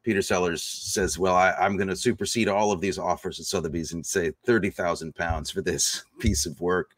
Peter 0.02 0.22
Sellers 0.22 0.62
says, 0.62 1.18
"Well, 1.18 1.34
I, 1.34 1.50
I'm 1.58 1.76
going 1.76 1.88
to 1.88 1.96
supersede 1.96 2.46
all 2.46 2.70
of 2.70 2.80
these 2.80 2.96
offers 2.96 3.40
at 3.40 3.46
Sotheby's 3.46 3.92
and 3.92 4.06
say 4.06 4.30
thirty 4.44 4.70
thousand 4.70 5.16
pounds 5.16 5.50
for 5.50 5.62
this 5.62 6.04
piece 6.20 6.46
of 6.46 6.60
work." 6.60 6.92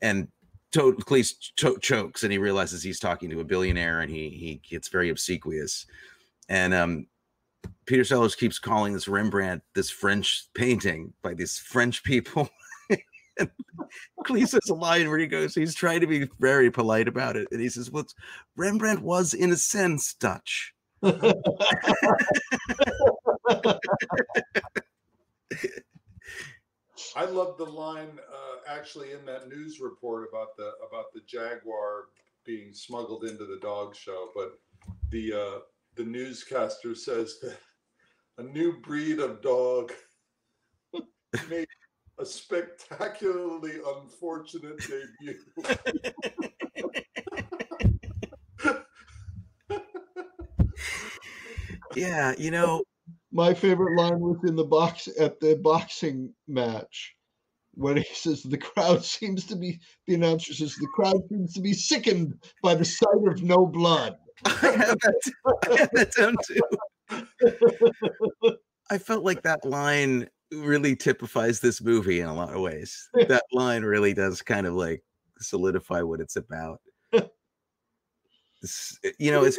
And 0.00 0.26
to- 0.72 0.94
Cleese 0.94 1.34
cho- 1.56 1.76
chokes, 1.76 2.22
and 2.22 2.32
he 2.32 2.38
realizes 2.38 2.82
he's 2.82 2.98
talking 2.98 3.28
to 3.28 3.40
a 3.40 3.44
billionaire, 3.44 4.00
and 4.00 4.10
he 4.10 4.30
he 4.30 4.60
gets 4.68 4.88
very 4.88 5.10
obsequious. 5.10 5.84
And 6.48 6.72
um, 6.72 7.06
Peter 7.86 8.04
Sellers 8.04 8.34
keeps 8.34 8.58
calling 8.58 8.92
this 8.92 9.08
Rembrandt 9.08 9.62
this 9.74 9.90
French 9.90 10.46
painting 10.54 11.12
by 11.22 11.34
these 11.34 11.58
French 11.58 12.02
people. 12.02 12.48
and 13.48 13.50
Cleese 14.26 14.52
has 14.52 14.68
a 14.70 14.74
line 14.74 15.08
where 15.08 15.18
he 15.18 15.26
goes, 15.26 15.54
he's 15.54 15.74
trying 15.74 16.00
to 16.00 16.06
be 16.06 16.28
very 16.38 16.70
polite 16.70 17.08
about 17.08 17.36
it, 17.36 17.48
and 17.50 17.60
he 17.60 17.68
says, 17.68 17.90
"Well, 17.90 18.06
Rembrandt 18.56 19.02
was 19.02 19.34
in 19.34 19.50
a 19.52 19.56
sense 19.56 20.14
Dutch." 20.14 20.74
I 27.16 27.24
love 27.24 27.56
the 27.58 27.64
line 27.64 28.18
uh, 28.32 28.56
actually 28.68 29.12
in 29.12 29.24
that 29.26 29.48
news 29.48 29.80
report 29.80 30.28
about 30.28 30.56
the 30.56 30.72
about 30.86 31.12
the 31.14 31.20
jaguar 31.26 32.08
being 32.44 32.72
smuggled 32.72 33.24
into 33.24 33.44
the 33.46 33.58
dog 33.60 33.96
show, 33.96 34.28
but 34.34 34.58
the 35.10 35.32
uh, 35.32 35.58
the 35.96 36.04
newscaster 36.04 36.94
says 36.94 37.38
that 37.42 37.58
a 38.38 38.42
new 38.42 38.80
breed 38.80 39.18
of 39.18 39.42
dog 39.42 39.92
made 41.48 41.68
a 42.20 42.26
spectacularly 42.26 43.78
unfortunate 43.96 44.78
debut. 44.78 45.38
Yeah, 51.96 52.34
you 52.38 52.50
know, 52.50 52.84
My 53.32 53.54
favorite 53.54 53.96
line 53.96 54.20
was 54.20 54.38
in 54.46 54.56
the 54.56 54.64
box 54.64 55.08
at 55.18 55.40
the 55.40 55.56
boxing 55.56 56.32
match 56.46 57.14
when 57.74 57.96
he 57.96 58.06
says 58.12 58.42
the 58.42 58.58
crowd 58.58 59.04
seems 59.04 59.44
to 59.46 59.56
be 59.56 59.80
the 60.06 60.14
announcer 60.14 60.52
says 60.52 60.74
the 60.76 60.88
crowd 60.94 61.20
seems 61.28 61.54
to 61.54 61.60
be 61.60 61.72
sickened 61.72 62.34
by 62.62 62.74
the 62.74 62.84
sight 62.84 63.26
of 63.26 63.42
no 63.42 63.66
blood. 63.66 64.16
I 64.44 64.50
have 64.50 64.98
that, 64.98 65.32
I 65.68 65.76
have 65.78 65.90
that 65.92 66.12
down 66.16 66.36
too. 66.46 66.60
I 68.90 68.98
felt 68.98 69.24
like 69.24 69.42
that 69.42 69.64
line 69.64 70.28
really 70.52 70.96
typifies 70.96 71.60
this 71.60 71.80
movie 71.80 72.20
in 72.20 72.26
a 72.28 72.34
lot 72.34 72.54
of 72.54 72.60
ways. 72.60 73.08
That 73.28 73.44
line 73.52 73.82
really 73.82 74.14
does 74.14 74.42
kind 74.42 74.66
of 74.66 74.74
like 74.74 75.02
solidify 75.38 76.02
what 76.02 76.20
it's 76.20 76.36
about. 76.36 76.80
It's- 78.62 78.98
you 79.18 79.30
know, 79.30 79.44
it's 79.44 79.58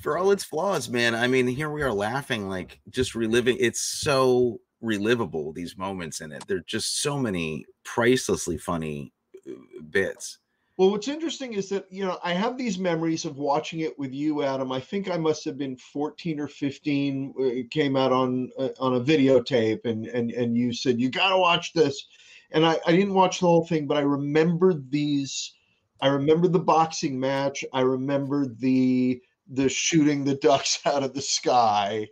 for 0.00 0.16
all 0.16 0.30
its 0.30 0.44
flaws, 0.44 0.88
man. 0.88 1.14
I 1.14 1.26
mean, 1.26 1.46
here 1.46 1.70
we 1.70 1.82
are 1.82 1.92
laughing, 1.92 2.48
like 2.48 2.80
just 2.88 3.14
reliving. 3.14 3.56
It's 3.60 3.80
so 3.82 4.60
relivable. 4.82 5.54
These 5.54 5.76
moments 5.76 6.22
in 6.22 6.32
it, 6.32 6.42
there're 6.46 6.64
just 6.66 7.00
so 7.02 7.18
many 7.18 7.66
pricelessly 7.84 8.56
funny 8.56 9.12
uh, 9.46 9.52
bits. 9.90 10.38
Well, 10.82 10.90
what's 10.90 11.06
interesting 11.06 11.52
is 11.52 11.68
that 11.68 11.86
you 11.92 12.04
know 12.04 12.18
I 12.24 12.32
have 12.32 12.58
these 12.58 12.76
memories 12.76 13.24
of 13.24 13.38
watching 13.38 13.78
it 13.78 13.96
with 14.00 14.12
you, 14.12 14.42
Adam. 14.42 14.72
I 14.72 14.80
think 14.80 15.08
I 15.08 15.16
must 15.16 15.44
have 15.44 15.56
been 15.56 15.76
14 15.76 16.40
or 16.40 16.48
15. 16.48 17.34
uh, 17.38 17.42
It 17.44 17.70
came 17.70 17.94
out 17.96 18.10
on 18.10 18.50
uh, 18.58 18.70
on 18.80 18.96
a 18.96 19.00
videotape, 19.00 19.84
and 19.84 20.08
and 20.08 20.32
and 20.32 20.56
you 20.56 20.72
said 20.72 21.00
you 21.00 21.08
got 21.08 21.28
to 21.28 21.38
watch 21.38 21.72
this, 21.72 22.04
and 22.50 22.66
I 22.66 22.80
I 22.84 22.90
didn't 22.90 23.14
watch 23.14 23.38
the 23.38 23.46
whole 23.46 23.64
thing, 23.64 23.86
but 23.86 23.96
I 23.96 24.00
remembered 24.00 24.90
these. 24.90 25.54
I 26.00 26.08
remember 26.08 26.48
the 26.48 26.58
boxing 26.58 27.20
match. 27.20 27.64
I 27.72 27.82
remember 27.82 28.46
the 28.46 29.22
the 29.52 29.68
shooting 29.68 30.24
the 30.24 30.34
ducks 30.34 30.80
out 30.84 31.04
of 31.04 31.14
the 31.14 31.22
sky, 31.22 32.08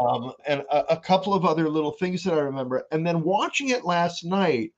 um, 0.00 0.30
and 0.46 0.60
a, 0.70 0.92
a 0.92 0.96
couple 1.00 1.34
of 1.34 1.44
other 1.44 1.68
little 1.68 1.90
things 1.90 2.22
that 2.22 2.34
I 2.34 2.42
remember. 2.42 2.86
And 2.92 3.04
then 3.04 3.24
watching 3.24 3.70
it 3.70 3.84
last 3.84 4.24
night. 4.24 4.70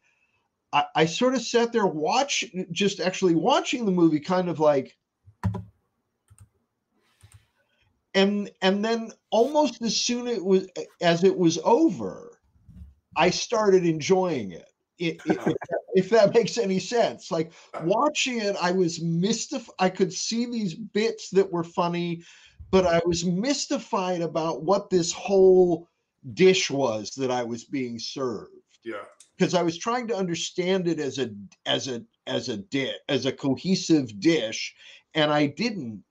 I, 0.72 0.84
I 0.94 1.06
sort 1.06 1.34
of 1.34 1.42
sat 1.42 1.72
there 1.72 1.86
watch 1.86 2.44
just 2.72 3.00
actually 3.00 3.34
watching 3.34 3.84
the 3.84 3.92
movie 3.92 4.20
kind 4.20 4.48
of 4.48 4.58
like 4.60 4.96
and 8.14 8.50
and 8.62 8.84
then 8.84 9.12
almost 9.30 9.80
as 9.82 9.96
soon 9.96 10.26
it 10.26 10.44
was 10.44 10.66
as 11.00 11.22
it 11.24 11.36
was 11.36 11.58
over 11.64 12.38
i 13.16 13.30
started 13.30 13.84
enjoying 13.84 14.52
it, 14.52 14.68
it, 14.98 15.20
it- 15.26 15.38
if, 15.38 15.44
that, 15.44 15.78
if 15.94 16.10
that 16.10 16.34
makes 16.34 16.58
any 16.58 16.78
sense 16.78 17.30
like 17.30 17.52
watching 17.82 18.38
it 18.40 18.56
i 18.60 18.72
was 18.72 19.00
mystified 19.02 19.74
i 19.78 19.88
could 19.88 20.12
see 20.12 20.46
these 20.46 20.74
bits 20.74 21.30
that 21.30 21.50
were 21.52 21.64
funny 21.64 22.22
but 22.70 22.86
i 22.86 23.00
was 23.06 23.24
mystified 23.24 24.20
about 24.22 24.62
what 24.62 24.90
this 24.90 25.12
whole 25.12 25.88
dish 26.34 26.70
was 26.70 27.10
that 27.10 27.30
i 27.30 27.42
was 27.42 27.64
being 27.64 27.98
served 27.98 28.50
Yeah. 28.84 29.04
Because 29.36 29.54
I 29.54 29.62
was 29.62 29.78
trying 29.78 30.08
to 30.08 30.16
understand 30.16 30.88
it 30.88 30.98
as 30.98 31.18
a 31.18 31.30
as 31.66 31.88
a 31.88 32.02
as 32.26 32.48
a 32.48 32.58
di- 32.58 32.96
as 33.08 33.26
a 33.26 33.32
cohesive 33.32 34.18
dish, 34.20 34.74
and 35.14 35.32
I 35.32 35.46
didn't. 35.46 36.02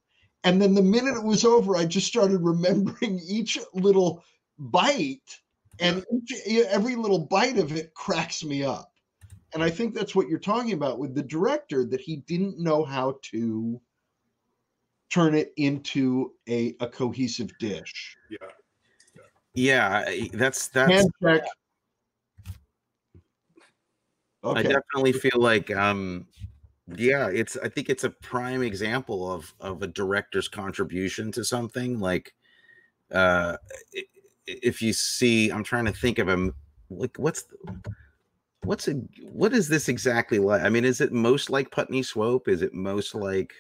And 0.44 0.62
then 0.62 0.76
the 0.76 0.82
minute 0.82 1.16
it 1.16 1.24
was 1.24 1.44
over, 1.44 1.76
I 1.76 1.86
just 1.86 2.08
started 2.08 2.42
remembering 2.42 3.20
each 3.28 3.58
little 3.74 4.24
bite, 4.58 5.40
and 5.80 6.06
each, 6.14 6.34
every 6.68 6.96
little 6.96 7.20
bite 7.20 7.58
of 7.58 7.76
it 7.76 7.94
cracks 7.94 8.44
me 8.44 8.64
up. 8.64 8.92
And 9.54 9.64
I 9.64 9.70
think 9.70 9.96
that's 9.96 10.14
what 10.14 10.28
you're 10.28 10.38
talking 10.38 10.74
about 10.74 11.00
with 11.00 11.16
the 11.16 11.24
director 11.24 11.86
that 11.86 12.02
he 12.02 12.18
didn't 12.18 12.60
know 12.60 12.84
how 12.84 13.18
to 13.32 13.80
turn 15.10 15.34
it 15.34 15.54
into 15.56 16.34
a, 16.50 16.76
a 16.80 16.88
cohesive 16.88 17.58
dish. 17.58 18.18
Yeah. 18.30 18.50
Yeah, 19.58 20.14
that's 20.34 20.68
that's. 20.68 20.92
Hand 20.92 21.10
check. 21.24 21.46
I 24.54 24.62
definitely 24.64 25.14
feel 25.14 25.40
like 25.40 25.76
um 25.76 26.28
yeah, 26.98 27.30
it's 27.30 27.58
I 27.58 27.70
think 27.70 27.90
it's 27.90 28.04
a 28.04 28.10
prime 28.12 28.62
example 28.62 29.32
of 29.32 29.54
of 29.60 29.82
a 29.82 29.88
director's 29.88 30.48
contribution 30.48 31.32
to 31.34 31.44
something 31.44 32.00
like 32.00 32.34
uh 33.12 33.58
i- 33.96 34.00
i- 34.00 34.06
if 34.48 34.82
you 34.82 34.94
see 34.94 35.50
I'm 35.52 35.64
trying 35.64 35.86
to 35.86 35.92
think 35.92 36.20
of 36.20 36.28
him 36.30 36.54
like 36.90 37.18
what's 37.18 37.44
the, 37.44 37.56
what's 38.64 38.88
a 38.88 38.94
what 39.32 39.54
is 39.54 39.68
this 39.68 39.90
exactly 39.90 40.38
like? 40.40 40.62
I 40.62 40.70
mean, 40.70 40.86
is 40.86 41.02
it 41.02 41.12
most 41.12 41.50
like 41.50 41.72
Putney 41.72 42.04
Swope? 42.04 42.48
Is 42.48 42.62
it 42.62 42.74
most 42.74 43.16
like 43.16 43.54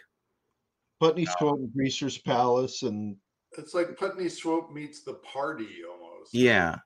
Putney 0.99 1.25
Swope 1.25 1.59
and 1.59 1.73
Greaser's 1.73 2.17
Palace 2.19 2.83
and 2.83 3.15
It's 3.57 3.73
like 3.73 3.97
Putney 3.97 4.29
Swope 4.29 4.71
meets 4.71 5.01
the 5.03 5.15
party 5.15 5.81
almost. 5.89 6.33
yeah, 6.33 6.77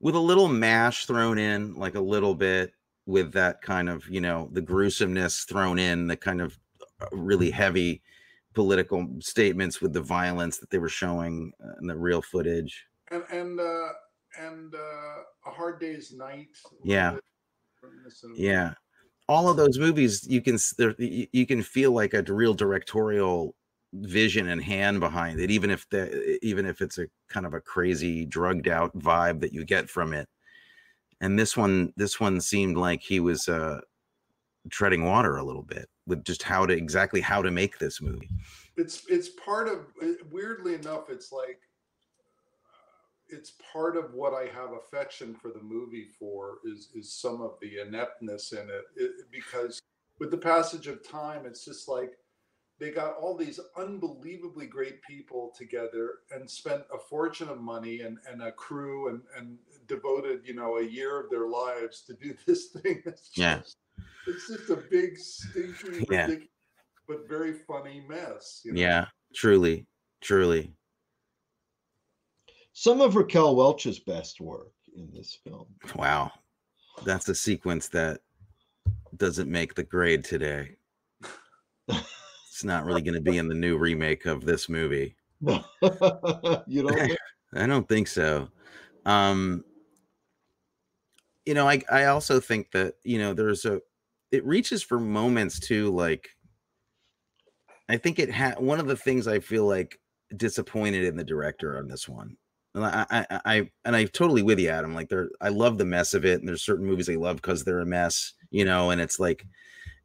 with 0.00 0.14
a 0.14 0.20
little 0.20 0.48
mash 0.48 1.06
thrown 1.06 1.38
in, 1.38 1.74
like 1.74 1.94
a 1.94 2.00
little 2.00 2.34
bit 2.34 2.72
with 3.06 3.32
that 3.32 3.62
kind 3.62 3.88
of, 3.88 4.06
you 4.08 4.20
know, 4.20 4.48
the 4.52 4.60
gruesomeness 4.60 5.44
thrown 5.44 5.78
in, 5.78 6.06
the 6.06 6.16
kind 6.16 6.40
of 6.40 6.58
uh, 7.00 7.06
really 7.12 7.50
heavy 7.50 8.02
political 8.54 9.08
statements 9.20 9.80
with 9.80 9.92
the 9.92 10.00
violence 10.02 10.58
that 10.58 10.70
they 10.70 10.78
were 10.78 10.88
showing 10.88 11.52
uh, 11.64 11.72
in 11.80 11.86
the 11.86 11.96
real 11.96 12.22
footage. 12.22 12.86
And 13.10 13.24
and 13.32 13.60
uh 13.60 13.88
and 14.38 14.74
uh 14.74 15.22
a 15.46 15.50
hard 15.50 15.80
day's 15.80 16.12
night. 16.12 16.48
Yeah. 16.84 17.14
Of- 17.14 17.20
Yeah. 18.36 18.74
All 19.28 19.48
of 19.48 19.56
those 19.56 19.78
movies, 19.78 20.26
you 20.28 20.40
can 20.42 20.58
you 20.98 21.26
you 21.32 21.46
can 21.46 21.62
feel 21.62 21.92
like 21.92 22.14
a 22.14 22.22
real 22.22 22.54
directorial 22.54 23.54
vision 23.92 24.48
and 24.48 24.62
hand 24.62 25.00
behind 25.00 25.40
it, 25.40 25.50
even 25.50 25.70
if 25.70 25.88
the 25.90 26.38
even 26.44 26.66
if 26.66 26.80
it's 26.80 26.98
a 26.98 27.06
kind 27.28 27.46
of 27.46 27.54
a 27.54 27.60
crazy 27.60 28.26
drugged 28.26 28.68
out 28.68 28.96
vibe 28.98 29.40
that 29.40 29.52
you 29.52 29.64
get 29.64 29.88
from 29.88 30.12
it. 30.12 30.28
And 31.20 31.38
this 31.38 31.56
one, 31.56 31.92
this 31.96 32.18
one 32.18 32.40
seemed 32.40 32.76
like 32.76 33.02
he 33.02 33.20
was 33.20 33.48
uh, 33.48 33.80
treading 34.68 35.04
water 35.04 35.36
a 35.36 35.44
little 35.44 35.62
bit 35.62 35.88
with 36.06 36.24
just 36.24 36.42
how 36.42 36.66
to 36.66 36.74
exactly 36.74 37.20
how 37.20 37.40
to 37.40 37.50
make 37.50 37.78
this 37.78 38.00
movie. 38.02 38.28
it's 38.76 39.04
it's 39.08 39.28
part 39.30 39.68
of 39.68 39.86
weirdly 40.30 40.74
enough 40.74 41.08
it's 41.08 41.32
like 41.32 41.60
it's 43.28 43.54
part 43.72 43.96
of 43.96 44.12
what 44.12 44.34
i 44.34 44.46
have 44.52 44.72
affection 44.72 45.34
for 45.34 45.50
the 45.50 45.62
movie 45.62 46.06
for 46.18 46.58
is 46.64 46.88
is 46.94 47.12
some 47.12 47.40
of 47.40 47.54
the 47.62 47.80
ineptness 47.80 48.52
in 48.52 48.68
it, 48.68 48.84
it 48.96 49.10
because 49.30 49.80
with 50.18 50.30
the 50.30 50.36
passage 50.36 50.86
of 50.86 51.06
time 51.08 51.46
it's 51.46 51.64
just 51.64 51.88
like 51.88 52.18
they 52.80 52.90
got 52.90 53.14
all 53.16 53.36
these 53.36 53.60
unbelievably 53.76 54.66
great 54.66 55.02
people 55.02 55.52
together 55.56 56.20
and 56.34 56.48
spent 56.48 56.82
a 56.92 56.98
fortune 56.98 57.48
of 57.50 57.60
money 57.60 58.00
and, 58.00 58.18
and 58.28 58.42
a 58.42 58.50
crew 58.50 59.08
and, 59.08 59.20
and 59.36 59.58
devoted 59.86 60.40
you 60.44 60.54
know 60.54 60.78
a 60.78 60.82
year 60.82 61.20
of 61.20 61.30
their 61.30 61.46
lives 61.46 62.00
to 62.02 62.14
do 62.14 62.34
this 62.46 62.68
thing 62.68 63.02
it's 63.04 63.30
Yeah. 63.36 63.58
just, 63.58 63.76
it's 64.26 64.48
just 64.48 64.70
a 64.70 64.76
big 64.76 65.16
stinky 65.18 66.06
Yeah. 66.10 66.22
ridiculous, 66.22 66.48
but 67.06 67.28
very 67.28 67.52
funny 67.52 68.02
mess 68.08 68.62
you 68.64 68.72
know? 68.72 68.80
Yeah, 68.80 69.06
truly, 69.34 69.86
truly. 70.20 70.72
some 72.72 73.00
of 73.02 73.14
Raquel 73.14 73.56
Welch's 73.56 73.98
best 73.98 74.40
work 74.40 74.72
in 74.96 75.10
this 75.12 75.38
film. 75.44 75.66
Wow. 75.96 76.30
That's 77.04 77.28
a 77.28 77.34
sequence 77.34 77.88
that 77.88 78.20
doesn't 79.16 79.50
make 79.50 79.74
the 79.74 79.82
grade 79.82 80.24
today. 80.24 80.76
It's 82.60 82.64
not 82.66 82.84
really 82.84 83.00
going 83.00 83.14
to 83.14 83.22
be 83.22 83.38
in 83.38 83.48
the 83.48 83.54
new 83.54 83.78
remake 83.78 84.26
of 84.26 84.44
this 84.44 84.68
movie. 84.68 85.16
you 85.40 85.62
know, 85.80 87.08
I 87.54 87.66
don't 87.66 87.88
think 87.88 88.06
so. 88.06 88.48
Um 89.06 89.64
you 91.46 91.54
know, 91.54 91.66
I 91.66 91.80
I 91.90 92.04
also 92.04 92.38
think 92.38 92.70
that, 92.72 92.96
you 93.02 93.18
know, 93.18 93.32
there's 93.32 93.64
a 93.64 93.80
it 94.30 94.44
reaches 94.44 94.82
for 94.82 95.00
moments 95.00 95.58
too 95.58 95.90
like 95.90 96.28
I 97.88 97.96
think 97.96 98.18
it 98.18 98.30
had 98.30 98.60
one 98.60 98.78
of 98.78 98.86
the 98.86 98.96
things 98.96 99.26
I 99.26 99.38
feel 99.38 99.66
like 99.66 99.98
disappointed 100.36 101.04
in 101.04 101.16
the 101.16 101.24
director 101.24 101.78
on 101.78 101.88
this 101.88 102.06
one. 102.06 102.36
And 102.74 102.84
I, 102.84 103.06
I, 103.10 103.26
I, 103.30 103.40
I 103.46 103.70
and 103.86 103.96
I 103.96 104.04
totally 104.04 104.42
with 104.42 104.60
you, 104.60 104.68
Adam. 104.68 104.94
Like 104.94 105.08
there, 105.08 105.30
I 105.40 105.48
love 105.48 105.78
the 105.78 105.86
mess 105.86 106.12
of 106.12 106.26
it, 106.26 106.38
and 106.38 106.46
there's 106.46 106.62
certain 106.62 106.86
movies 106.86 107.08
I 107.08 107.14
love 107.14 107.36
because 107.36 107.64
they're 107.64 107.80
a 107.80 107.86
mess, 107.86 108.34
you 108.50 108.64
know. 108.64 108.90
And 108.90 109.00
it's 109.00 109.18
like 109.18 109.44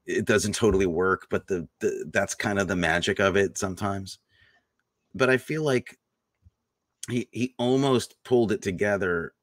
it 0.06 0.26
doesn't 0.26 0.54
totally 0.56 0.86
work, 0.86 1.28
but 1.30 1.48
the, 1.48 1.68
the 1.80 2.10
that's 2.14 2.36
kind 2.36 2.60
of 2.60 2.68
the 2.68 2.76
magic 2.76 3.20
of 3.20 3.36
it 3.36 3.58
sometimes. 3.58 4.20
But 5.14 5.30
I 5.30 5.38
feel 5.38 5.64
like 5.64 5.98
he 7.10 7.28
he 7.32 7.56
almost 7.58 8.16
pulled 8.24 8.52
it 8.52 8.62
together 8.62 9.34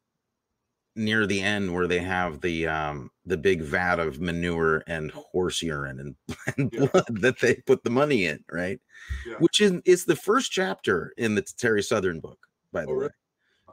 near 0.94 1.26
the 1.26 1.40
end 1.40 1.72
where 1.72 1.86
they 1.86 2.00
have 2.00 2.40
the 2.42 2.66
um 2.66 3.10
the 3.24 3.36
big 3.36 3.62
vat 3.62 3.98
of 3.98 4.20
manure 4.20 4.82
and 4.86 5.10
horse 5.12 5.62
urine 5.62 6.00
and, 6.00 6.16
and 6.58 6.70
Yeah. 6.70 6.86
blood 6.92 7.20
that 7.22 7.40
they 7.40 7.54
put 7.66 7.82
the 7.84 7.90
money 7.90 8.26
in, 8.26 8.44
right? 8.50 8.80
Yeah. 9.26 9.36
Which 9.38 9.60
is 9.60 9.80
is 9.84 10.04
the 10.04 10.16
first 10.16 10.52
chapter 10.52 11.14
in 11.16 11.34
the 11.34 11.42
Terry 11.42 11.82
Southern 11.82 12.20
book, 12.20 12.38
by 12.72 12.82
the 12.82 12.88
Oh, 12.88 12.94
way. 12.94 12.98
really? 13.00 13.10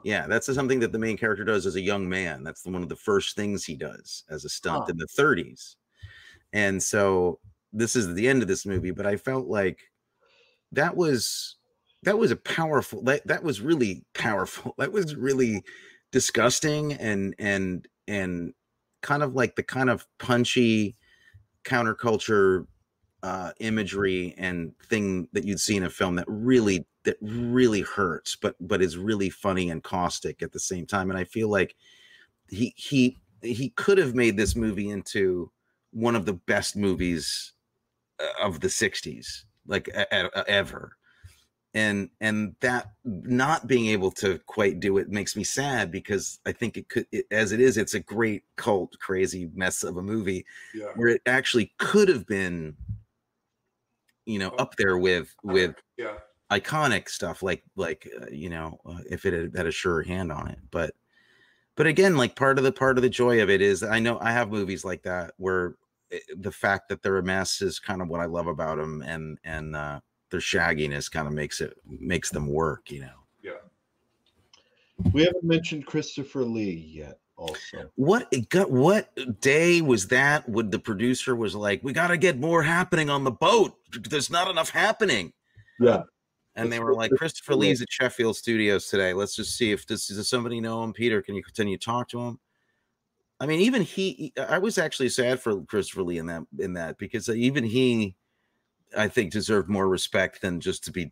Yeah, 0.04 0.26
that's 0.28 0.52
something 0.54 0.80
that 0.80 0.92
the 0.92 0.98
main 0.98 1.18
character 1.18 1.44
does 1.44 1.66
as 1.66 1.76
a 1.76 1.80
young 1.80 2.08
man. 2.08 2.42
That's 2.42 2.64
one 2.64 2.82
of 2.82 2.88
the 2.88 2.96
first 2.96 3.36
things 3.36 3.64
he 3.64 3.76
does 3.76 4.24
as 4.30 4.44
a 4.44 4.48
stunt 4.48 4.84
Huh. 4.86 4.92
in 4.92 4.96
the 4.96 5.06
30s. 5.08 5.76
And 6.52 6.82
so 6.82 7.38
this 7.72 7.94
is 7.96 8.14
the 8.14 8.28
end 8.28 8.42
of 8.42 8.48
this 8.48 8.66
movie, 8.66 8.90
but 8.90 9.06
I 9.06 9.16
felt 9.16 9.46
like 9.46 9.78
that 10.72 10.96
was 10.96 11.56
that 12.02 12.18
was 12.18 12.30
a 12.30 12.36
powerful 12.36 13.02
that 13.04 13.26
that 13.26 13.42
was 13.42 13.60
really 13.60 14.04
powerful. 14.14 14.74
That 14.78 14.92
was 14.92 15.14
really 15.14 15.62
disgusting 16.12 16.92
and 16.94 17.34
and 17.38 17.86
and 18.08 18.54
kind 19.02 19.22
of 19.22 19.34
like 19.34 19.56
the 19.56 19.62
kind 19.62 19.90
of 19.90 20.06
punchy 20.18 20.96
counterculture 21.64 22.66
uh 23.22 23.52
imagery 23.60 24.34
and 24.38 24.72
thing 24.88 25.28
that 25.32 25.44
you'd 25.44 25.60
see 25.60 25.76
in 25.76 25.84
a 25.84 25.90
film 25.90 26.16
that 26.16 26.24
really 26.26 26.86
that 27.04 27.16
really 27.20 27.82
hurts 27.82 28.36
but 28.36 28.56
but 28.60 28.80
is 28.80 28.96
really 28.96 29.28
funny 29.28 29.70
and 29.70 29.82
caustic 29.82 30.42
at 30.42 30.52
the 30.52 30.60
same 30.60 30.86
time 30.86 31.10
and 31.10 31.18
i 31.18 31.24
feel 31.24 31.50
like 31.50 31.76
he 32.48 32.72
he 32.76 33.18
he 33.42 33.70
could 33.70 33.98
have 33.98 34.14
made 34.14 34.36
this 34.36 34.56
movie 34.56 34.88
into 34.88 35.50
one 35.92 36.16
of 36.16 36.26
the 36.26 36.32
best 36.32 36.76
movies 36.76 37.52
uh, 38.20 38.44
of 38.44 38.60
the 38.60 38.68
60s 38.68 39.44
like 39.66 39.88
ever 39.88 40.96
and 41.74 42.10
and 42.20 42.54
that 42.60 42.92
not 43.04 43.66
being 43.66 43.86
able 43.86 44.10
to 44.10 44.38
quite 44.46 44.80
do 44.80 44.98
it 44.98 45.08
makes 45.08 45.36
me 45.36 45.44
sad 45.44 45.92
because 45.92 46.40
i 46.46 46.52
think 46.52 46.76
it 46.76 46.88
could 46.88 47.06
it, 47.12 47.26
as 47.30 47.52
it 47.52 47.60
is 47.60 47.76
it's 47.76 47.94
a 47.94 48.00
great 48.00 48.42
cult 48.56 48.98
crazy 48.98 49.50
mess 49.54 49.84
of 49.84 49.96
a 49.96 50.02
movie 50.02 50.44
Yeah. 50.74 50.86
where 50.96 51.08
it 51.08 51.22
actually 51.26 51.72
could 51.78 52.08
have 52.08 52.26
been 52.26 52.76
you 54.26 54.38
know 54.38 54.50
up 54.58 54.76
there 54.76 54.98
with 54.98 55.34
with 55.42 55.74
Yeah. 55.96 56.14
iconic 56.50 57.08
stuff 57.08 57.42
like 57.42 57.62
like 57.76 58.08
uh, 58.20 58.26
you 58.30 58.50
know 58.50 58.80
uh, 58.84 58.98
if 59.08 59.24
it 59.24 59.32
had, 59.32 59.56
had 59.56 59.66
a 59.66 59.72
sure 59.72 60.02
hand 60.02 60.32
on 60.32 60.48
it 60.48 60.58
but 60.70 60.94
but 61.76 61.86
again 61.86 62.16
like 62.16 62.34
part 62.34 62.58
of 62.58 62.64
the 62.64 62.72
part 62.72 62.98
of 62.98 63.02
the 63.02 63.08
joy 63.08 63.40
of 63.40 63.48
it 63.48 63.60
is 63.62 63.82
i 63.84 63.98
know 64.00 64.18
i 64.20 64.32
have 64.32 64.50
movies 64.50 64.84
like 64.84 65.02
that 65.02 65.32
where 65.36 65.76
the 66.36 66.52
fact 66.52 66.88
that 66.88 67.02
they're 67.02 67.18
a 67.18 67.22
mess 67.22 67.62
is 67.62 67.78
kind 67.78 68.02
of 68.02 68.08
what 68.08 68.20
i 68.20 68.24
love 68.24 68.46
about 68.46 68.78
them 68.78 69.02
and 69.02 69.38
and 69.44 69.76
uh 69.76 70.00
their 70.30 70.40
shagginess 70.40 71.10
kind 71.10 71.26
of 71.26 71.32
makes 71.32 71.60
it 71.60 71.76
makes 71.86 72.30
them 72.30 72.46
work 72.46 72.90
you 72.90 73.00
know 73.00 73.24
Yeah. 73.42 73.52
We 75.12 75.24
haven't 75.24 75.44
mentioned 75.44 75.86
Christopher 75.86 76.44
Lee 76.44 76.92
yet. 76.94 77.18
Also, 77.36 77.90
what 77.94 78.28
it 78.32 78.50
got 78.50 78.70
what 78.70 79.08
day 79.40 79.80
was 79.80 80.06
that 80.08 80.46
would 80.46 80.70
the 80.70 80.78
producer 80.78 81.34
was 81.34 81.54
like 81.54 81.82
we 81.82 81.94
got 81.94 82.08
to 82.08 82.18
get 82.18 82.38
more 82.38 82.62
happening 82.62 83.08
on 83.08 83.24
the 83.24 83.30
boat 83.30 83.72
there's 84.10 84.28
not 84.28 84.50
enough 84.50 84.68
happening 84.68 85.32
yeah, 85.80 86.02
and 86.54 86.70
they 86.70 86.78
were 86.78 86.94
like 86.94 87.10
Christopher 87.12 87.54
Lee's 87.54 87.80
at 87.80 87.88
Shepperton 87.88 88.34
Studios 88.34 88.88
today. 88.88 89.14
Let's 89.14 89.34
just 89.34 89.56
see 89.56 89.72
if 89.72 89.86
this 89.86 90.08
does 90.08 90.28
somebody 90.28 90.60
know 90.60 90.84
him. 90.84 90.92
Peter, 90.92 91.22
can 91.22 91.34
you 91.34 91.42
continue 91.42 91.72
you 91.72 91.78
talk 91.78 92.08
to 92.10 92.20
him? 92.20 92.38
I 93.40 93.46
mean, 93.46 93.60
even 93.60 93.80
he. 93.82 94.32
I 94.36 94.58
was 94.58 94.76
actually 94.76 95.08
sad 95.08 95.40
for 95.40 95.62
Christopher 95.62 96.02
Lee 96.02 96.18
in 96.18 96.26
that 96.26 96.42
in 96.58 96.74
that 96.74 96.98
because 96.98 97.28
even 97.30 97.64
he, 97.64 98.14
I 98.96 99.08
think, 99.08 99.32
deserved 99.32 99.68
more 99.70 99.88
respect 99.88 100.42
than 100.42 100.60
just 100.60 100.84
to 100.84 100.92
be 100.92 101.10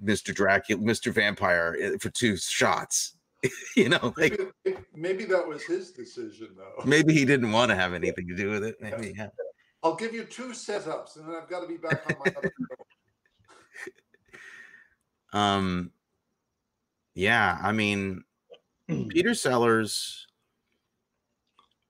Mister 0.00 0.32
Dracula, 0.32 0.82
Mister 0.82 1.12
Vampire 1.12 1.76
eh, 1.80 1.90
for 2.00 2.10
two 2.10 2.36
shots. 2.36 3.14
you 3.76 3.88
know, 3.88 4.12
like 4.16 4.40
Maybe, 4.64 4.78
maybe 4.94 5.24
that 5.26 5.46
was 5.46 5.62
his 5.62 5.92
decision, 5.92 6.48
though. 6.56 6.84
maybe 6.84 7.12
he 7.14 7.24
didn't 7.24 7.52
want 7.52 7.68
to 7.70 7.76
have 7.76 7.94
anything 7.94 8.26
to 8.26 8.34
do 8.34 8.50
with 8.50 8.64
it. 8.64 8.76
Maybe, 8.80 9.14
yeah. 9.16 9.28
I'll 9.84 9.94
give 9.94 10.12
you 10.12 10.24
two 10.24 10.48
setups, 10.48 11.16
and 11.16 11.28
then 11.28 11.36
I've 11.40 11.48
got 11.48 11.60
to 11.60 11.68
be 11.68 11.76
back 11.76 12.02
on 12.10 12.16
my 12.18 12.32
other 12.36 12.50
show. 12.58 12.74
Um, 15.30 15.92
yeah, 17.14 17.58
I 17.62 17.72
mean, 17.72 18.24
Peter 18.88 19.34
Sellers. 19.34 20.27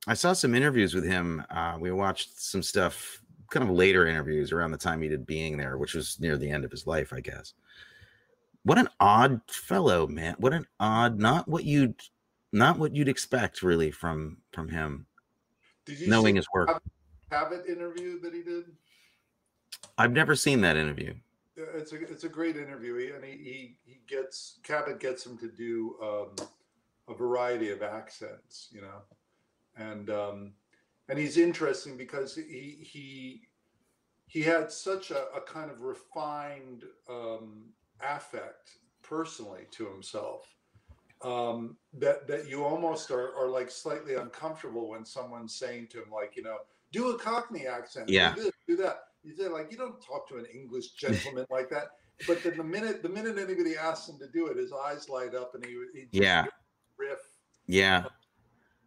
I 0.06 0.14
saw 0.14 0.32
some 0.32 0.54
interviews 0.54 0.94
with 0.94 1.04
him. 1.04 1.44
Uh, 1.50 1.76
we 1.78 1.90
watched 1.90 2.40
some 2.40 2.62
stuff, 2.62 3.20
kind 3.50 3.68
of 3.68 3.74
later 3.74 4.06
interviews 4.06 4.52
around 4.52 4.70
the 4.70 4.78
time 4.78 5.02
he 5.02 5.08
did 5.08 5.26
being 5.26 5.56
there, 5.56 5.76
which 5.76 5.94
was 5.94 6.18
near 6.20 6.36
the 6.36 6.50
end 6.50 6.64
of 6.64 6.70
his 6.70 6.86
life, 6.86 7.12
I 7.12 7.20
guess. 7.20 7.54
What 8.64 8.78
an 8.78 8.88
odd 9.00 9.40
fellow, 9.48 10.06
man! 10.06 10.36
What 10.38 10.52
an 10.52 10.66
odd, 10.78 11.18
not 11.18 11.48
what 11.48 11.64
you'd, 11.64 11.94
not 12.52 12.78
what 12.78 12.94
you'd 12.94 13.08
expect 13.08 13.62
really 13.62 13.90
from 13.90 14.38
from 14.52 14.68
him, 14.68 15.06
Did 15.86 16.00
you 16.00 16.08
knowing 16.08 16.34
see 16.34 16.38
his 16.38 16.46
work. 16.52 16.82
Cavett 17.30 17.68
interview 17.68 18.20
that 18.20 18.34
he 18.34 18.42
did? 18.42 18.64
I've 19.96 20.12
never 20.12 20.34
seen 20.34 20.60
that 20.62 20.76
interview. 20.76 21.14
It's 21.56 21.92
a 21.92 22.00
it's 22.02 22.24
a 22.24 22.28
great 22.28 22.56
interview, 22.56 22.96
he, 22.96 23.10
and 23.10 23.24
he, 23.24 23.32
he 23.32 23.76
he 23.84 24.00
gets 24.06 24.58
Cavett 24.62 25.00
gets 25.00 25.26
him 25.26 25.36
to 25.38 25.48
do 25.48 25.96
um, 26.02 26.48
a 27.08 27.14
variety 27.14 27.70
of 27.70 27.82
accents, 27.82 28.68
you 28.70 28.80
know, 28.80 29.02
and 29.78 30.10
um, 30.10 30.52
and 31.08 31.18
he's 31.18 31.36
interesting 31.38 31.96
because 31.96 32.34
he 32.34 32.78
he 32.80 33.42
he 34.26 34.42
had 34.42 34.70
such 34.70 35.10
a, 35.10 35.26
a 35.34 35.40
kind 35.40 35.70
of 35.70 35.80
refined 35.82 36.84
um, 37.08 37.70
affect 38.00 38.78
personally 39.02 39.66
to 39.70 39.86
himself 39.88 40.54
um, 41.22 41.76
that 41.94 42.26
that 42.28 42.48
you 42.48 42.64
almost 42.64 43.10
are, 43.10 43.34
are 43.36 43.48
like 43.48 43.70
slightly 43.70 44.14
uncomfortable 44.14 44.88
when 44.90 45.04
someone's 45.04 45.54
saying 45.54 45.88
to 45.90 45.98
him 46.02 46.10
like 46.12 46.36
you 46.36 46.42
know 46.42 46.58
do 46.92 47.10
a 47.10 47.18
Cockney 47.18 47.66
accent, 47.66 48.08
Yeah. 48.08 48.34
do 48.34 48.42
this, 48.44 48.52
do 48.66 48.76
that. 48.76 49.00
You 49.22 49.36
say 49.36 49.48
like 49.48 49.70
you 49.70 49.76
don't 49.76 50.00
talk 50.02 50.28
to 50.28 50.36
an 50.36 50.46
English 50.46 50.92
gentleman 50.92 51.44
like 51.50 51.68
that. 51.70 51.88
But 52.26 52.42
then 52.42 52.56
the 52.56 52.64
minute 52.64 53.02
the 53.02 53.08
minute 53.08 53.38
anybody 53.38 53.76
asks 53.76 54.08
him 54.08 54.18
to 54.20 54.28
do 54.28 54.46
it, 54.46 54.56
his 54.56 54.72
eyes 54.72 55.08
light 55.08 55.34
up 55.34 55.54
and 55.54 55.64
he, 55.64 55.76
he 55.94 56.00
just 56.02 56.12
Yeah. 56.12 56.46
riff. 56.96 57.18
Yeah, 57.66 58.04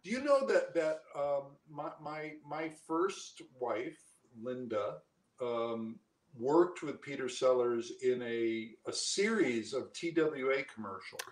Do 0.04 0.10
you 0.10 0.22
know 0.22 0.46
that 0.46 0.74
that 0.74 1.02
um, 1.16 1.56
my 1.70 1.90
my 2.00 2.32
my 2.48 2.70
first 2.86 3.42
wife, 3.60 3.98
Linda, 4.40 4.96
um, 5.40 5.98
worked 6.38 6.82
with 6.82 7.00
Peter 7.00 7.28
Sellers 7.28 7.92
in 8.02 8.22
a 8.22 8.70
a 8.86 8.92
series 8.92 9.72
of 9.72 9.92
TWA 9.92 10.64
commercials. 10.74 11.22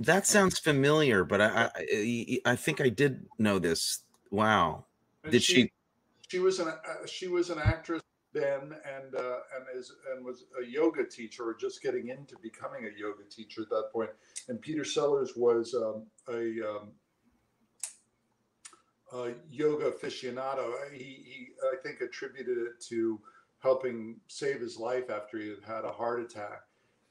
that 0.00 0.26
sounds 0.26 0.58
familiar, 0.58 1.24
but 1.24 1.40
I 1.40 1.70
I, 1.76 2.40
I 2.44 2.56
think 2.56 2.80
I 2.80 2.88
did 2.88 3.26
know 3.38 3.58
this. 3.58 4.02
Wow, 4.30 4.86
And 5.22 5.32
did 5.32 5.42
she? 5.42 5.72
She 6.28 6.40
was 6.40 6.58
an 6.58 6.68
uh, 6.68 7.06
she 7.06 7.28
was 7.28 7.50
an 7.50 7.58
actress 7.60 8.02
then, 8.32 8.74
and 8.84 9.14
uh, 9.14 9.38
and 9.54 9.78
is 9.78 9.92
and 10.12 10.24
was 10.24 10.44
a 10.60 10.66
yoga 10.66 11.04
teacher, 11.04 11.48
or 11.48 11.54
just 11.54 11.82
getting 11.82 12.08
into 12.08 12.34
becoming 12.42 12.84
a 12.84 12.98
yoga 12.98 13.24
teacher 13.30 13.62
at 13.62 13.70
that 13.70 13.90
point. 13.92 14.10
And 14.48 14.60
Peter 14.60 14.84
Sellers 14.84 15.34
was 15.36 15.74
um, 15.74 16.06
a, 16.28 16.68
um, 16.68 16.88
a 19.16 19.34
yoga 19.50 19.90
aficionado. 19.90 20.72
He, 20.92 20.98
he 20.98 21.48
I 21.72 21.76
think 21.82 22.00
attributed 22.00 22.58
it 22.58 22.80
to 22.88 23.20
helping 23.58 24.16
save 24.28 24.60
his 24.60 24.78
life 24.78 25.10
after 25.10 25.38
he 25.38 25.48
had 25.48 25.64
had 25.66 25.84
a 25.84 25.92
heart 25.92 26.20
attack, 26.20 26.62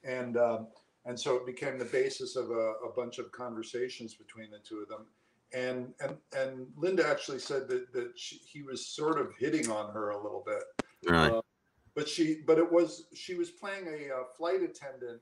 and 0.03 0.37
um, 0.37 0.67
and 1.05 1.19
so 1.19 1.35
it 1.35 1.45
became 1.45 1.77
the 1.77 1.85
basis 1.85 2.35
of 2.35 2.49
a, 2.51 2.73
a 2.87 2.93
bunch 2.95 3.19
of 3.19 3.31
conversations 3.31 4.15
between 4.15 4.51
the 4.51 4.59
two 4.59 4.79
of 4.79 4.87
them 4.87 5.05
and 5.53 5.93
and 6.01 6.17
and 6.37 6.67
Linda 6.75 7.07
actually 7.07 7.39
said 7.39 7.67
that 7.69 7.91
that 7.93 8.11
she, 8.15 8.37
he 8.37 8.61
was 8.61 8.85
sort 8.85 9.19
of 9.19 9.33
hitting 9.39 9.69
on 9.71 9.93
her 9.93 10.09
a 10.09 10.21
little 10.21 10.43
bit. 10.45 10.63
Really? 11.05 11.31
Uh, 11.31 11.41
but 11.95 12.09
she 12.09 12.41
but 12.45 12.57
it 12.57 12.71
was 12.71 13.07
she 13.13 13.35
was 13.35 13.51
playing 13.51 13.87
a, 13.87 14.13
uh 14.13 14.23
flight 14.37 14.61
attendant 14.61 15.21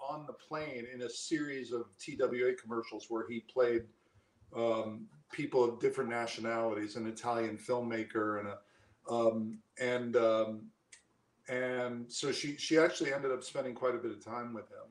on 0.00 0.26
the 0.26 0.32
plane 0.32 0.86
in 0.92 1.02
a 1.02 1.10
series 1.10 1.72
of 1.72 1.86
TWA 1.98 2.54
commercials 2.60 3.06
where 3.08 3.26
he 3.28 3.40
played 3.52 3.82
um, 4.56 5.06
people 5.32 5.64
of 5.64 5.80
different 5.80 6.10
nationalities, 6.10 6.96
an 6.96 7.06
Italian 7.06 7.56
filmmaker 7.58 8.40
and 8.40 8.48
a 8.48 8.58
um, 9.12 9.58
and 9.80 10.16
um, 10.16 10.62
and 11.48 12.10
so 12.12 12.30
she 12.32 12.56
she 12.56 12.78
actually 12.78 13.12
ended 13.12 13.30
up 13.32 13.42
spending 13.42 13.74
quite 13.74 13.94
a 13.94 13.98
bit 13.98 14.10
of 14.10 14.24
time 14.24 14.52
with 14.52 14.68
him. 14.70 14.86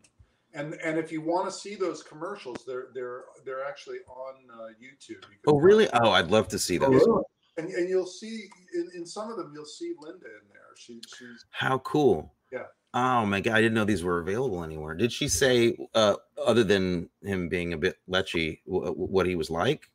And 0.53 0.73
and 0.83 0.97
if 0.97 1.11
you 1.11 1.21
want 1.21 1.45
to 1.47 1.51
see 1.51 1.75
those 1.75 2.01
commercials, 2.01 2.63
they're 2.65 2.87
they're 2.93 3.25
they're 3.45 3.63
actually 3.65 3.97
on 4.09 4.35
uh, 4.51 4.67
YouTube. 4.81 5.21
You 5.29 5.37
Oh, 5.47 5.57
really? 5.59 5.87
Oh, 5.93 6.11
I'd 6.11 6.31
love 6.31 6.47
to 6.49 6.59
see 6.59 6.77
Oh, 6.79 6.89
those. 6.89 7.05
really? 7.05 7.23
And 7.57 7.69
and 7.69 7.89
you'll 7.89 8.07
see 8.07 8.45
in, 8.73 8.89
in 8.95 9.05
some 9.05 9.29
of 9.29 9.37
them 9.37 9.51
you'll 9.53 9.65
see 9.65 9.93
Linda 9.99 10.25
in 10.25 10.47
there. 10.49 10.75
She 10.77 10.99
she's 11.17 11.45
How 11.51 11.79
cool. 11.79 12.33
Yeah. 12.51 12.63
Oh 12.93 13.25
my 13.25 13.41
god, 13.41 13.55
I 13.55 13.61
didn't 13.61 13.75
know 13.75 13.85
these 13.85 14.03
were 14.03 14.19
available 14.19 14.63
anywhere. 14.63 14.95
Did 14.95 15.11
she 15.11 15.27
say 15.27 15.75
uh 15.93 16.15
other 16.43 16.63
than 16.63 17.09
him 17.21 17.49
being 17.49 17.73
a 17.73 17.77
bit 17.77 17.97
lechy 18.09 18.61
what 18.65 19.27
he 19.27 19.35
was 19.35 19.51
like? 19.51 19.89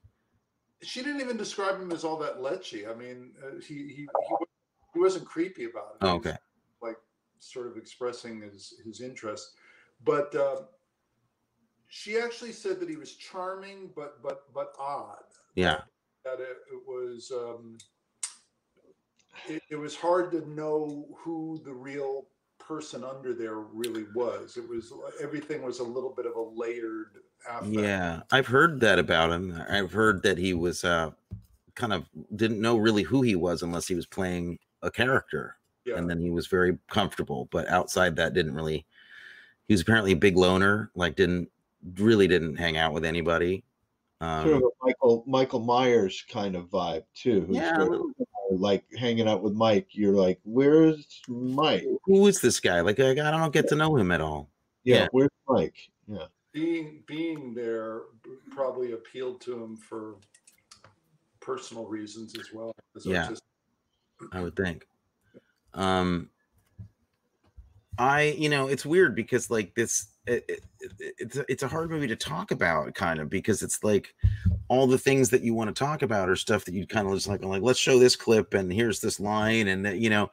She 0.83 1.03
didn't 1.03 1.21
even 1.21 1.37
describe 1.37 1.81
him 1.81 1.93
as 1.93 2.05
all 2.05 2.19
that 2.19 2.39
lechy. 2.39 2.91
I 2.91 2.95
mean, 2.95 3.33
uh, 3.43 3.61
he, 3.61 3.75
he 3.75 3.95
he 3.95 4.07
he 4.95 5.01
wasn't 5.01 5.25
creepy 5.25 5.65
about 5.65 5.95
it. 5.95 5.99
Oh, 6.03 6.15
okay. 6.17 6.37
like 6.83 6.97
sort 7.39 7.67
of 7.67 7.77
expressing 7.77 8.43
his 8.43 8.75
his 8.85 9.01
interest, 9.01 9.55
but 10.05 10.35
uh, 10.35 10.63
she 11.89 12.19
actually 12.19 12.53
said 12.53 12.81
that 12.81 12.89
he 12.89 12.97
was 12.97 13.15
charming, 13.15 13.91
but 13.95 14.23
but 14.23 14.53
but 14.53 14.73
odd. 14.79 15.25
Yeah. 15.55 15.83
That 16.25 16.41
it, 16.41 16.57
it 16.73 16.83
was 16.87 17.31
um, 17.35 17.79
it, 19.49 19.63
it 19.71 19.77
was 19.77 19.97
hard 19.97 20.31
to 20.33 20.49
know 20.49 21.07
who 21.19 21.61
the 21.65 21.73
real 21.73 22.27
person 22.67 23.05
under 23.05 23.35
there 23.35 23.57
really 23.57 24.05
was. 24.15 24.57
It 24.57 24.69
was 24.69 24.93
everything 25.21 25.63
was 25.63 25.81
a 25.81 25.85
little 25.85 26.11
bit 26.11 26.27
of 26.27 26.37
a 26.37 26.43
layered. 26.43 27.19
Affect. 27.49 27.73
Yeah. 27.73 28.21
I've 28.31 28.47
heard 28.47 28.81
that 28.81 28.99
about 28.99 29.31
him. 29.31 29.61
I've 29.69 29.93
heard 29.93 30.23
that 30.23 30.39
he 30.39 30.55
was 30.55 30.85
uh 30.85 31.11
kind 31.75 31.93
of 31.93 32.05
didn't 32.37 32.61
know 32.61 32.77
really 32.77 33.03
who 33.03 33.23
he 33.23 33.35
was 33.35 33.63
unless 33.63 33.89
he 33.89 33.95
was 33.95 34.07
playing 34.07 34.59
a 34.83 34.91
character. 34.91 35.57
Yeah. 35.85 35.97
And 35.97 36.09
then 36.09 36.21
he 36.21 36.31
was 36.31 36.47
very 36.47 36.79
comfortable, 36.89 37.49
but 37.51 37.69
outside 37.69 38.17
that 38.17 38.35
didn't 38.35 38.55
really 38.55 38.87
he 39.67 39.75
was 39.75 39.83
apparently 39.83 40.13
a 40.13 40.17
big 40.17 40.37
loner, 40.37 40.91
like 40.95 41.17
didn't 41.17 41.49
really 41.97 42.29
didn't 42.29 42.57
hang 42.57 42.77
out 42.77 42.93
with 42.93 43.05
anybody. 43.05 43.65
Um, 44.23 44.45
sort 44.49 44.57
of 44.59 44.63
a 44.63 44.87
Michael 44.87 45.25
Michael 45.27 45.61
Myers 45.61 46.25
kind 46.31 46.55
of 46.55 46.67
vibe 46.71 47.03
too. 47.13 47.41
Who's 47.43 47.57
Yeah, 47.57 47.77
sort 47.77 47.95
of, 47.95 48.03
like 48.61 48.85
hanging 48.97 49.27
out 49.29 49.43
with 49.43 49.53
Mike. 49.55 49.89
You're 49.91 50.15
like, 50.15 50.39
where's 50.45 51.21
Mike? 51.29 51.85
who 52.05 52.27
is 52.29 52.41
this 52.41 52.61
guy? 52.61 52.81
Like 52.83 53.01
I, 53.01 53.11
I 53.11 53.15
don't 53.15 53.53
get 53.53 53.69
to 53.69 53.75
know 53.75 53.97
him 53.97 54.13
at 54.13 54.21
all. 54.21 54.49
Yeah, 54.85 54.97
Yeah. 54.97 55.09
where's 55.11 55.31
Mike? 55.49 55.75
Yeah. 56.07 56.27
being 56.53 57.03
being 57.07 57.53
there 57.53 58.03
probably 58.51 58.93
appealed 58.93 59.41
to 59.41 59.61
him 59.65 59.77
for 59.77 60.17
personal 61.41 61.87
reasons 61.87 62.39
as 62.39 62.53
well 62.53 62.73
as 62.95 63.05
Yeah. 63.05 63.23
artistic 63.25 63.45
I 64.33 64.41
would 64.41 64.55
think. 64.55 64.87
Um, 65.75 66.31
I, 67.99 68.35
you 68.39 68.49
know, 68.49 68.69
it's 68.69 68.87
weird 68.87 69.17
because 69.17 69.51
like 69.51 69.75
this, 69.75 70.07
it, 70.27 70.45
it, 70.49 70.65
it, 70.81 71.15
it's 71.19 71.37
a, 71.37 71.45
it's 71.49 71.63
a 71.63 71.69
hard 71.69 71.91
movie 71.91 72.07
to 72.07 72.17
talk 72.17 72.51
about, 72.51 72.95
kind 72.95 73.21
of, 73.21 73.29
because 73.29 73.63
it's 73.63 73.83
like 73.83 74.15
all 74.69 74.87
the 74.87 74.99
things 74.99 75.31
that 75.31 75.43
you 75.43 75.55
want 75.55 75.75
to 75.75 75.79
talk 75.79 76.03
about 76.03 76.29
are 76.29 76.37
stuff 76.37 76.65
that 76.65 76.75
you 76.75 76.87
kind 76.87 77.07
of 77.07 77.15
just 77.15 77.29
like, 77.29 77.45
like 77.45 77.63
let's 77.63 77.79
show 77.79 77.99
this 77.99 78.17
clip 78.17 78.55
and 78.55 78.73
here's 78.73 79.01
this 79.01 79.19
line, 79.19 79.69
and 79.69 79.85
that, 79.85 79.99
you 79.99 80.11
know, 80.11 80.31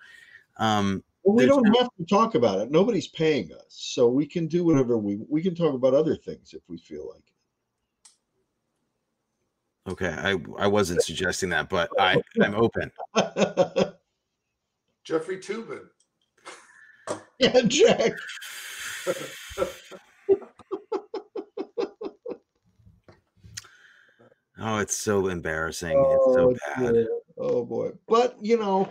um, 0.57 1.03
Well, 1.23 1.35
we 1.35 1.45
don't 1.45 1.63
no- 1.63 1.79
have 1.79 1.89
to 1.97 2.05
talk 2.05 2.35
about 2.35 2.59
it. 2.59 2.71
Nobody's 2.71 3.07
paying 3.07 3.51
us, 3.53 3.65
so 3.69 4.07
we 4.07 4.25
can 4.25 4.47
do 4.47 4.63
whatever 4.63 4.97
we 4.97 5.19
we 5.27 5.41
can 5.41 5.55
talk 5.55 5.73
about 5.73 5.93
other 5.93 6.15
things 6.15 6.53
if 6.53 6.61
we 6.67 6.77
feel 6.77 7.09
like 7.13 7.23
okay, 9.89 10.09
I 10.09 10.37
I 10.57 10.67
wasn't 10.67 11.01
suggesting 11.01 11.49
that, 11.49 11.69
but 11.69 11.89
I 11.99 12.21
I'm 12.41 12.55
open. 12.55 12.91
Jeffrey 15.03 15.37
Toobin. 15.37 15.87
yeah, 17.39 17.61
Jack. 17.67 18.13
Oh, 24.61 24.79
it's 24.79 24.97
so 24.97 25.27
embarrassing. 25.27 25.97
It's 25.97 26.35
so 26.35 26.53
bad. 26.75 26.93
dear. 26.93 27.07
Oh 27.37 27.63
boy. 27.63 27.91
But 28.07 28.35
you 28.41 28.57
know, 28.57 28.89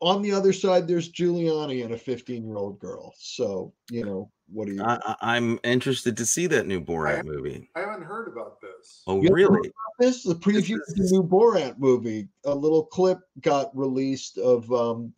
on 0.00 0.20
the 0.20 0.32
other 0.32 0.52
side, 0.52 0.86
there's 0.86 1.10
Giuliani 1.10 1.84
and 1.84 1.94
a 1.94 1.98
15 1.98 2.44
year 2.46 2.56
old 2.56 2.78
girl. 2.78 3.14
So 3.16 3.72
you 3.90 4.04
know, 4.04 4.30
what 4.52 4.66
do 4.66 4.74
you? 4.74 4.82
I, 4.82 4.98
I- 5.06 5.36
I'm 5.36 5.58
interested 5.64 6.18
to 6.18 6.26
see 6.26 6.46
that 6.48 6.66
new 6.66 6.80
Borat 6.82 7.24
movie. 7.24 7.70
I 7.74 7.80
haven't 7.80 8.02
heard 8.02 8.28
about 8.28 8.60
this. 8.60 9.02
Oh, 9.06 9.22
You 9.22 9.30
really? 9.32 9.70
this 9.98 10.16
is 10.16 10.24
the 10.24 10.34
preview 10.34 10.74
of 10.86 10.94
the 10.96 11.08
new 11.10 11.22
Borat 11.22 11.78
movie. 11.78 12.28
A 12.44 12.54
little 12.54 12.84
clip 12.84 13.20
got 13.40 13.74
released 13.74 14.36
of 14.36 14.70
um 14.70 15.14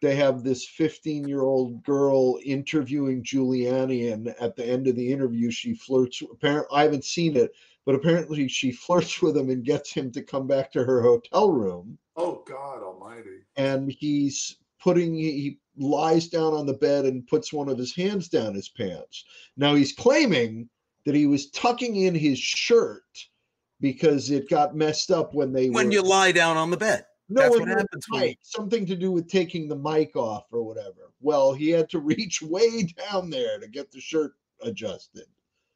they 0.00 0.14
have 0.14 0.42
this 0.42 0.66
15 0.66 1.26
year 1.26 1.42
old 1.42 1.82
girl 1.82 2.38
interviewing 2.44 3.22
Giuliani, 3.22 4.12
and 4.12 4.28
at 4.40 4.56
the 4.56 4.64
end 4.64 4.86
of 4.86 4.96
the 4.96 5.12
interview, 5.12 5.50
she 5.50 5.74
flirts. 5.74 6.22
Apparently, 6.22 6.76
I 6.76 6.82
haven't 6.84 7.04
seen 7.04 7.36
it, 7.36 7.52
but 7.84 7.94
apparently, 7.94 8.48
she 8.48 8.72
flirts 8.86 9.20
with 9.20 9.36
him 9.36 9.50
and 9.50 9.64
gets 9.64 9.92
him 9.92 10.10
to 10.12 10.22
come 10.22 10.46
back 10.46 10.72
to 10.72 10.84
her 10.84 11.02
hotel 11.02 11.50
room. 11.50 11.98
Oh 12.16 12.42
God 12.46 12.82
Almighty! 12.82 13.44
And 13.56 13.90
he's 13.90 14.56
putting 14.80 15.14
he 15.14 15.58
lies 15.76 16.28
down 16.28 16.54
on 16.54 16.66
the 16.66 16.74
bed 16.74 17.04
and 17.04 17.26
puts 17.26 17.52
one 17.52 17.68
of 17.68 17.78
his 17.78 17.94
hands 17.94 18.28
down 18.28 18.54
his 18.54 18.68
pants. 18.68 19.24
Now 19.56 19.74
he's 19.74 19.92
claiming 19.92 20.68
that 21.04 21.14
he 21.14 21.26
was 21.26 21.50
tucking 21.50 21.96
in 21.96 22.14
his 22.14 22.38
shirt 22.38 23.02
because 23.80 24.30
it 24.30 24.50
got 24.50 24.76
messed 24.76 25.10
up 25.10 25.34
when 25.34 25.52
they 25.52 25.70
When 25.70 25.86
were, 25.86 25.92
you 25.92 26.02
lie 26.02 26.32
down 26.32 26.56
on 26.56 26.70
the 26.70 26.76
bed. 26.76 27.06
No, 27.28 27.42
that's 27.42 27.52
when 27.52 27.60
what 27.60 27.68
you 27.68 27.76
happens 27.76 28.06
when 28.08 28.20
mic, 28.22 28.38
something 28.42 28.86
to 28.86 28.96
do 28.96 29.10
with 29.10 29.28
taking 29.28 29.68
the 29.68 29.76
mic 29.76 30.16
off 30.16 30.46
or 30.50 30.62
whatever. 30.62 31.12
Well, 31.20 31.52
he 31.52 31.70
had 31.70 31.88
to 31.90 31.98
reach 31.98 32.42
way 32.42 32.84
down 32.84 33.30
there 33.30 33.58
to 33.58 33.68
get 33.68 33.90
the 33.90 34.00
shirt 34.00 34.34
adjusted. 34.62 35.26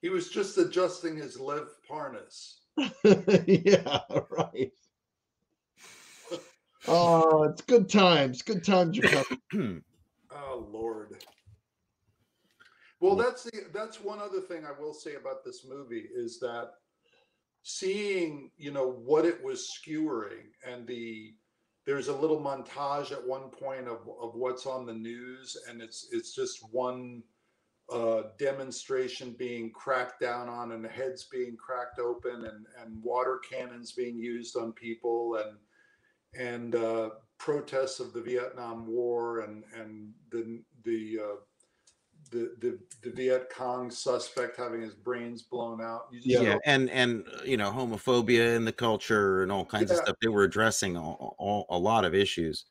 He 0.00 0.08
was 0.08 0.30
just 0.30 0.58
adjusting 0.58 1.16
his 1.16 1.38
Lev 1.38 1.68
Parnas. 1.88 2.54
yeah, 3.46 4.00
right. 4.30 4.72
Oh, 6.88 7.44
it's 7.44 7.62
good 7.62 7.88
times. 7.88 8.42
Good 8.42 8.64
times 8.64 8.98
are 8.98 9.24
coming. 9.52 9.84
Oh 10.34 10.66
Lord. 10.72 11.22
Well, 13.00 13.16
that's 13.16 13.44
the 13.44 13.66
that's 13.72 14.00
one 14.00 14.20
other 14.20 14.40
thing 14.40 14.64
I 14.64 14.80
will 14.80 14.94
say 14.94 15.14
about 15.14 15.44
this 15.44 15.66
movie 15.68 16.08
is 16.14 16.38
that 16.40 16.70
seeing 17.62 18.50
you 18.56 18.72
know 18.72 18.90
what 18.90 19.24
it 19.24 19.42
was 19.42 19.72
skewering 19.74 20.50
and 20.66 20.86
the 20.86 21.34
there's 21.86 22.08
a 22.08 22.16
little 22.16 22.40
montage 22.40 23.12
at 23.12 23.26
one 23.26 23.48
point 23.48 23.88
of, 23.88 24.08
of 24.20 24.34
what's 24.34 24.66
on 24.66 24.86
the 24.86 24.94
news 24.94 25.56
and 25.68 25.82
it's 25.82 26.08
it's 26.12 26.34
just 26.34 26.60
one 26.72 27.22
uh, 27.92 28.22
demonstration 28.38 29.34
being 29.38 29.70
cracked 29.70 30.20
down 30.20 30.48
on 30.48 30.72
and 30.72 30.86
heads 30.86 31.28
being 31.30 31.56
cracked 31.56 31.98
open 31.98 32.44
and, 32.44 32.66
and 32.80 33.02
water 33.02 33.38
cannons 33.38 33.92
being 33.92 34.18
used 34.18 34.56
on 34.56 34.72
people 34.72 35.36
and 35.36 35.56
and 36.34 36.74
uh, 36.74 37.10
protests 37.38 38.00
of 38.00 38.12
the 38.12 38.22
Vietnam 38.22 38.86
War 38.86 39.40
and 39.40 39.64
and 39.78 40.12
the 40.30 40.62
the 40.84 41.18
uh, 41.22 41.36
the, 42.32 42.54
the 42.60 42.78
the 43.02 43.10
Viet 43.10 43.50
Cong 43.50 43.90
suspect 43.90 44.56
having 44.56 44.80
his 44.80 44.94
brains 44.94 45.42
blown 45.42 45.80
out. 45.80 46.06
You 46.10 46.20
just 46.20 46.42
yeah, 46.42 46.54
go, 46.54 46.60
and 46.64 46.90
and 46.90 47.24
you 47.44 47.56
know 47.56 47.70
homophobia 47.70 48.56
in 48.56 48.64
the 48.64 48.72
culture 48.72 49.42
and 49.42 49.52
all 49.52 49.64
kinds 49.64 49.90
of 49.90 49.98
stuff 49.98 50.16
they 50.20 50.28
were 50.28 50.42
addressing 50.42 50.96
all, 50.96 51.36
all, 51.38 51.66
a 51.68 51.78
lot 51.78 52.04
of 52.04 52.14
issues 52.14 52.64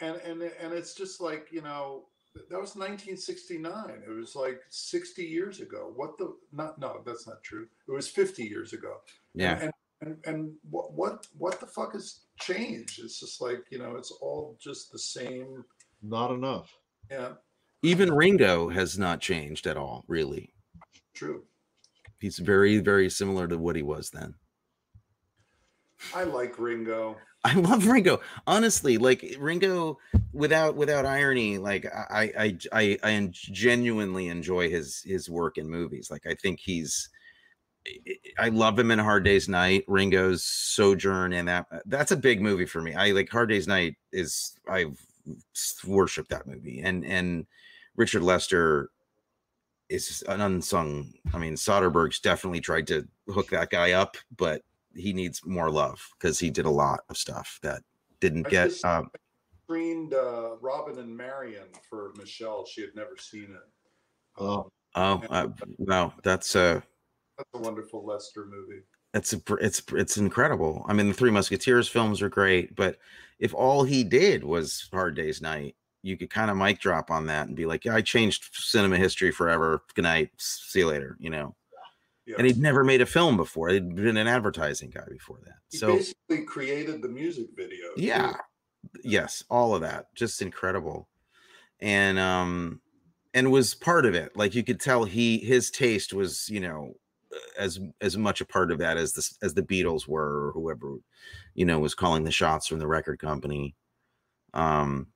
and 0.00 0.16
and 0.26 0.42
and 0.42 0.72
it's 0.72 0.94
just 0.94 1.20
like 1.20 1.48
you 1.50 1.62
know 1.62 2.04
that 2.50 2.60
was 2.60 2.76
1969. 2.76 4.02
It 4.06 4.10
was 4.10 4.36
like 4.36 4.60
60 4.68 5.22
years 5.22 5.60
ago. 5.60 5.92
What 5.96 6.18
the? 6.18 6.36
Not 6.52 6.78
no, 6.78 7.00
that's 7.04 7.26
not 7.26 7.42
true. 7.42 7.66
It 7.88 7.92
was 7.92 8.08
50 8.08 8.44
years 8.44 8.72
ago. 8.72 8.96
yeah 9.34 9.58
And 9.60 9.72
and, 10.02 10.18
and 10.26 10.52
what 10.68 10.92
what 10.92 11.26
what 11.38 11.60
the 11.60 11.66
fuck 11.66 11.94
has 11.94 12.20
changed? 12.38 13.00
It's 13.02 13.20
just 13.20 13.40
like 13.40 13.64
you 13.70 13.78
know, 13.78 13.96
it's 13.96 14.10
all 14.10 14.56
just 14.60 14.92
the 14.92 14.98
same. 14.98 15.64
Not 16.02 16.30
enough. 16.30 16.76
Yeah, 17.10 17.32
even 17.82 18.12
ringo 18.12 18.68
has 18.68 18.98
not 18.98 19.20
changed 19.20 19.66
at 19.66 19.76
all 19.76 20.04
really 20.08 20.52
true. 21.14 21.42
he's 22.20 22.38
very 22.38 22.78
very 22.78 23.08
similar 23.10 23.46
to 23.46 23.58
what 23.58 23.76
he 23.76 23.82
was 23.82 24.10
then 24.10 24.34
I 26.14 26.24
like 26.24 26.58
Ringo. 26.58 27.16
i 27.44 27.54
love 27.54 27.86
ringo 27.86 28.20
honestly 28.46 28.98
like 28.98 29.36
ringo 29.38 29.98
without 30.32 30.76
without 30.76 31.06
irony 31.06 31.58
like 31.58 31.86
i 31.86 32.32
i 32.38 32.58
i, 32.72 32.98
I 33.02 33.28
genuinely 33.32 34.28
enjoy 34.28 34.68
his 34.68 35.00
his 35.04 35.30
work 35.30 35.56
in 35.56 35.68
movies 35.68 36.10
like 36.10 36.26
i 36.26 36.34
think 36.34 36.60
he's 36.60 37.08
I 38.38 38.48
love 38.48 38.78
him 38.78 38.90
in 38.90 38.98
Hard 38.98 39.24
Day's 39.24 39.48
Night, 39.48 39.84
Ringo's 39.86 40.44
Sojourn, 40.44 41.32
and 41.32 41.48
that 41.48 41.66
that's 41.86 42.12
a 42.12 42.16
big 42.16 42.40
movie 42.40 42.66
for 42.66 42.80
me. 42.80 42.94
I 42.94 43.12
like 43.12 43.30
Hard 43.30 43.48
Day's 43.48 43.68
Night 43.68 43.96
is 44.12 44.56
I've 44.68 44.98
worshipped 45.86 46.30
that 46.30 46.46
movie, 46.46 46.80
and 46.80 47.04
and 47.04 47.46
Richard 47.96 48.22
Lester 48.22 48.90
is 49.88 50.22
an 50.28 50.40
unsung. 50.40 51.12
I 51.32 51.38
mean, 51.38 51.54
Soderbergh's 51.54 52.20
definitely 52.20 52.60
tried 52.60 52.86
to 52.88 53.06
hook 53.28 53.50
that 53.50 53.70
guy 53.70 53.92
up, 53.92 54.16
but 54.36 54.62
he 54.94 55.12
needs 55.12 55.42
more 55.44 55.70
love 55.70 56.00
because 56.18 56.38
he 56.38 56.50
did 56.50 56.66
a 56.66 56.70
lot 56.70 57.00
of 57.08 57.16
stuff 57.16 57.58
that 57.62 57.82
didn't 58.20 58.46
I 58.46 58.50
get. 58.50 58.84
Um, 58.84 59.10
Screened 59.64 60.14
uh, 60.14 60.56
Robin 60.60 60.98
and 60.98 61.16
Marian 61.16 61.66
for 61.88 62.12
Michelle. 62.16 62.64
She 62.66 62.80
had 62.82 62.94
never 62.94 63.16
seen 63.18 63.44
it. 63.44 63.68
Oh. 64.38 64.70
oh, 64.94 65.22
uh, 65.30 65.48
wow, 65.78 66.12
that's 66.22 66.54
uh 66.54 66.80
That's 67.36 67.50
a 67.54 67.58
wonderful 67.58 68.04
Lester 68.04 68.46
movie. 68.46 68.82
it's 69.14 69.32
a, 69.32 69.40
it's 69.60 69.82
it's 69.92 70.18
incredible. 70.18 70.84
I 70.88 70.92
mean, 70.92 71.08
the 71.08 71.14
Three 71.14 71.30
Musketeers 71.30 71.88
films 71.88 72.22
are 72.22 72.28
great, 72.28 72.76
but 72.76 72.98
if 73.38 73.54
all 73.54 73.82
he 73.82 74.04
did 74.04 74.44
was 74.44 74.88
Hard 74.92 75.16
Day's 75.16 75.42
Night, 75.42 75.74
you 76.02 76.16
could 76.16 76.30
kind 76.30 76.50
of 76.50 76.56
mic 76.56 76.78
drop 76.80 77.10
on 77.10 77.26
that 77.26 77.48
and 77.48 77.56
be 77.56 77.66
like, 77.66 77.84
"Yeah, 77.84 77.94
I 77.96 78.02
changed 78.02 78.48
cinema 78.54 78.96
history 78.96 79.30
forever. 79.32 79.82
Good 79.94 80.02
night. 80.02 80.30
See 80.38 80.80
you 80.80 80.86
later." 80.88 81.16
You 81.20 81.30
know. 81.30 81.54
Yeah. 82.26 82.36
And 82.38 82.46
he'd 82.46 82.58
never 82.58 82.82
made 82.82 83.00
a 83.00 83.06
film 83.06 83.36
before. 83.36 83.68
He'd 83.68 83.94
been 83.94 84.16
an 84.16 84.26
advertising 84.26 84.90
guy 84.90 85.04
before 85.08 85.38
that. 85.44 85.58
he 85.70 85.78
So 85.78 85.94
basically 85.96 86.42
created 86.44 87.00
the 87.00 87.08
music 87.08 87.46
video. 87.56 87.94
too. 87.94 88.02
yeah, 88.02 88.34
yes, 89.04 89.44
all 89.48 89.76
of 89.76 89.82
that, 89.82 90.12
just 90.16 90.42
incredible, 90.42 91.08
and 91.78 92.18
um, 92.18 92.80
and 93.32 93.52
was 93.52 93.74
part 93.74 94.06
of 94.06 94.14
it. 94.16 94.36
Like 94.36 94.54
you 94.56 94.64
could 94.64 94.80
tell 94.80 95.04
he 95.04 95.38
his 95.38 95.70
taste 95.70 96.12
was, 96.12 96.48
you 96.48 96.58
know, 96.58 96.94
as 97.56 97.78
as 98.00 98.16
much 98.16 98.40
a 98.40 98.44
part 98.44 98.72
of 98.72 98.78
that 98.78 98.96
as 98.96 99.12
the 99.12 99.28
as 99.46 99.54
the 99.54 99.62
Beatles 99.62 100.08
were, 100.08 100.48
or 100.48 100.52
whoever, 100.52 100.96
you 101.54 101.64
know, 101.64 101.78
was 101.78 101.94
calling 101.94 102.24
the 102.24 102.32
shots 102.32 102.66
from 102.66 102.80
the 102.80 102.88
record 102.88 103.20
company. 103.20 103.76
Um, 104.52 105.08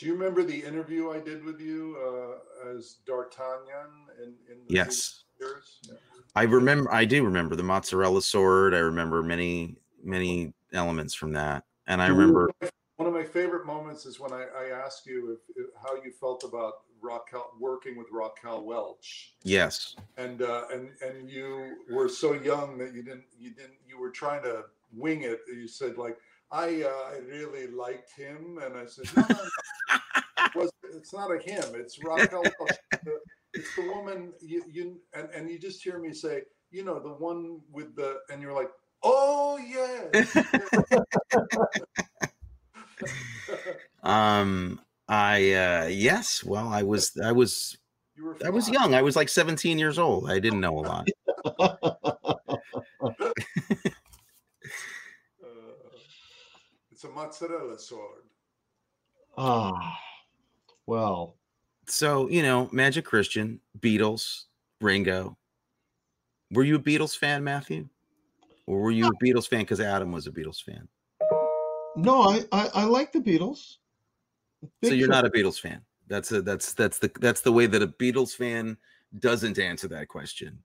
Do 0.00 0.06
you 0.06 0.14
remember 0.14 0.42
the 0.42 0.58
interview 0.58 1.10
I 1.10 1.20
did 1.20 1.44
with 1.44 1.60
you 1.60 1.94
uh, 2.02 2.70
as 2.70 2.96
D'Artagnan 3.06 3.90
in, 4.22 4.28
in 4.50 4.66
the 4.66 4.74
yes, 4.74 5.24
years? 5.38 5.78
Yeah. 5.86 5.96
I 6.34 6.44
remember. 6.44 6.90
I 6.90 7.04
do 7.04 7.22
remember 7.22 7.54
the 7.54 7.62
mozzarella 7.62 8.22
sword. 8.22 8.74
I 8.74 8.78
remember 8.78 9.22
many 9.22 9.76
many 10.02 10.54
elements 10.72 11.12
from 11.12 11.34
that, 11.34 11.64
and 11.86 12.00
I 12.00 12.06
remember. 12.06 12.50
One 12.96 13.08
of 13.08 13.12
my 13.12 13.24
favorite 13.24 13.66
moments 13.66 14.06
is 14.06 14.18
when 14.18 14.32
I, 14.32 14.46
I 14.58 14.70
asked 14.70 15.04
you 15.06 15.32
if, 15.32 15.56
if, 15.56 15.66
how 15.82 15.96
you 15.96 16.12
felt 16.12 16.44
about 16.44 16.74
Raquel 17.02 17.50
working 17.58 17.98
with 17.98 18.06
Raquel 18.10 18.64
Welch, 18.64 19.34
Yes, 19.42 19.96
and 20.16 20.40
uh, 20.40 20.64
and 20.72 20.92
and 21.06 21.28
you 21.28 21.76
were 21.90 22.08
so 22.08 22.32
young 22.32 22.78
that 22.78 22.94
you 22.94 23.02
didn't 23.02 23.24
you 23.38 23.50
didn't 23.50 23.76
you 23.86 24.00
were 24.00 24.10
trying 24.10 24.42
to 24.44 24.64
wing 24.94 25.24
it. 25.24 25.40
You 25.46 25.68
said 25.68 25.98
like 25.98 26.16
I 26.52 26.82
uh, 26.82 27.14
I 27.14 27.18
really 27.28 27.68
liked 27.68 28.12
him, 28.16 28.58
and 28.64 28.76
I 28.76 28.86
said 28.86 29.06
no, 29.16 29.22
no, 29.22 29.36
no. 29.36 29.96
It 30.44 30.54
was, 30.54 30.70
it's 30.94 31.12
not 31.12 31.30
a 31.30 31.38
him. 31.38 31.64
It's 31.74 32.02
Raquel. 32.02 32.42
It's 33.52 33.76
the 33.76 33.82
woman 33.82 34.32
you 34.40 34.64
you 34.70 35.00
and, 35.14 35.28
and 35.30 35.50
you 35.50 35.58
just 35.58 35.82
hear 35.82 35.98
me 35.98 36.12
say 36.12 36.42
you 36.70 36.84
know 36.84 37.00
the 37.00 37.10
one 37.10 37.60
with 37.70 37.96
the 37.96 38.18
and 38.30 38.40
you're 38.42 38.52
like 38.52 38.70
oh 39.02 39.58
yeah. 39.58 40.24
um, 44.02 44.80
I 45.08 45.52
uh, 45.52 45.86
yes, 45.86 46.44
well, 46.44 46.68
I 46.68 46.82
was 46.82 47.16
I 47.22 47.32
was 47.32 47.76
I 48.44 48.50
was 48.50 48.68
young. 48.68 48.94
I 48.94 49.02
was 49.02 49.16
like 49.16 49.28
17 49.28 49.78
years 49.78 49.98
old. 49.98 50.30
I 50.30 50.38
didn't 50.38 50.60
know 50.60 50.78
a 50.78 50.80
lot. 50.80 51.08
Uh, 55.42 55.48
it's 56.90 57.04
a 57.04 57.09
mozzarella 57.20 57.78
sword. 57.78 58.22
ah, 59.36 59.98
well, 60.86 61.36
So 61.86 62.28
you 62.28 62.42
know, 62.42 62.68
Magic 62.72 63.04
Christian, 63.04 63.60
Beatles, 63.80 64.44
Ringo. 64.80 65.36
Were 66.52 66.64
you 66.64 66.76
a 66.76 66.80
Beatles 66.80 67.16
fan, 67.16 67.44
Matthew, 67.44 67.88
or 68.66 68.80
were 68.80 68.90
you 68.90 69.06
a 69.06 69.24
Beatles 69.24 69.48
fan 69.48 69.60
because 69.60 69.80
Adam 69.80 70.10
was 70.12 70.26
a 70.26 70.30
Beatles 70.32 70.62
fan? 70.62 70.88
no, 71.96 72.22
I 72.22 72.44
I, 72.52 72.68
I 72.74 72.84
like 72.84 73.12
the 73.12 73.20
Beatles. 73.20 73.76
so 74.82 74.94
you're 74.94 75.08
fan. 75.08 75.22
not 75.22 75.26
a 75.26 75.30
Beatles 75.30 75.60
fan. 75.60 75.80
That's 76.08 76.32
a 76.32 76.42
that's 76.42 76.72
that's 76.72 76.98
the 76.98 77.10
that's 77.20 77.42
the 77.42 77.52
way 77.52 77.66
that 77.66 77.82
a 77.82 77.86
Beatles 77.88 78.34
fan 78.34 78.76
doesn't 79.18 79.58
answer 79.58 79.88
that 79.88 80.08
question. 80.08 80.58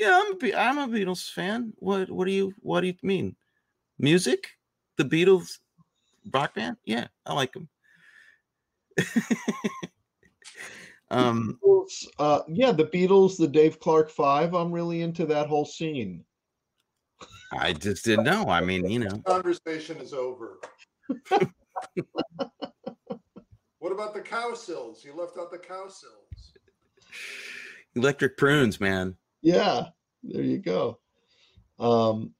Yeah, 0.00 0.20
I'm 0.22 0.32
a, 0.32 0.36
Be- 0.36 0.54
I'm 0.54 0.78
a 0.78 0.88
Beatles 0.88 1.30
fan. 1.32 1.72
What 1.78 2.10
what 2.10 2.24
do 2.26 2.32
you 2.32 2.52
what 2.60 2.80
do 2.80 2.88
you 2.88 2.94
mean? 3.02 3.36
Music? 3.98 4.48
The 4.96 5.04
Beatles 5.04 5.58
rock 6.32 6.54
band? 6.54 6.76
Yeah, 6.84 7.06
I 7.24 7.34
like 7.34 7.52
them. 7.52 7.68
um 11.10 11.58
Beatles, 11.64 12.06
uh, 12.18 12.40
yeah, 12.48 12.72
the 12.72 12.86
Beatles, 12.86 13.36
the 13.36 13.48
Dave 13.48 13.78
Clark 13.80 14.10
Five. 14.10 14.54
I'm 14.54 14.72
really 14.72 15.02
into 15.02 15.26
that 15.26 15.46
whole 15.48 15.64
scene. 15.64 16.24
I 17.52 17.72
just 17.72 18.04
didn't 18.04 18.24
know. 18.24 18.46
I 18.48 18.60
mean, 18.60 18.88
you 18.88 18.98
know, 18.98 19.22
Conversation 19.26 19.98
is 19.98 20.12
over. 20.12 20.58
what 23.78 23.92
about 23.92 24.14
the 24.14 24.20
Cowsills? 24.20 25.04
You 25.04 25.14
left 25.14 25.38
out 25.38 25.50
the 25.50 25.58
Cowsills. 25.58 26.52
electric 27.94 28.36
prunes, 28.36 28.80
man. 28.80 29.16
Yeah, 29.42 29.86
there 30.24 30.42
you 30.42 30.58
go. 30.58 30.98
Um, 31.78 32.34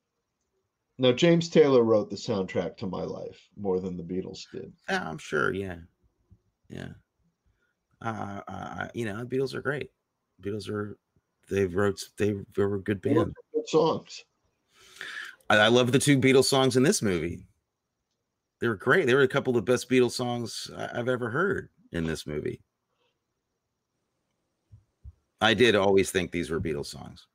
now 0.99 1.13
James 1.13 1.49
Taylor 1.49 1.83
wrote 1.83 2.11
the 2.11 2.17
soundtrack 2.17 2.77
to 2.79 2.87
my 2.87 3.03
life 3.03 3.49
more 3.57 3.81
than 3.81 3.97
the 3.97 4.03
Beatles 4.03 4.45
did. 4.53 4.73
Yeah, 4.89 5.09
I'm 5.09 5.19
sure. 5.19 5.53
Yeah, 5.53 5.77
yeah. 6.69 6.89
Uh, 8.01 8.41
uh, 8.49 8.89
you 8.95 9.05
know, 9.05 9.25
Beatles 9.25 9.55
are 9.55 9.63
great. 9.63 9.91
Beatles 10.43 10.69
are 10.69 10.99
they 11.49 11.67
wrote 11.67 12.01
they 12.19 12.35
were 12.57 12.77
a 12.77 12.81
good 12.81 13.05
were 13.05 13.15
band. 13.15 13.35
Good 13.55 13.69
songs. 13.69 14.25
I, 15.49 15.57
I 15.57 15.69
love 15.69 15.93
the 15.93 15.99
two 15.99 16.19
Beatles 16.19 16.45
songs 16.45 16.77
in 16.77 16.83
this 16.83 17.03
movie. 17.03 17.47
They 18.61 18.69
were 18.69 18.77
great. 18.77 19.07
They 19.07 19.15
were 19.15 19.23
a 19.23 19.29
couple 19.29 19.57
of 19.57 19.65
the 19.65 19.73
best 19.73 19.89
Beatles 19.89 20.13
songs 20.13 20.71
I've 20.77 21.09
ever 21.09 21.31
heard 21.31 21.69
in 21.93 22.05
this 22.05 22.27
movie. 22.27 22.63
I 25.41 25.53
did 25.53 25.75
always 25.75 26.11
think 26.11 26.31
these 26.31 26.51
were 26.51 26.61
Beatles 26.61 26.87
songs. 26.87 27.27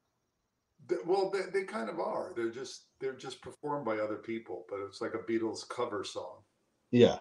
Th- 0.92 1.06
Well, 1.06 1.32
they, 1.32 1.44
they 1.54 1.64
kind 1.66 1.90
of 1.90 2.00
are. 2.00 2.34
They're 2.36 2.52
just 2.52 2.88
they're 3.00 3.16
just 3.16 3.42
performed 3.42 3.86
by 3.86 3.98
other 3.98 4.18
people, 4.18 4.66
but 4.70 4.80
it's 4.82 5.02
like 5.02 5.14
a 5.14 5.32
Beatles 5.32 5.68
cover 5.68 6.04
song. 6.04 6.40
Yeah, 6.92 7.20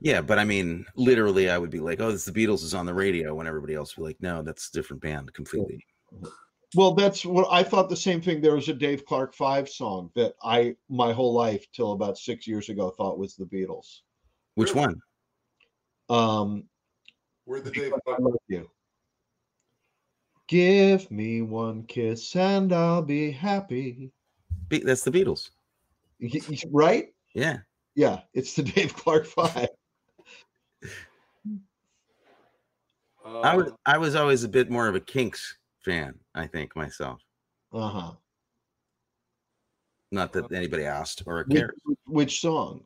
Yeah, 0.00 0.20
but 0.20 0.38
I 0.38 0.44
mean, 0.44 0.84
literally, 0.96 1.48
I 1.48 1.56
would 1.56 1.70
be 1.70 1.80
like, 1.80 2.00
"Oh, 2.00 2.12
this 2.12 2.26
the 2.26 2.32
Beatles 2.32 2.62
is 2.62 2.74
on 2.74 2.84
the 2.84 2.92
radio," 2.92 3.34
when 3.34 3.46
everybody 3.46 3.74
else 3.74 3.96
would 3.96 4.02
be 4.02 4.08
like, 4.08 4.20
"No, 4.20 4.42
that's 4.42 4.68
a 4.68 4.72
different 4.72 5.02
band 5.02 5.32
completely." 5.32 5.84
well, 6.76 6.92
that's 6.92 7.24
what 7.24 7.48
I 7.50 7.62
thought. 7.62 7.88
The 7.88 7.96
same 7.96 8.20
thing. 8.20 8.42
There 8.42 8.54
was 8.54 8.68
a 8.68 8.74
Dave 8.74 9.06
Clark 9.06 9.34
Five 9.34 9.68
song 9.68 10.10
that 10.14 10.34
I 10.42 10.76
my 10.90 11.12
whole 11.14 11.32
life 11.32 11.66
till 11.72 11.92
about 11.92 12.18
six 12.18 12.46
years 12.46 12.68
ago 12.68 12.90
thought 12.90 13.18
was 13.18 13.34
the 13.34 13.46
Beatles. 13.46 14.00
Which 14.56 14.74
Really? 14.74 14.94
one? 16.08 16.18
Um, 16.18 16.64
Where 17.46 17.62
the 17.62 17.70
Dave 17.70 17.94
I 18.06 18.16
love 18.18 18.34
you. 18.48 18.68
Give 20.46 21.10
me 21.10 21.42
one 21.42 21.84
kiss 21.84 22.36
and 22.36 22.72
I'll 22.72 23.02
be 23.02 23.30
happy. 23.30 24.10
Be- 24.68 24.80
That's 24.80 25.02
the 25.04 25.10
Beatles. 25.10 25.50
Y- 26.20 26.30
y- 26.48 26.56
Right? 26.70 27.14
Yeah. 27.34 27.58
Yeah, 27.94 28.20
it's 28.34 28.54
the 28.54 28.62
Dave 28.74 28.94
Clark 28.94 29.26
Five. 29.26 29.68
I 33.26 33.56
was 33.56 33.72
I 33.86 33.96
was 33.98 34.14
always 34.14 34.44
a 34.44 34.48
bit 34.48 34.70
more 34.70 34.86
of 34.86 34.94
a 34.94 35.00
Kinks 35.00 35.56
fan, 35.80 36.14
I 36.34 36.46
think 36.46 36.76
myself. 36.76 37.22
Uh 37.72 37.88
huh. 37.88 38.12
Not 40.12 40.32
that 40.34 40.52
anybody 40.52 40.84
asked 40.84 41.22
or 41.26 41.44
Which, 41.48 41.56
cared. 41.58 41.74
which 42.06 42.40
song? 42.40 42.84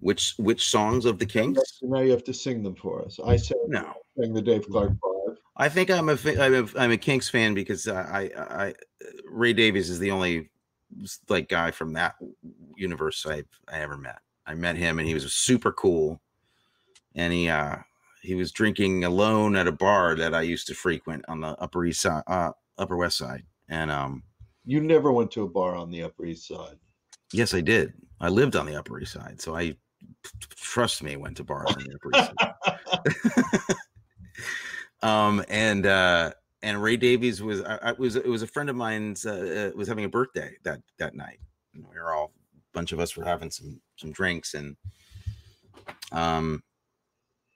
Which 0.00 0.34
which 0.38 0.68
songs 0.68 1.06
of 1.06 1.18
the 1.18 1.26
Kinks? 1.26 1.80
Now 1.82 2.00
you 2.00 2.12
have 2.12 2.24
to 2.24 2.34
sing 2.34 2.62
them 2.62 2.76
for 2.76 3.04
us. 3.04 3.18
I 3.24 3.36
sang, 3.36 3.58
No, 3.66 3.94
sang 4.18 4.32
the 4.32 4.42
Dave 4.42 4.68
Clark 4.70 4.90
Five. 4.90 5.12
I 5.58 5.68
think 5.68 5.90
I'm 5.90 6.08
a 6.08 6.16
I'm 6.40 6.54
a, 6.54 6.68
I'm 6.78 6.90
a 6.92 6.96
Kinks 6.96 7.28
fan 7.28 7.52
because 7.52 7.88
I, 7.88 8.30
I 8.36 8.66
I 8.66 8.74
Ray 9.28 9.52
Davies 9.52 9.90
is 9.90 9.98
the 9.98 10.12
only 10.12 10.50
like 11.28 11.48
guy 11.48 11.70
from 11.72 11.92
that 11.94 12.14
universe 12.76 13.26
I 13.26 13.42
I 13.68 13.80
ever 13.80 13.96
met. 13.96 14.20
I 14.46 14.54
met 14.54 14.76
him 14.76 14.98
and 14.98 15.06
he 15.06 15.14
was 15.14 15.32
super 15.34 15.72
cool, 15.72 16.20
and 17.14 17.32
he 17.32 17.48
uh 17.48 17.76
he 18.22 18.34
was 18.34 18.52
drinking 18.52 19.04
alone 19.04 19.56
at 19.56 19.66
a 19.66 19.72
bar 19.72 20.14
that 20.14 20.34
I 20.34 20.42
used 20.42 20.66
to 20.68 20.74
frequent 20.74 21.24
on 21.28 21.40
the 21.40 21.48
Upper 21.60 21.84
East 21.84 22.02
Side, 22.02 22.22
uh, 22.26 22.50
Upper 22.76 22.96
West 22.96 23.18
Side, 23.18 23.44
and 23.68 23.90
um 23.90 24.22
You 24.64 24.80
never 24.80 25.12
went 25.12 25.30
to 25.32 25.42
a 25.42 25.48
bar 25.48 25.74
on 25.74 25.90
the 25.90 26.04
Upper 26.04 26.24
East 26.24 26.46
Side. 26.46 26.78
yes 27.32 27.52
I 27.52 27.60
did. 27.60 27.92
I 28.20 28.28
lived 28.28 28.54
on 28.54 28.66
the 28.66 28.76
Upper 28.76 29.00
East 29.00 29.12
Side, 29.12 29.40
so 29.40 29.56
I 29.56 29.76
trust 30.54 31.02
me 31.02 31.16
went 31.16 31.36
to 31.38 31.44
bars 31.44 31.74
on 31.74 31.82
the 31.82 31.94
Upper 31.94 32.10
East 32.16 32.32
Side. 33.66 33.76
um 35.02 35.44
and 35.48 35.86
uh 35.86 36.32
and 36.62 36.82
ray 36.82 36.96
davies 36.96 37.42
was 37.42 37.62
i, 37.62 37.76
I 37.82 37.92
was 37.92 38.16
it 38.16 38.26
was 38.26 38.42
a 38.42 38.46
friend 38.46 38.68
of 38.68 38.76
mine's 38.76 39.24
uh, 39.26 39.70
uh, 39.72 39.76
was 39.76 39.88
having 39.88 40.04
a 40.04 40.08
birthday 40.08 40.56
that 40.64 40.80
that 40.98 41.14
night. 41.14 41.38
And 41.74 41.84
we 41.86 41.96
were 41.96 42.12
all 42.12 42.32
a 42.56 42.60
bunch 42.72 42.92
of 42.92 43.00
us 43.00 43.16
were 43.16 43.24
having 43.24 43.50
some 43.50 43.80
some 43.96 44.10
drinks 44.12 44.54
and 44.54 44.76
um 46.12 46.62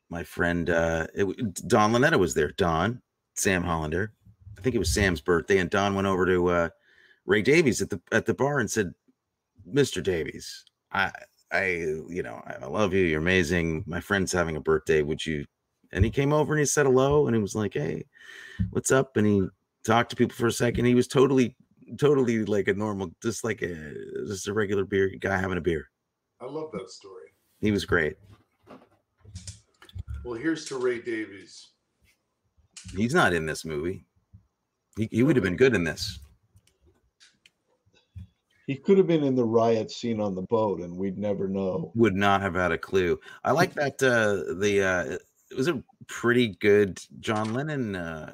my 0.08 0.22
friend 0.22 0.70
uh 0.70 1.06
it, 1.14 1.68
don 1.68 1.92
Lanetta 1.92 2.18
was 2.18 2.34
there 2.34 2.52
don 2.52 3.00
sam 3.34 3.62
hollander. 3.62 4.12
I 4.58 4.60
think 4.60 4.74
it 4.74 4.78
was 4.78 4.92
sam's 4.92 5.20
birthday 5.20 5.58
and 5.58 5.70
don 5.70 5.94
went 5.94 6.06
over 6.06 6.26
to 6.26 6.48
uh 6.48 6.68
ray 7.26 7.42
davies 7.42 7.82
at 7.82 7.90
the 7.90 8.00
at 8.12 8.26
the 8.26 8.34
bar 8.34 8.58
and 8.60 8.70
said 8.70 8.92
mr 9.68 10.02
davies 10.02 10.64
i 10.92 11.10
i 11.52 11.66
you 12.08 12.22
know 12.22 12.42
i 12.46 12.66
love 12.66 12.92
you 12.92 13.04
you're 13.04 13.20
amazing. 13.20 13.84
My 13.86 14.00
friend's 14.00 14.32
having 14.32 14.56
a 14.56 14.60
birthday. 14.60 15.02
Would 15.02 15.24
you 15.24 15.44
and 15.92 16.04
he 16.04 16.10
came 16.10 16.32
over 16.32 16.52
and 16.52 16.60
he 16.60 16.66
said 16.66 16.86
hello 16.86 17.26
and 17.26 17.36
he 17.36 17.42
was 17.42 17.54
like 17.54 17.74
hey 17.74 18.04
what's 18.70 18.90
up? 18.90 19.16
And 19.16 19.26
he 19.26 19.48
talked 19.84 20.10
to 20.10 20.16
people 20.16 20.36
for 20.36 20.46
a 20.46 20.52
second. 20.52 20.84
He 20.84 20.94
was 20.94 21.08
totally 21.08 21.56
totally 21.98 22.44
like 22.44 22.68
a 22.68 22.74
normal 22.74 23.10
just 23.22 23.44
like 23.44 23.60
a 23.62 23.94
just 24.26 24.48
a 24.48 24.52
regular 24.52 24.84
beer 24.84 25.12
guy 25.20 25.36
having 25.36 25.58
a 25.58 25.62
beer. 25.62 25.88
I 26.40 26.46
love 26.46 26.70
that 26.72 26.90
story. 26.90 27.28
he 27.60 27.70
was 27.70 27.84
great. 27.84 28.16
Well, 30.24 30.34
here's 30.34 30.64
to 30.66 30.76
Ray 30.78 31.00
Davies. 31.00 31.70
he's 32.96 33.14
not 33.14 33.32
in 33.32 33.44
this 33.44 33.64
movie. 33.64 34.04
He, 34.96 35.08
he 35.10 35.22
would 35.22 35.36
have 35.36 35.42
been 35.42 35.56
good 35.56 35.74
in 35.74 35.84
this. 35.84 36.20
He 38.68 38.76
could 38.76 38.96
have 38.98 39.08
been 39.08 39.24
in 39.24 39.34
the 39.34 39.44
riot 39.44 39.90
scene 39.90 40.20
on 40.20 40.36
the 40.36 40.42
boat, 40.42 40.80
and 40.80 40.96
we'd 40.96 41.18
never 41.18 41.48
know. 41.48 41.90
would 41.96 42.14
not 42.14 42.40
have 42.40 42.54
had 42.54 42.70
a 42.70 42.78
clue. 42.78 43.18
I 43.42 43.50
like 43.50 43.74
that 43.74 44.00
uh 44.02 44.54
the 44.54 44.82
uh 44.82 45.18
it 45.52 45.56
was 45.56 45.68
a 45.68 45.82
pretty 46.08 46.48
good 46.60 47.00
john 47.20 47.54
lennon 47.54 47.94
uh 47.94 48.32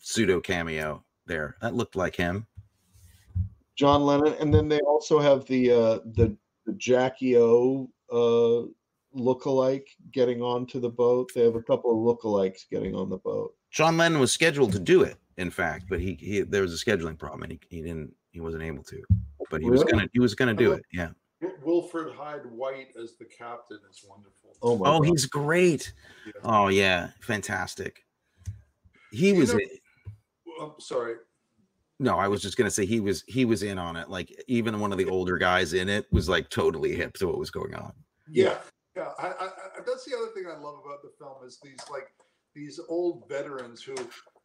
pseudo 0.00 0.40
cameo 0.40 1.04
there 1.26 1.56
that 1.60 1.74
looked 1.74 1.96
like 1.96 2.16
him 2.16 2.46
John 3.80 4.02
Lennon, 4.02 4.34
and 4.38 4.52
then 4.52 4.68
they 4.68 4.80
also 4.80 5.18
have 5.20 5.46
the 5.46 5.70
uh, 5.70 5.98
the 6.12 6.36
the 6.66 6.72
Jackie 6.74 7.38
O 7.38 7.90
uh, 8.12 8.68
lookalike 9.18 9.86
getting 10.12 10.42
onto 10.42 10.80
the 10.80 10.88
boat. 10.90 11.30
They 11.34 11.42
have 11.44 11.54
a 11.54 11.62
couple 11.62 11.90
of 11.90 11.96
lookalikes 12.18 12.68
getting 12.70 12.94
on 12.94 13.08
the 13.08 13.16
boat. 13.16 13.54
John 13.70 13.96
Lennon 13.96 14.20
was 14.20 14.32
scheduled 14.32 14.72
to 14.72 14.78
do 14.78 15.02
it, 15.02 15.16
in 15.38 15.50
fact, 15.50 15.86
but 15.88 15.98
he, 15.98 16.12
he 16.20 16.42
there 16.42 16.60
was 16.60 16.74
a 16.74 16.84
scheduling 16.84 17.18
problem 17.18 17.44
and 17.44 17.52
he, 17.52 17.60
he 17.76 17.82
didn't 17.82 18.12
he 18.32 18.40
wasn't 18.40 18.62
able 18.62 18.82
to. 18.82 19.02
But 19.50 19.62
he 19.62 19.70
was 19.70 19.82
gonna 19.84 20.08
he 20.12 20.20
was 20.20 20.34
gonna 20.34 20.52
do 20.52 20.72
it. 20.72 20.84
Yeah. 20.92 21.10
Wilfrid 21.64 22.14
Hyde 22.14 22.44
White 22.44 22.88
as 23.02 23.14
the 23.14 23.24
captain 23.24 23.78
is 23.90 24.04
wonderful. 24.06 24.39
Oh 24.62 24.76
my! 24.78 24.88
Oh, 24.88 25.00
God. 25.00 25.08
he's 25.08 25.26
great. 25.26 25.92
Yeah. 26.26 26.32
Oh 26.44 26.68
yeah, 26.68 27.10
fantastic. 27.20 28.04
He 29.10 29.28
You 29.30 29.36
was 29.36 29.54
know- 29.54 29.60
i- 29.60 30.62
I'm 30.62 30.72
sorry. 30.78 31.14
no, 31.98 32.18
I 32.18 32.28
was 32.28 32.42
just 32.42 32.56
gonna 32.56 32.70
say 32.70 32.84
he 32.86 33.00
was 33.00 33.24
he 33.26 33.44
was 33.44 33.62
in 33.62 33.78
on 33.78 33.96
it. 33.96 34.08
Like 34.10 34.30
even 34.48 34.78
one 34.80 34.92
of 34.92 34.98
the 34.98 35.06
older 35.08 35.38
guys 35.38 35.72
in 35.72 35.88
it 35.88 36.06
was 36.12 36.28
like 36.28 36.50
totally 36.50 36.94
hip 36.94 37.14
to 37.14 37.26
what 37.26 37.38
was 37.38 37.50
going 37.50 37.74
on. 37.74 37.92
Yeah, 38.28 38.58
yeah. 38.96 39.10
I, 39.18 39.28
I, 39.28 39.46
I, 39.46 39.48
that's 39.86 40.04
the 40.04 40.16
other 40.16 40.28
thing 40.34 40.44
I 40.46 40.56
love 40.58 40.76
about 40.84 41.02
the 41.02 41.10
film 41.18 41.44
is 41.46 41.58
these 41.62 41.80
like 41.90 42.08
these 42.54 42.78
old 42.88 43.28
veterans 43.28 43.82
who 43.82 43.94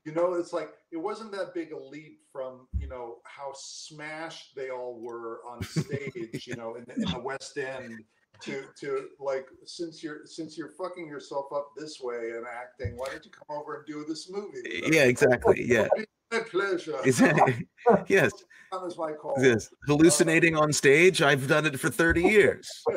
You 0.06 0.14
know, 0.14 0.36
it's 0.36 0.54
like 0.54 0.70
it 0.92 0.98
wasn't 0.98 1.32
that 1.34 1.54
big 1.56 1.72
a 1.72 1.78
leap 1.80 2.20
from 2.32 2.68
you 2.78 2.88
know 2.88 3.18
how 3.24 3.52
smashed 3.56 4.56
they 4.56 4.70
all 4.70 5.00
were 5.02 5.40
on 5.50 5.62
stage, 5.64 6.46
you 6.48 6.56
know, 6.56 6.76
in, 6.76 6.86
in 6.96 7.02
the 7.12 7.20
West 7.20 7.58
End 7.58 8.04
to 8.42 8.66
to 8.80 9.08
like 9.20 9.48
since 9.66 10.04
you're 10.04 10.26
since 10.26 10.58
you're 10.58 10.72
fucking 10.78 11.08
yourself 11.08 11.46
up 11.54 11.72
this 11.78 12.00
way 12.02 12.32
and 12.36 12.46
acting, 12.46 12.98
why 12.98 13.08
don't 13.12 13.24
you 13.26 13.32
come 13.32 13.58
over 13.58 13.76
and 13.78 13.86
do 13.86 14.06
this 14.08 14.30
movie? 14.30 14.84
Yeah, 14.92 15.04
exactly. 15.04 15.64
Yeah. 15.66 15.88
My 16.32 16.40
pleasure. 16.40 16.98
Exactly. 17.04 17.68
yes. 18.08 18.32
That 18.72 18.82
was 18.82 18.98
my 18.98 19.12
call. 19.12 19.36
Yes. 19.40 19.70
Hallucinating 19.86 20.58
on 20.58 20.74
stage. 20.74 21.22
I've 21.22 21.48
done 21.48 21.68
it 21.68 21.80
for 21.80 21.90
30 21.90 22.24
years. 22.24 22.68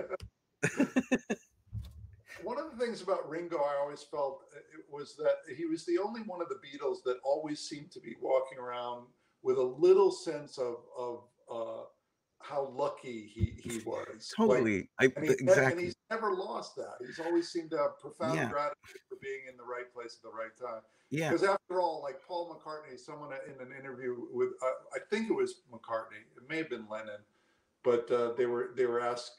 One 2.43 2.59
of 2.59 2.71
the 2.71 2.79
things 2.85 3.03
about 3.03 3.29
Ringo, 3.29 3.59
I 3.59 3.77
always 3.81 4.03
felt 4.03 4.45
uh, 4.57 4.59
it 4.59 4.87
was 4.91 5.15
that 5.17 5.55
he 5.55 5.67
was 5.67 5.85
the 5.85 5.99
only 5.99 6.23
one 6.23 6.41
of 6.41 6.49
the 6.49 6.55
Beatles 6.55 7.03
that 7.05 7.19
always 7.23 7.61
seemed 7.61 7.91
to 7.93 8.01
be 8.01 8.17
walking 8.23 8.59
around 8.59 9.07
with 9.43 9.59
a 9.59 9.63
little 9.63 10.11
sense 10.11 10.57
of 10.57 10.77
of 10.97 11.25
uh, 11.53 11.83
how 12.41 12.69
lucky 12.75 13.31
he, 13.35 13.55
he 13.61 13.79
was. 13.81 14.33
Totally. 14.37 14.89
Like, 15.01 15.13
I, 15.17 15.21
and, 15.21 15.31
exactly. 15.31 15.73
and 15.73 15.81
he's 15.81 15.97
never 16.11 16.35
lost 16.35 16.77
that. 16.77 16.95
He's 17.05 17.19
always 17.19 17.49
seemed 17.51 17.71
to 17.73 17.79
have 17.79 17.99
profound 17.99 18.37
Yeah. 18.37 18.49
gratitude 18.49 19.01
for 19.09 19.17
being 19.21 19.41
in 19.51 19.57
the 19.57 19.65
right 19.65 19.93
place 19.93 20.17
at 20.19 20.23
the 20.23 20.37
right 20.37 20.57
time. 20.59 20.83
yeah. 21.11 21.31
Because 21.31 21.45
after 21.47 21.81
all, 21.81 22.01
like 22.03 22.23
Paul 22.27 22.55
McCartney, 22.55 22.99
someone 22.99 23.31
in 23.47 23.61
an 23.67 23.73
interview 23.79 24.17
with, 24.33 24.51
uh, 24.63 24.71
I 24.95 24.99
think 25.11 25.29
it 25.31 25.35
was 25.35 25.63
McCartney, 25.73 26.23
it 26.37 26.49
may 26.49 26.59
have 26.59 26.71
been 26.71 26.87
Lennon, 26.89 27.21
but 27.83 28.11
uh, 28.11 28.33
they 28.35 28.47
were 28.47 28.71
they 28.77 28.87
were 28.87 29.01
asked 29.01 29.33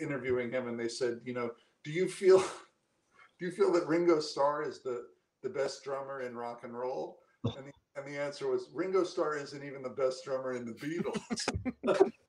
interviewing 0.00 0.50
him, 0.50 0.68
and 0.68 0.78
they 0.78 0.88
said, 0.88 1.20
you 1.24 1.32
know, 1.34 1.50
do 1.82 1.90
you 1.90 2.08
feel 2.08 2.38
do 3.38 3.46
you 3.46 3.50
feel 3.50 3.72
that 3.72 3.86
Ringo 3.86 4.20
Starr 4.20 4.62
is 4.62 4.80
the 4.82 5.06
the 5.42 5.50
best 5.50 5.82
drummer 5.84 6.22
in 6.22 6.36
rock 6.36 6.62
and 6.64 6.78
roll? 6.78 7.18
And 7.44 7.66
the, 7.66 7.72
and 7.96 8.06
the 8.06 8.18
answer 8.18 8.48
was 8.48 8.70
Ringo 8.72 9.04
Starr 9.04 9.36
isn't 9.36 9.62
even 9.62 9.82
the 9.82 9.90
best 9.90 10.24
drummer 10.24 10.54
in 10.54 10.64
the 10.64 10.72
Beatles. 10.72 12.10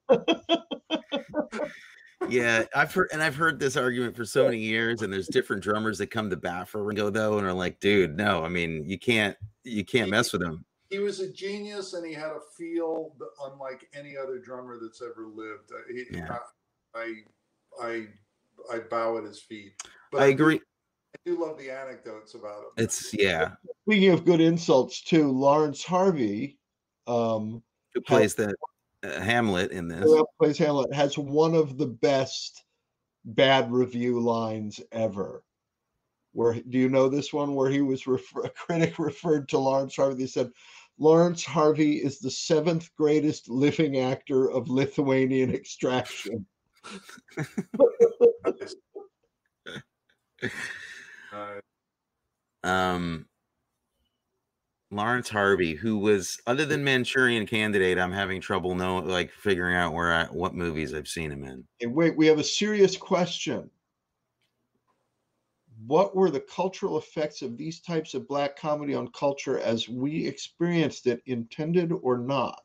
Yeah, 2.27 2.63
I've 2.73 2.91
heard 2.93 3.09
and 3.13 3.21
I've 3.21 3.35
heard 3.35 3.59
this 3.59 3.77
argument 3.77 4.15
for 4.15 4.25
so 4.25 4.45
many 4.45 4.57
years, 4.57 5.01
and 5.03 5.13
there's 5.13 5.27
different 5.27 5.61
drummers 5.61 5.97
that 5.99 6.07
come 6.07 6.29
to 6.31 6.35
bat 6.35 6.67
for 6.67 6.83
Ringo 6.83 7.09
though, 7.11 7.37
and 7.37 7.45
are 7.45 7.53
like, 7.53 7.79
dude, 7.79 8.17
no, 8.17 8.43
I 8.43 8.49
mean, 8.49 8.83
you 8.87 8.97
can't 8.97 9.37
you 9.63 9.85
can't 9.85 10.09
mess 10.09 10.33
with 10.33 10.41
him. 10.41 10.65
he 10.89 10.97
was 10.97 11.19
a 11.19 11.31
genius, 11.31 11.93
and 11.93 12.05
he 12.05 12.13
had 12.13 12.31
a 12.31 12.39
feel 12.57 13.13
unlike 13.45 13.87
any 13.93 14.17
other 14.17 14.39
drummer 14.39 14.79
that's 14.81 15.01
ever 15.03 15.27
lived. 15.27 15.71
Uh, 15.71 15.93
He, 15.93 16.05
Yeah. 16.17 16.37
I, 16.95 16.99
I 16.99 17.87
I 17.87 18.07
I 18.73 18.79
bow 18.79 19.17
at 19.17 19.23
his 19.25 19.39
feet. 19.39 19.73
But 20.11 20.23
I 20.23 20.27
agree. 20.27 20.55
I 21.15 21.17
do 21.25 21.39
love 21.39 21.59
the 21.59 21.69
anecdotes 21.69 22.33
about 22.33 22.59
him. 22.59 22.69
It's 22.77 23.13
yeah. 23.13 23.51
Speaking 23.87 24.11
of 24.11 24.25
good 24.25 24.41
insults 24.41 25.01
too, 25.01 25.29
Lawrence 25.31 25.83
Harvey, 25.83 26.57
um, 27.05 27.61
Who 27.93 28.01
plays 28.01 28.33
the 28.33 28.55
uh, 29.05 29.21
Hamlet 29.21 29.71
in 29.71 29.87
this? 29.87 30.03
who 30.03 30.25
plays 30.39 30.57
Hamlet, 30.57 30.93
has 30.93 31.17
one 31.17 31.53
of 31.53 31.77
the 31.77 31.87
best 31.87 32.63
bad 33.25 33.71
review 33.71 34.19
lines 34.19 34.79
ever. 34.91 35.43
Where 36.33 36.53
do 36.53 36.77
you 36.77 36.89
know 36.89 37.07
this 37.07 37.31
one? 37.31 37.55
Where 37.55 37.69
he 37.69 37.81
was 37.81 38.07
refer- 38.07 38.43
a 38.43 38.49
critic 38.49 38.99
referred 38.99 39.47
to 39.49 39.57
Lawrence 39.57 39.95
Harvey. 39.95 40.23
He 40.23 40.27
said 40.27 40.51
Lawrence 40.97 41.43
Harvey 41.43 41.97
is 41.97 42.19
the 42.19 42.31
seventh 42.31 42.89
greatest 42.95 43.49
living 43.49 43.99
actor 43.99 44.49
of 44.51 44.69
Lithuanian 44.69 45.53
extraction. 45.53 46.45
Uh, 51.33 51.59
um 52.63 53.25
Lawrence 54.95 55.29
Harvey, 55.29 55.73
who 55.73 55.97
was 55.97 56.39
other 56.47 56.65
than 56.65 56.83
Manchurian 56.83 57.45
Candidate, 57.45 57.99
I'm 57.99 58.11
having 58.11 58.41
trouble 58.41 58.75
know 58.75 58.99
like 58.99 59.31
figuring 59.31 59.75
out 59.75 59.93
where 59.93 60.13
I 60.13 60.25
what 60.25 60.55
movies 60.55 60.93
I've 60.93 61.07
seen 61.07 61.31
him 61.31 61.43
in. 61.43 61.63
And 61.81 61.93
wait, 61.93 62.15
we 62.15 62.27
have 62.27 62.39
a 62.39 62.43
serious 62.43 62.95
question. 62.97 63.69
What 65.85 66.15
were 66.15 66.31
the 66.31 66.39
cultural 66.39 66.97
effects 66.97 67.41
of 67.41 67.57
these 67.57 67.81
types 67.81 68.13
of 68.13 68.27
black 68.27 68.57
comedy 68.57 68.95
on 68.95 69.09
culture 69.09 69.59
as 69.59 69.87
we 69.89 70.25
experienced 70.25 71.05
it, 71.05 71.21
intended 71.25 71.91
or 72.01 72.17
not? 72.17 72.61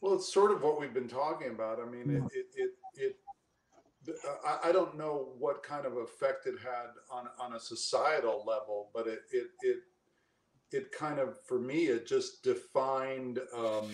well, 0.00 0.14
it's 0.14 0.32
sort 0.32 0.50
of 0.50 0.62
what 0.62 0.80
we've 0.80 0.94
been 0.94 1.08
talking 1.08 1.50
about. 1.50 1.78
I 1.80 1.84
mean, 1.84 2.10
it 2.10 2.36
it 2.36 2.46
it. 2.56 2.70
it 2.96 3.16
the- 3.24 3.29
I, 4.46 4.68
I 4.68 4.72
don't 4.72 4.96
know 4.96 5.32
what 5.38 5.62
kind 5.62 5.86
of 5.86 5.96
effect 5.96 6.46
it 6.46 6.56
had 6.62 6.88
on 7.10 7.28
on 7.38 7.54
a 7.54 7.60
societal 7.60 8.44
level, 8.46 8.90
but 8.94 9.06
it 9.06 9.20
it 9.32 9.46
it 9.62 9.76
it 10.72 10.92
kind 10.92 11.18
of 11.18 11.36
for 11.46 11.58
me 11.58 11.86
it 11.86 12.06
just 12.06 12.42
defined 12.42 13.40
um, 13.56 13.90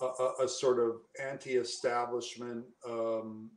a, 0.00 0.44
a, 0.44 0.48
sort 0.48 0.78
of 0.78 1.00
anti-establishment 1.20 2.64
um, 2.88 3.50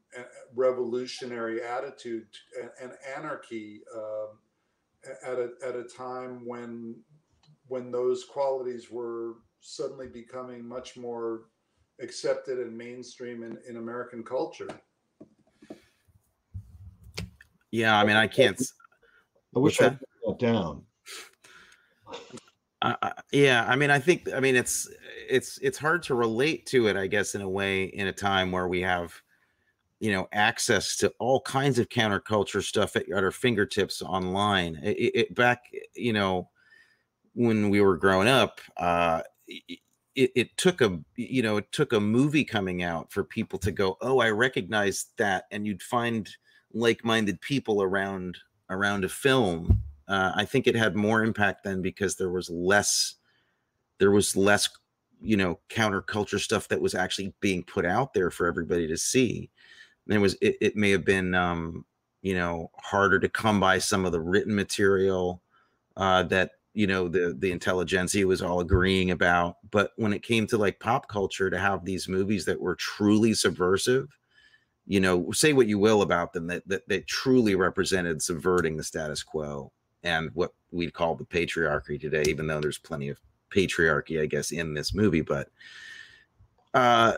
revolutionary 0.56 1.62
attitude 1.62 2.26
and, 2.60 2.72
and 2.82 2.92
anarchy 3.16 3.82
um, 3.96 4.40
at 5.26 5.38
a 5.38 5.50
at 5.66 5.76
a 5.76 5.84
time 5.84 6.46
when 6.46 6.96
when 7.68 7.92
those 7.92 8.24
qualities 8.24 8.92
were 8.92 9.36
suddenly 9.62 10.08
becoming 10.08 10.68
much 10.68 10.98
more 10.98 11.46
accepted 12.00 12.60
and 12.60 12.78
mainstream 12.78 13.44
in, 13.44 13.58
in 13.68 13.78
American 13.78 14.24
culture. 14.24 14.68
Yeah, 17.76 18.00
I 18.00 18.06
mean 18.06 18.16
I 18.16 18.28
can't 18.28 18.60
I 19.56 19.60
wish 19.60 19.82
I 19.82 19.90
put 19.90 20.00
that 20.26 20.40
down. 20.40 20.84
I, 22.82 22.96
I- 23.02 23.14
yeah, 23.32 23.66
I 23.68 23.76
mean, 23.76 23.90
I 23.90 24.00
think, 24.00 24.32
I 24.34 24.40
mean, 24.40 24.56
it's 24.56 24.90
it's 25.30 25.58
it's 25.62 25.78
hard 25.78 26.04
to 26.04 26.16
relate 26.16 26.66
to 26.68 26.88
it, 26.88 26.96
I 26.98 27.08
guess, 27.08 27.36
in 27.36 27.42
a 27.42 27.50
way, 27.50 27.86
in 27.86 28.08
a 28.08 28.14
time 28.14 28.52
where 28.52 28.68
we 28.68 28.82
have, 28.82 29.14
you 30.00 30.12
know, 30.12 30.28
access 30.34 30.96
to 30.98 31.12
all 31.20 31.42
kinds 31.42 31.80
of 31.80 31.90
counterculture 31.90 32.62
stuff 32.64 32.96
at, 32.96 33.10
at 33.10 33.24
our 33.24 33.32
fingertips 33.32 34.02
online. 34.02 34.80
It, 34.84 35.12
it- 35.16 35.36
back, 35.36 35.64
you 35.96 36.14
know, 36.14 36.50
when 37.34 37.70
we 37.70 37.82
were 37.82 37.98
growing 37.98 38.28
up, 38.28 38.60
uh, 38.78 39.22
it, 39.48 39.80
it 40.36 40.58
took 40.58 40.82
a, 40.82 41.00
you 41.16 41.42
know, 41.44 41.58
it 41.58 41.72
took 41.72 41.94
a 41.94 42.00
movie 42.00 42.46
coming 42.46 42.84
out 42.84 43.12
for 43.12 43.24
people 43.24 43.60
to 43.60 43.72
go, 43.72 43.98
oh, 44.02 44.20
I 44.20 44.30
recognize 44.32 45.08
that, 45.18 45.46
and 45.52 45.66
you'd 45.66 45.84
find 45.84 46.30
like-minded 46.76 47.42
people 47.42 47.82
around 47.82 48.38
around 48.70 49.04
a 49.04 49.10
film 49.10 49.82
uh, 50.08 50.32
I 50.36 50.46
think 50.46 50.68
it 50.68 50.76
had 50.76 50.96
more 50.96 51.24
impact 51.24 51.64
then 51.64 51.82
because 51.82 52.16
there 52.16 52.30
was 52.30 52.50
less, 52.50 53.16
there 53.98 54.12
was 54.12 54.36
less, 54.36 54.70
you 55.22 55.38
know, 55.38 55.60
counterculture 55.70 56.40
stuff 56.40 56.68
that 56.68 56.82
was 56.82 56.94
actually 56.94 57.34
being 57.40 57.64
put 57.64 57.86
out 57.86 58.14
there 58.14 58.30
for 58.30 58.48
everybody 58.48 58.88
to 58.88 58.98
see. 58.98 59.50
And 60.08 60.16
it 60.16 60.20
was, 60.20 60.36
it, 60.42 60.58
it 60.62 60.76
may 60.76 60.92
have 60.92 61.06
been, 61.06 61.34
um, 61.34 61.86
you 62.22 62.36
know, 62.36 62.70
harder 62.76 63.20
to 63.20 63.30
come 63.30 63.60
by 63.60 63.80
some 63.80 64.06
of 64.06 64.12
the 64.12 64.22
written 64.22 64.54
material 64.54 65.42
uh, 65.98 66.24
that 66.24 66.52
you 66.74 66.88
know 66.88 67.08
the 67.08 67.34
the 67.40 67.52
intelligentsia 67.52 68.28
was 68.28 68.42
all 68.42 68.60
agreeing 68.60 69.12
about. 69.12 69.58
But 69.72 69.92
when 69.96 70.12
it 70.12 70.24
came 70.24 70.46
to 70.48 70.58
like 70.58 70.80
pop 70.80 71.08
culture, 71.08 71.50
to 71.50 71.58
have 71.58 71.86
these 71.86 72.10
movies 72.10 72.44
that 72.46 72.60
were 72.60 72.76
truly 72.76 73.34
subversive, 73.34 74.10
you 74.88 75.00
know, 75.00 75.32
say 75.32 75.54
what 75.54 75.68
you 75.68 75.80
will 75.80 76.02
about 76.02 76.34
them, 76.34 76.48
that 76.48 76.68
that, 76.68 76.88
that 76.88 77.08
truly 77.08 77.56
represented 77.56 78.22
subverting 78.22 78.78
the 78.78 78.84
status 78.84 79.24
quo 79.24 79.72
and 80.04 80.30
what 80.34 80.54
we'd 80.72 80.94
call 80.94 81.16
the 81.16 81.26
patriarchy 81.26 82.00
today, 82.00 82.24
even 82.28 82.48
though 82.48 82.60
there's 82.60 82.78
plenty 82.78 83.10
of 83.10 83.20
patriarchy, 83.50 84.22
I 84.22 84.28
guess, 84.28 84.52
in 84.52 84.74
this 84.74 84.94
movie. 84.94 85.22
But 85.22 85.50
uh, 86.74 87.14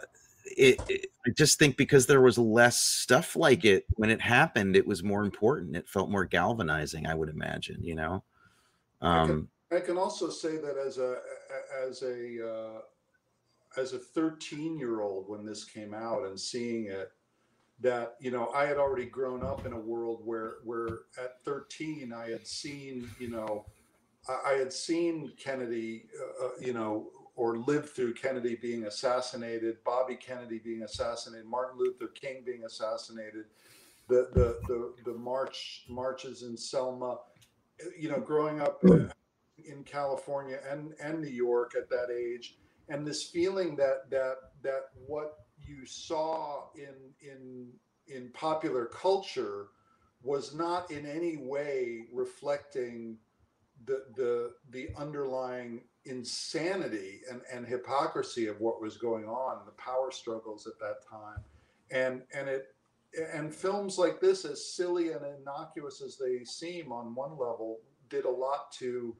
it, 0.46 0.80
it, 0.88 1.08
I 1.26 1.32
just 1.32 1.60
think 1.60 1.76
because 1.76 2.06
there 2.06 2.22
was 2.22 2.38
less 2.38 2.78
stuff 2.82 3.36
like 3.36 3.66
it 3.66 3.86
when 3.96 4.10
it 4.10 4.22
happened, 4.22 4.76
it 4.76 4.88
was 4.88 5.04
more 5.04 5.24
important. 5.24 5.76
It 5.76 5.90
felt 5.90 6.10
more 6.10 6.26
galvanizing, 6.26 7.06
I 7.06 7.16
would 7.16 7.30
imagine. 7.30 7.84
You 7.84 7.96
know, 7.96 8.24
um, 9.02 9.50
I 9.72 9.82
can 9.82 9.98
also 9.98 10.30
say 10.30 10.58
that 10.58 10.78
as 10.78 10.98
a 10.98 11.18
as 11.86 12.02
a 12.02 12.50
uh, 12.50 12.82
as 13.82 13.92
a 13.92 14.00
13 14.00 14.78
year 14.78 15.02
old 15.02 15.28
when 15.28 15.46
this 15.46 15.66
came 15.66 15.94
out 15.94 16.26
and 16.26 16.40
seeing 16.40 16.86
it 16.86 17.12
that 17.80 18.16
you 18.20 18.32
know 18.32 18.50
I 18.54 18.66
had 18.66 18.78
already 18.78 19.06
grown 19.06 19.44
up 19.44 19.66
in 19.66 19.74
a 19.74 19.80
world 19.80 20.22
where 20.24 20.56
where 20.64 21.00
at 21.22 21.44
13 21.46 22.14
I 22.14 22.30
had 22.30 22.48
seen 22.48 23.10
you 23.20 23.30
know 23.30 23.66
I, 24.28 24.52
I 24.52 24.54
had 24.54 24.74
seen 24.74 25.32
Kennedy 25.38 26.06
uh, 26.20 26.46
uh, 26.46 26.50
you 26.60 26.74
know 26.74 27.10
or 27.36 27.58
lived 27.58 27.90
through 27.90 28.16
Kennedy 28.16 28.56
being 28.56 28.86
assassinated, 28.86 29.78
Bobby 29.86 30.16
Kennedy 30.16 30.58
being 30.58 30.82
assassinated, 30.82 31.46
Martin 31.46 31.78
Luther 31.78 32.08
King 32.08 32.42
being 32.44 32.64
assassinated, 32.66 33.46
the 34.10 34.30
the 34.34 34.60
the, 34.68 35.12
the 35.12 35.18
march 35.18 35.86
marches 35.88 36.42
in 36.42 36.58
Selma, 36.58 37.20
you 37.98 38.10
know, 38.10 38.20
growing 38.20 38.60
up 38.60 38.80
uh, 38.90 39.08
in 39.66 39.84
California 39.86 40.60
and 40.70 40.94
and 41.02 41.22
New 41.22 41.30
York 41.30 41.74
at 41.78 41.90
that 41.90 42.10
age, 42.12 42.58
and 42.90 43.06
this 43.06 43.24
feeling 43.24 43.76
that 43.76 44.10
that 44.10 44.38
that 44.64 44.90
what 45.06 45.47
you 45.68 45.86
saw 45.86 46.64
in 46.76 46.96
in 47.22 47.68
in 48.08 48.30
popular 48.34 48.86
culture 48.86 49.68
was 50.24 50.54
not 50.56 50.90
in 50.92 51.06
any 51.06 51.38
way 51.38 52.06
reflecting 52.12 53.18
the 53.86 54.06
the 54.16 54.54
the 54.72 54.90
underlying 54.98 55.82
insanity 56.06 57.22
and, 57.30 57.42
and 57.52 57.66
hypocrisy 57.66 58.48
of 58.48 58.60
what 58.60 58.82
was 58.82 58.98
going 58.98 59.26
on, 59.26 59.66
the 59.66 59.72
power 59.74 60.12
struggles 60.12 60.68
at 60.68 60.80
that 60.80 61.08
time. 61.10 61.44
And 61.92 62.24
and 62.34 62.50
it 62.50 62.74
and 63.34 63.54
films 63.54 63.98
like 63.98 64.20
this, 64.20 64.46
as 64.46 64.74
silly 64.74 65.12
and 65.12 65.22
innocuous 65.26 66.02
as 66.02 66.18
they 66.18 66.44
seem 66.44 66.92
on 66.92 67.16
one 67.16 67.32
level, 67.32 67.80
did 68.10 68.26
a 68.26 68.30
lot 68.30 68.72
to 68.74 69.16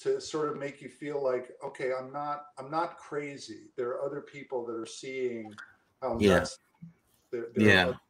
to 0.00 0.20
sort 0.20 0.48
of 0.48 0.56
make 0.56 0.80
you 0.80 0.88
feel 0.88 1.22
like, 1.22 1.50
okay, 1.64 1.90
I'm 1.98 2.12
not 2.12 2.46
I'm 2.58 2.70
not 2.70 2.98
crazy. 2.98 3.70
There 3.76 3.88
are 3.88 4.04
other 4.04 4.20
people 4.20 4.64
that 4.66 4.76
are 4.76 4.86
seeing 4.86 5.54
how 6.00 6.18
Yeah. 6.20 6.38
nuts 6.38 6.58
there- 7.30 7.50
there 7.54 7.66
are 7.66 7.70
Yeah. 7.70 7.86
other- 7.88 8.00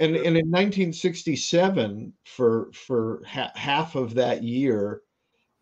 And 0.00 0.16
and 0.16 0.36
in 0.36 0.48
1967, 0.50 2.12
for 2.24 2.70
for 2.72 3.22
ha- 3.24 3.52
half 3.56 3.96
of 3.96 4.14
that 4.14 4.42
year, 4.44 5.02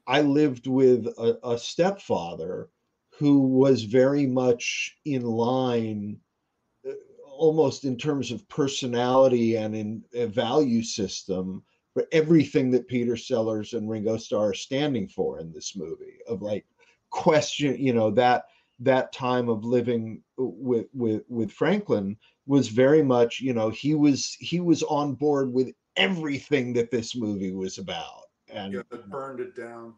I 0.06 0.20
lived 0.20 0.66
with 0.66 1.06
a, 1.06 1.38
a 1.42 1.58
stepfather 1.58 2.68
who 3.10 3.40
was 3.40 3.82
very 3.84 4.26
much 4.26 4.98
in 5.06 5.22
line, 5.22 6.20
uh, 6.86 6.92
almost 7.24 7.84
in 7.86 7.96
terms 7.96 8.30
of 8.30 8.46
personality 8.48 9.56
and 9.56 9.74
in 9.74 10.04
a 10.12 10.26
value 10.26 10.82
system 10.82 11.64
for 11.94 12.06
everything 12.12 12.70
that 12.72 12.88
Peter 12.88 13.16
Sellers 13.16 13.72
and 13.72 13.88
Ringo 13.88 14.18
Starr 14.18 14.50
are 14.50 14.54
standing 14.54 15.08
for 15.08 15.40
in 15.40 15.50
this 15.50 15.74
movie. 15.74 16.18
Of 16.28 16.42
like 16.42 16.66
question, 17.08 17.78
you 17.82 17.94
know 17.94 18.10
that 18.10 18.44
that 18.80 19.12
time 19.12 19.48
of 19.48 19.64
living 19.64 20.22
with 20.36 20.86
with 20.92 21.22
with 21.28 21.50
Franklin 21.50 22.16
was 22.46 22.68
very 22.68 23.02
much 23.02 23.40
you 23.40 23.52
know 23.52 23.70
he 23.70 23.94
was 23.94 24.36
he 24.40 24.60
was 24.60 24.82
on 24.84 25.14
board 25.14 25.52
with 25.52 25.72
everything 25.96 26.72
that 26.74 26.90
this 26.90 27.16
movie 27.16 27.52
was 27.52 27.78
about 27.78 28.22
and 28.48 28.74
yeah, 28.74 28.82
that 28.90 29.08
burned 29.10 29.40
it 29.40 29.56
down. 29.56 29.94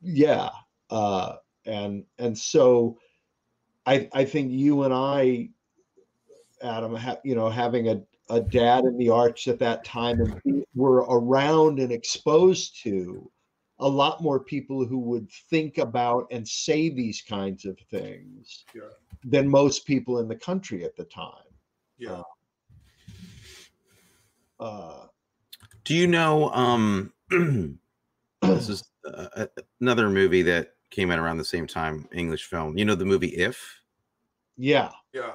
yeah 0.00 0.48
uh 0.90 1.34
and 1.66 2.04
and 2.18 2.36
so 2.36 2.98
i 3.86 4.08
i 4.12 4.24
think 4.24 4.50
you 4.50 4.82
and 4.82 4.94
i 4.94 5.48
adam 6.62 6.94
ha, 6.94 7.16
you 7.22 7.34
know 7.34 7.48
having 7.48 7.88
a 7.88 8.02
a 8.30 8.40
dad 8.40 8.84
in 8.84 8.96
the 8.96 9.10
arts 9.10 9.46
at 9.46 9.58
that 9.58 9.84
time 9.84 10.20
and 10.20 10.64
were 10.74 11.04
around 11.08 11.78
and 11.78 11.92
exposed 11.92 12.82
to 12.82 13.30
a 13.82 13.88
lot 13.88 14.22
more 14.22 14.38
people 14.40 14.84
who 14.86 14.98
would 14.98 15.28
think 15.50 15.78
about 15.78 16.26
and 16.30 16.46
say 16.46 16.88
these 16.88 17.20
kinds 17.20 17.64
of 17.66 17.76
things 17.90 18.64
Yeah. 18.74 18.82
than 19.24 19.48
most 19.48 19.84
people 19.86 20.18
in 20.20 20.28
the 20.28 20.36
country 20.36 20.84
at 20.84 20.96
the 20.96 21.04
time 21.04 21.50
Yeah. 21.98 22.22
uh 24.60 25.06
Do 25.84 25.94
you 25.94 26.06
know? 26.06 26.50
Um, 26.52 27.12
this 28.42 28.68
is 28.68 28.84
uh, 29.04 29.26
uh, 29.36 29.46
another 29.80 30.08
movie 30.08 30.42
that 30.42 30.74
came 30.90 31.10
out 31.10 31.18
around 31.18 31.38
the 31.38 31.44
same 31.44 31.66
time. 31.66 32.08
English 32.12 32.44
film. 32.44 32.78
You 32.78 32.84
know 32.84 32.94
the 32.94 33.04
movie 33.04 33.34
If? 33.36 33.58
yeah 34.58 34.90
Yeah. 35.12 35.32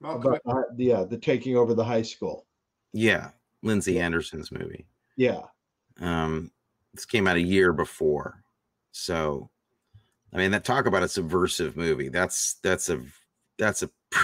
Malcolm 0.00 0.34
about, 0.34 0.40
uh, 0.46 0.62
yeah 0.78 1.04
the 1.04 1.18
taking 1.18 1.56
over 1.56 1.74
the 1.74 1.84
high 1.84 2.02
school 2.02 2.46
Yeah, 2.92 3.32
Lindsay 3.62 3.98
Anderson's 4.00 4.50
movie. 4.52 4.86
yeah 5.16 5.42
Um, 6.00 6.50
this 6.96 7.04
came 7.06 7.26
out 7.28 7.36
a 7.36 7.40
year 7.40 7.72
before, 7.72 8.42
so 8.92 9.50
I 10.32 10.38
mean, 10.38 10.50
that 10.50 10.64
talk 10.64 10.86
about 10.86 11.02
a 11.02 11.08
subversive 11.08 11.76
movie. 11.76 12.08
That's 12.08 12.54
that's 12.62 12.88
a 12.88 13.00
that's 13.58 13.82
a 13.82 13.90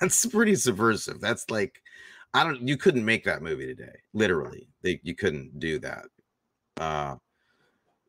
that's 0.00 0.26
pretty 0.26 0.54
subversive. 0.54 1.20
That's 1.20 1.50
like 1.50 1.80
I 2.34 2.44
don't 2.44 2.60
you 2.66 2.76
couldn't 2.76 3.04
make 3.04 3.24
that 3.24 3.42
movie 3.42 3.66
today. 3.66 3.96
Literally, 4.12 4.68
they 4.82 5.00
you 5.02 5.14
couldn't 5.14 5.58
do 5.58 5.78
that. 5.80 6.04
Uh, 6.76 7.16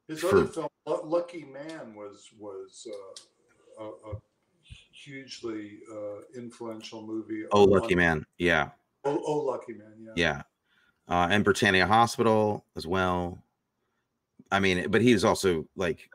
His 0.08 0.20
for- 0.20 0.38
other 0.40 0.46
film, 0.48 0.70
Lucky 0.86 1.46
Man, 1.46 1.96
was 1.96 2.30
was 2.38 2.88
uh, 3.80 3.84
a, 3.84 4.12
a 4.12 4.22
hugely 4.92 5.80
uh, 5.92 6.22
influential 6.36 7.02
movie. 7.06 7.44
oh, 7.52 7.64
Lucky 7.64 7.96
Man, 7.96 8.26
yeah, 8.38 8.70
Oh, 9.06 9.22
oh, 9.26 9.38
Lucky 9.40 9.74
Man. 9.74 9.94
Yeah. 9.98 10.12
yeah, 10.16 10.42
uh, 11.08 11.28
and 11.32 11.44
Britannia 11.44 11.88
Hospital 11.88 12.66
as 12.76 12.86
well. 12.86 13.42
I 14.52 14.60
mean, 14.60 14.90
but 14.90 15.02
he 15.02 15.14
was 15.14 15.24
also 15.26 15.66
like 15.76 16.10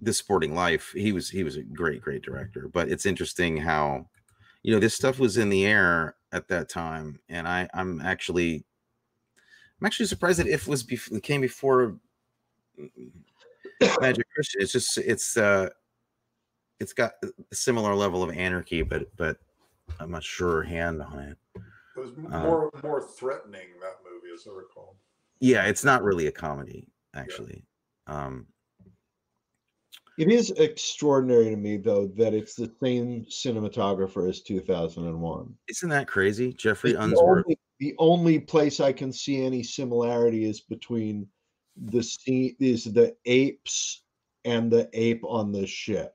this 0.00 0.18
sporting 0.18 0.52
life 0.52 0.92
he 0.96 1.12
was 1.12 1.30
he 1.30 1.44
was 1.44 1.56
a 1.56 1.62
great 1.62 2.02
great 2.02 2.22
director 2.22 2.68
but 2.72 2.88
it's 2.88 3.06
interesting 3.06 3.56
how 3.56 4.04
you 4.64 4.74
know 4.74 4.80
this 4.80 4.96
stuff 4.96 5.20
was 5.20 5.36
in 5.36 5.48
the 5.48 5.64
air 5.64 6.16
at 6.32 6.48
that 6.48 6.68
time 6.68 7.20
and 7.28 7.46
i 7.46 7.68
i'm 7.72 8.00
actually 8.00 8.64
i'm 9.80 9.86
actually 9.86 10.06
surprised 10.06 10.40
that 10.40 10.48
if 10.48 10.66
was 10.66 10.82
bef- 10.82 11.12
it 11.12 11.22
came 11.22 11.40
before 11.40 11.96
magic 14.00 14.26
christian. 14.34 14.60
It's 14.60 14.72
just 14.72 14.98
it's 14.98 15.36
uh 15.36 15.68
it's 16.80 16.92
got 16.92 17.12
a 17.22 17.54
similar 17.54 17.94
level 17.94 18.24
of 18.24 18.30
anarchy 18.30 18.82
but 18.82 19.14
but 19.16 19.36
I'm 20.00 20.06
a 20.06 20.12
much 20.12 20.24
surer 20.24 20.64
hand 20.64 21.00
on 21.00 21.18
it. 21.20 21.38
It 21.96 22.00
was 22.00 22.10
m- 22.18 22.26
Uh, 22.32 22.42
more 22.42 22.70
more 22.82 23.02
threatening 23.02 23.68
that 23.80 23.98
movie, 24.04 24.34
as 24.34 24.48
I 24.48 24.50
recall. 24.56 24.96
yeah 25.38 25.66
it's 25.66 25.84
not 25.84 26.02
really 26.02 26.26
a 26.26 26.32
comedy 26.32 26.88
actually 27.14 27.64
um 28.06 28.46
It 30.18 30.30
is 30.30 30.50
extraordinary 30.52 31.50
to 31.50 31.56
me, 31.56 31.78
though, 31.78 32.06
that 32.16 32.34
it's 32.34 32.54
the 32.54 32.70
same 32.82 33.24
cinematographer 33.26 34.28
as 34.28 34.42
2001. 34.42 35.54
isn't 35.68 35.88
that 35.88 36.06
crazy 36.06 36.52
geoffrey 36.52 36.90
It's 36.90 36.98
the 36.98 37.04
unsworth 37.04 37.44
only, 37.46 37.58
the 37.80 37.94
only 37.98 38.38
place 38.38 38.80
I 38.80 38.92
can 38.92 39.12
see 39.12 39.42
any 39.44 39.62
similarity 39.62 40.44
is 40.44 40.60
between 40.60 41.26
the 41.76 42.02
scene 42.02 42.54
is 42.60 42.84
the 42.84 43.16
apes 43.24 44.02
and 44.44 44.70
the 44.70 44.88
ape 44.92 45.24
on 45.24 45.52
the 45.52 45.66
ship. 45.66 46.14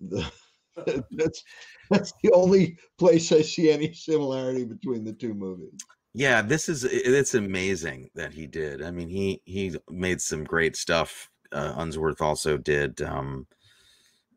The- 0.00 0.30
that's 1.10 1.42
that's 1.88 2.12
the 2.22 2.30
only 2.32 2.76
place 2.98 3.32
I 3.32 3.40
see 3.40 3.70
any 3.70 3.94
similarity 3.94 4.64
between 4.64 5.04
the 5.04 5.14
two 5.14 5.32
movies. 5.32 5.80
Yeah, 6.18 6.40
this 6.40 6.70
is 6.70 6.82
it's 6.84 7.34
amazing 7.34 8.08
that 8.14 8.32
he 8.32 8.46
did. 8.46 8.82
I 8.82 8.90
mean, 8.90 9.10
he 9.10 9.42
he 9.44 9.76
made 9.90 10.22
some 10.22 10.44
great 10.44 10.74
stuff. 10.74 11.28
Uh, 11.52 11.74
Unsworth 11.76 12.22
also 12.22 12.56
did. 12.56 13.02
Um, 13.02 13.46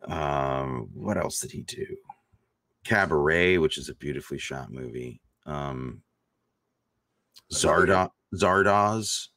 um, 0.03 0.89
what 0.93 1.15
else 1.17 1.39
did 1.39 1.51
he 1.51 1.61
do? 1.61 1.85
Cabaret, 2.83 3.59
which 3.59 3.77
is 3.77 3.87
a 3.87 3.95
beautifully 3.95 4.37
shot 4.37 4.73
movie. 4.73 5.21
Um, 5.45 6.01
Zarda 7.53 8.09
Zardoz. 8.35 9.27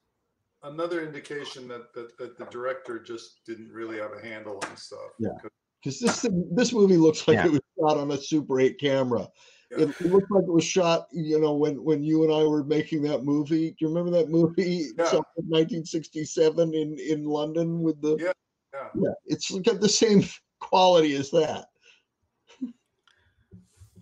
Another 0.64 1.00
indication 1.06 1.68
that, 1.68 1.94
that 1.94 2.18
that 2.18 2.38
the 2.38 2.46
director 2.46 2.98
just 2.98 3.44
didn't 3.46 3.70
really 3.70 3.98
have 3.98 4.10
a 4.20 4.20
handle 4.26 4.60
on 4.68 4.76
stuff. 4.76 4.98
Yeah. 5.20 5.28
because- 5.40 5.50
Because 5.84 6.00
this 6.00 6.26
this 6.52 6.72
movie 6.72 6.96
looks 6.96 7.26
like 7.28 7.36
Yeah. 7.36 7.46
it 7.46 7.52
was 7.52 7.60
shot 7.78 7.98
on 7.98 8.10
a 8.10 8.16
Super 8.18 8.58
8 8.60 8.80
camera. 8.80 9.28
Yeah. 9.76 9.84
It, 9.84 9.88
it 10.00 10.06
looked 10.12 10.30
like 10.30 10.44
it 10.44 10.52
was 10.52 10.64
shot, 10.64 11.06
you 11.12 11.40
know, 11.40 11.54
when 11.54 11.82
when 11.82 12.02
you 12.02 12.24
and 12.24 12.32
I 12.32 12.44
were 12.44 12.64
making 12.64 13.02
that 13.02 13.24
movie. 13.24 13.70
Do 13.70 13.76
you 13.80 13.88
remember 13.88 14.10
that 14.12 14.28
movie, 14.28 14.88
Yeah. 14.98 15.06
some- 15.06 15.24
1967 15.36 16.74
in 16.74 16.98
in 16.98 17.24
London 17.24 17.82
with 17.82 18.00
the? 18.00 18.16
Yeah, 18.20 18.32
yeah. 18.74 18.88
yeah. 19.02 19.10
It's 19.26 19.50
got 19.60 19.80
the 19.80 19.88
same 19.88 20.24
quality 20.60 21.14
as 21.14 21.30
that. 21.30 21.66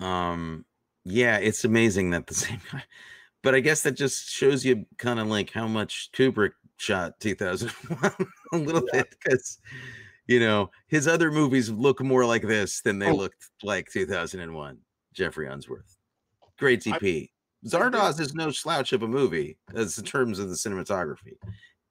Um, 0.01 0.65
yeah, 1.05 1.37
it's 1.39 1.65
amazing 1.65 2.11
that 2.11 2.27
the 2.27 2.35
same 2.47 2.61
guy. 2.73 2.83
But 3.43 3.55
I 3.55 3.61
guess 3.61 3.83
that 3.83 3.93
just 3.93 4.29
shows 4.31 4.65
you 4.65 4.85
kind 4.99 5.19
of 5.19 5.27
like 5.29 5.51
how 5.51 5.67
much 5.67 6.11
Kubrick 6.13 6.53
shot 6.77 7.19
2001 7.21 8.13
a 8.53 8.57
little 8.57 8.83
bit 8.93 9.07
because 9.23 9.59
you 10.27 10.41
know 10.41 10.71
his 10.89 11.07
other 11.07 11.31
movies 11.31 11.69
look 11.71 12.01
more 12.03 12.25
like 12.25 12.43
this 12.43 12.81
than 12.83 12.99
they 12.99 13.11
Oh. 13.11 13.15
looked 13.15 13.45
like 13.63 13.91
2001. 13.91 14.79
Geoffrey 15.15 15.47
Unsworth, 15.49 15.97
great 16.59 16.87
I- 16.87 16.99
DP. 16.99 17.31
Zardoz 17.67 18.19
is 18.21 18.35
no 18.35 18.51
slouch 18.51 18.95
of 18.95 19.03
a 19.03 19.09
movie 19.09 19.59
as 19.75 19.99
in 19.99 20.05
terms 20.05 20.39
of 20.39 20.49
the 20.49 20.55
cinematography. 20.55 21.35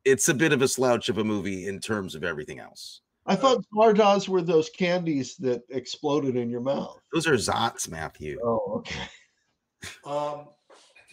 It's 0.04 0.28
a 0.30 0.34
bit 0.34 0.52
of 0.52 0.64
a 0.64 0.68
slouch 0.68 1.10
of 1.10 1.20
a 1.20 1.24
movie 1.24 1.68
in 1.68 1.80
terms 1.80 2.16
of 2.16 2.24
everything 2.24 2.60
else. 2.60 3.02
I 3.28 3.36
thought 3.36 3.64
Zardoz 3.76 4.28
were 4.28 4.42
those 4.42 4.70
candies 4.72 5.36
that 5.38 5.62
exploded 5.70 6.36
in 6.36 6.50
your 6.50 6.62
mouth. 6.62 6.98
Those 7.14 7.28
are 7.28 7.34
Zotz, 7.36 7.88
Matthew. 7.90 8.40
Oh, 8.44 8.78
okay. 8.78 9.00
Um, 10.06 10.48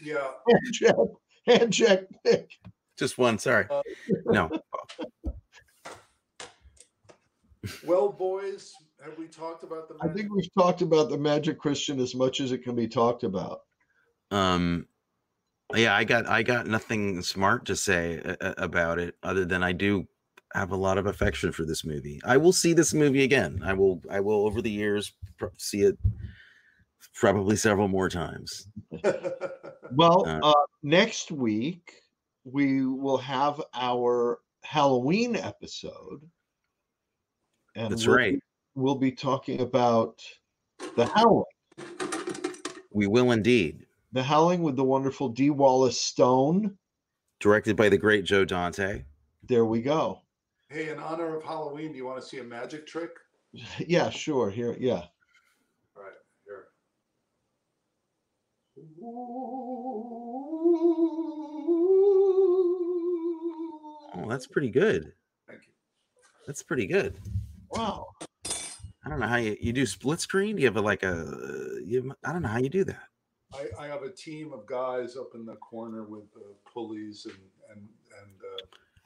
yeah. 0.03 0.31
Hand 0.49 0.73
check, 0.73 0.95
hand 1.47 1.73
check. 1.73 2.01
Nick. 2.25 2.51
Just 2.99 3.17
one, 3.19 3.39
sorry. 3.39 3.67
Uh, 3.71 3.83
No, 4.25 4.51
Well, 7.87 8.09
boys, 8.11 8.73
have 9.09 9.19
we 9.19 9.27
talked 9.27 9.63
about 9.65 9.89
the? 9.89 9.97
I 10.03 10.09
think 10.13 10.31
we've 10.33 10.53
talked 10.59 10.83
about 10.83 11.09
the 11.11 11.19
Magic 11.19 11.59
Christian 11.59 11.99
as 12.01 12.15
much 12.15 12.41
as 12.41 12.53
it 12.53 12.59
can 12.63 12.75
be 12.75 12.87
talked 12.89 13.25
about. 13.25 13.61
um 14.31 14.87
yeah 15.75 15.97
i 15.97 16.05
got 16.05 16.27
i 16.27 16.43
got 16.45 16.67
nothing 16.69 17.21
smart 17.23 17.65
to 17.67 17.75
say 17.75 18.21
a- 18.25 18.37
a- 18.41 18.55
about 18.59 18.99
it 19.01 19.17
other 19.25 19.45
than 19.45 19.63
i 19.65 19.73
do 19.73 20.07
have 20.55 20.71
a 20.71 20.77
lot 20.77 20.97
of 20.97 21.07
affection 21.07 21.51
for 21.51 21.65
this 21.65 21.85
movie 21.85 22.21
i 22.25 22.37
will 22.37 22.53
see 22.53 22.73
this 22.73 22.95
movie 22.95 23.25
again 23.25 23.61
i 23.65 23.73
will 23.73 24.01
i 24.09 24.21
will 24.21 24.47
over 24.47 24.63
the 24.63 24.71
years 24.71 25.13
pro- 25.39 25.51
see 25.57 25.83
it 25.83 25.97
probably 27.15 27.57
several 27.57 27.89
more 27.89 28.09
times 28.09 28.69
Well, 29.93 30.27
Uh, 30.27 30.41
uh, 30.51 30.65
next 30.83 31.31
week 31.33 31.93
we 32.45 32.85
will 32.87 33.19
have 33.19 33.61
our 33.75 34.41
Halloween 34.63 35.37
episode. 35.37 36.21
And 37.77 37.93
That's 37.93 38.07
we'll 38.07 38.17
right. 38.17 38.39
Be, 38.77 38.81
we'll 38.81 38.95
be 38.95 39.13
talking 39.13 39.61
about 39.61 40.23
the 40.97 41.07
Howling. 41.07 41.45
We 42.93 43.07
will 43.07 43.33
indeed. 43.33 43.87
The 44.13 44.23
Howling 44.23 44.63
with 44.63 44.77
the 44.77 44.85
wonderful 44.85 45.29
Dee 45.29 45.51
Wallace 45.51 46.01
Stone. 46.01 46.77
Directed 47.41 47.77
by 47.77 47.89
the 47.89 47.99
great 47.99 48.25
Joe 48.25 48.45
Dante. 48.45 49.05
There 49.49 49.65
we 49.65 49.83
go. 49.83 50.23
Hey, 50.69 50.89
in 50.89 50.99
honor 50.99 51.37
of 51.37 51.45
Halloween, 51.45 51.93
do 51.93 51.99
you 51.99 52.07
want 52.07 52.21
to 52.21 52.27
see 52.27 52.39
a 52.39 52.45
magic 52.45 52.87
trick? 52.87 53.11
Yeah, 53.79 54.11
sure. 54.11 54.51
Here, 54.51 54.77
yeah. 54.79 55.05
All 55.97 56.03
right, 56.03 56.13
here. 56.45 56.67
Oh, 64.15 64.29
that's 64.29 64.47
pretty 64.47 64.69
good. 64.69 65.13
Thank 65.49 65.63
you. 65.67 65.73
That's 66.47 66.63
pretty 66.63 66.87
good. 66.87 67.19
Wow. 67.71 68.09
I 69.07 69.09
don't 69.09 69.21
know 69.21 69.29
how 69.29 69.37
you 69.37 69.57
you 69.61 69.73
do 69.73 69.87
split 69.87 70.19
screen. 70.21 70.57
Do 70.57 70.63
you 70.63 70.67
have 70.67 70.77
a, 70.77 70.81
like 70.81 71.05
a 71.05 71.79
you? 71.85 72.13
I 72.25 72.33
don't 72.33 72.43
know 72.43 72.49
how 72.49 72.59
you 72.59 72.69
do 72.69 72.83
that. 72.85 73.05
I, 73.55 73.69
I 73.85 73.87
have 73.87 74.03
a 74.03 74.11
team 74.11 74.53
of 74.53 74.67
guys 74.67 75.17
up 75.17 75.37
in 75.37 75.47
the 75.47 75.55
corner 75.55 76.03
with 76.03 76.25
uh, 76.37 76.41
pulleys 76.69 77.25
and 77.27 77.37
and 77.71 77.89
and, 78.21 78.33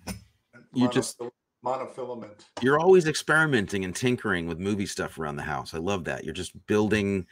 uh, 0.09 0.13
and 0.55 0.65
You 0.73 0.89
just- 0.89 1.19
monofil- 1.19 1.31
monofilament. 1.63 2.47
You're 2.63 2.81
always 2.81 3.07
experimenting 3.07 3.85
and 3.85 3.95
tinkering 3.95 4.47
with 4.47 4.59
movie 4.59 4.87
stuff 4.87 5.19
around 5.19 5.37
the 5.37 5.43
house. 5.43 5.75
I 5.75 5.79
love 5.79 6.05
that. 6.05 6.25
You're 6.25 6.33
just 6.33 6.55
building 6.67 7.27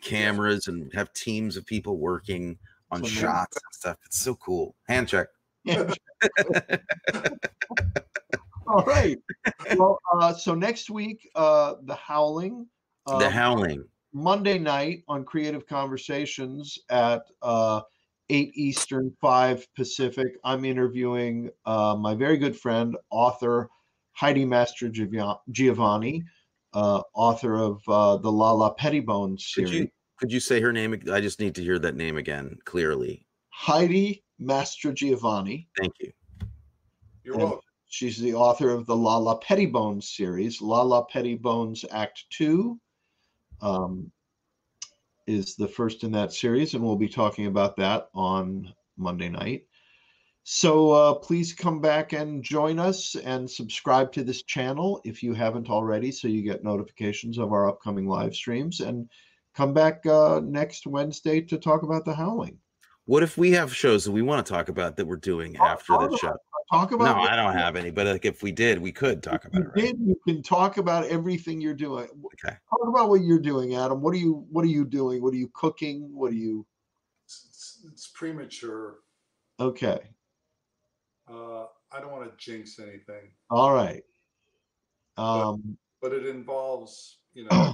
cameras 0.00 0.68
and 0.68 0.90
have 0.94 1.12
teams 1.12 1.58
of 1.58 1.66
people 1.66 1.98
working 1.98 2.56
on 2.90 3.04
shots 3.04 3.58
and 3.58 3.74
stuff. 3.74 3.98
It's 4.06 4.18
so 4.18 4.34
cool. 4.36 4.74
Hand 4.88 5.08
check. 5.08 5.28
All 8.66 8.84
right. 8.84 9.18
Well, 9.76 9.98
uh, 10.20 10.32
so 10.34 10.54
next 10.54 10.90
week, 10.90 11.28
uh, 11.34 11.74
The 11.84 11.94
Howling. 11.94 12.66
Uh, 13.06 13.18
the 13.18 13.30
Howling. 13.30 13.84
Monday 14.12 14.58
night 14.58 15.02
on 15.08 15.24
Creative 15.24 15.66
Conversations 15.66 16.78
at 16.88 17.22
uh, 17.42 17.80
8 18.30 18.52
Eastern, 18.54 19.12
5 19.20 19.66
Pacific. 19.74 20.36
I'm 20.44 20.64
interviewing 20.64 21.50
uh, 21.66 21.96
my 21.98 22.14
very 22.14 22.36
good 22.38 22.56
friend, 22.56 22.96
author 23.10 23.68
Heidi 24.12 24.44
Master 24.44 24.88
Giovanni, 25.50 26.22
uh, 26.72 27.02
author 27.14 27.56
of 27.56 27.82
uh, 27.88 28.16
the 28.18 28.30
Lala 28.30 28.72
Pettibone 28.74 29.32
Could 29.32 29.40
series. 29.40 29.72
you 29.72 29.88
could 30.16 30.30
you 30.32 30.38
say 30.38 30.60
her 30.60 30.72
name? 30.72 30.94
I 31.12 31.20
just 31.20 31.40
need 31.40 31.56
to 31.56 31.62
hear 31.62 31.76
that 31.80 31.96
name 31.96 32.16
again 32.16 32.56
clearly. 32.64 33.26
Heidi 33.50 34.22
Mastrogiovanni. 34.40 35.66
Thank 35.76 35.92
you. 36.00 36.12
You're 37.24 37.34
And- 37.34 37.42
welcome. 37.42 37.60
She's 37.94 38.18
the 38.18 38.34
author 38.34 38.70
of 38.70 38.86
the 38.86 38.96
Lala 38.96 39.38
Pettibones 39.38 40.16
series. 40.16 40.60
Lala 40.60 41.06
Pettibones 41.06 41.84
Act 41.92 42.24
Two 42.28 42.80
um, 43.62 44.10
is 45.28 45.54
the 45.54 45.68
first 45.68 46.02
in 46.02 46.10
that 46.10 46.32
series, 46.32 46.74
and 46.74 46.82
we'll 46.82 46.96
be 46.96 47.08
talking 47.08 47.46
about 47.46 47.76
that 47.76 48.08
on 48.12 48.74
Monday 48.96 49.28
night. 49.28 49.68
So 50.42 50.90
uh, 50.90 51.14
please 51.14 51.52
come 51.52 51.80
back 51.80 52.12
and 52.12 52.42
join 52.42 52.80
us 52.80 53.14
and 53.14 53.48
subscribe 53.48 54.10
to 54.14 54.24
this 54.24 54.42
channel 54.42 55.00
if 55.04 55.22
you 55.22 55.32
haven't 55.32 55.70
already, 55.70 56.10
so 56.10 56.26
you 56.26 56.42
get 56.42 56.64
notifications 56.64 57.38
of 57.38 57.52
our 57.52 57.68
upcoming 57.68 58.08
live 58.08 58.34
streams. 58.34 58.80
And 58.80 59.08
come 59.54 59.72
back 59.72 60.04
uh, 60.04 60.40
next 60.42 60.88
Wednesday 60.88 61.40
to 61.42 61.58
talk 61.58 61.84
about 61.84 62.04
the 62.04 62.14
Howling. 62.14 62.58
What 63.04 63.22
if 63.22 63.38
we 63.38 63.52
have 63.52 63.72
shows 63.72 64.04
that 64.04 64.10
we 64.10 64.22
want 64.22 64.44
to 64.44 64.52
talk 64.52 64.68
about 64.68 64.96
that 64.96 65.06
we're 65.06 65.14
doing 65.14 65.54
Talk- 65.54 65.68
after 65.68 65.92
the 65.92 66.16
show? 66.16 66.36
Talk 66.74 66.90
No, 66.90 66.96
about 66.96 67.30
I 67.30 67.36
don't 67.36 67.52
have 67.52 67.76
any. 67.76 67.92
But 67.92 68.08
like 68.08 68.24
if 68.24 68.42
we 68.42 68.50
did, 68.50 68.80
we 68.80 68.90
could 68.90 69.22
talk 69.22 69.44
If 69.44 69.52
about 69.52 69.58
you 69.58 69.64
it. 69.64 69.66
Right? 69.76 69.96
did, 69.96 70.00
you 70.00 70.20
can 70.26 70.42
talk 70.42 70.78
about 70.78 71.06
everything 71.06 71.60
you're 71.60 71.72
doing. 71.72 72.08
Okay. 72.26 72.56
Talk 72.68 72.88
about 72.88 73.08
what 73.08 73.20
you're 73.20 73.38
doing, 73.38 73.76
Adam. 73.76 74.00
What 74.00 74.12
are 74.12 74.18
you 74.18 74.44
What 74.50 74.64
are 74.64 74.68
you 74.68 74.84
doing? 74.84 75.22
What 75.22 75.32
are 75.34 75.36
you 75.36 75.48
cooking? 75.54 76.12
What 76.12 76.32
are 76.32 76.36
you? 76.36 76.66
It's, 77.26 77.46
it's, 77.48 77.80
it's 77.92 78.08
premature. 78.08 78.96
Okay. 79.60 80.00
Uh, 81.30 81.66
I 81.92 82.00
don't 82.00 82.10
want 82.10 82.24
to 82.28 82.36
jinx 82.44 82.80
anything, 82.80 83.30
All 83.50 83.72
right. 83.72 84.02
Um, 85.16 85.78
but 86.02 86.12
it 86.12 86.26
involves, 86.26 87.18
you 87.34 87.46
know, 87.50 87.72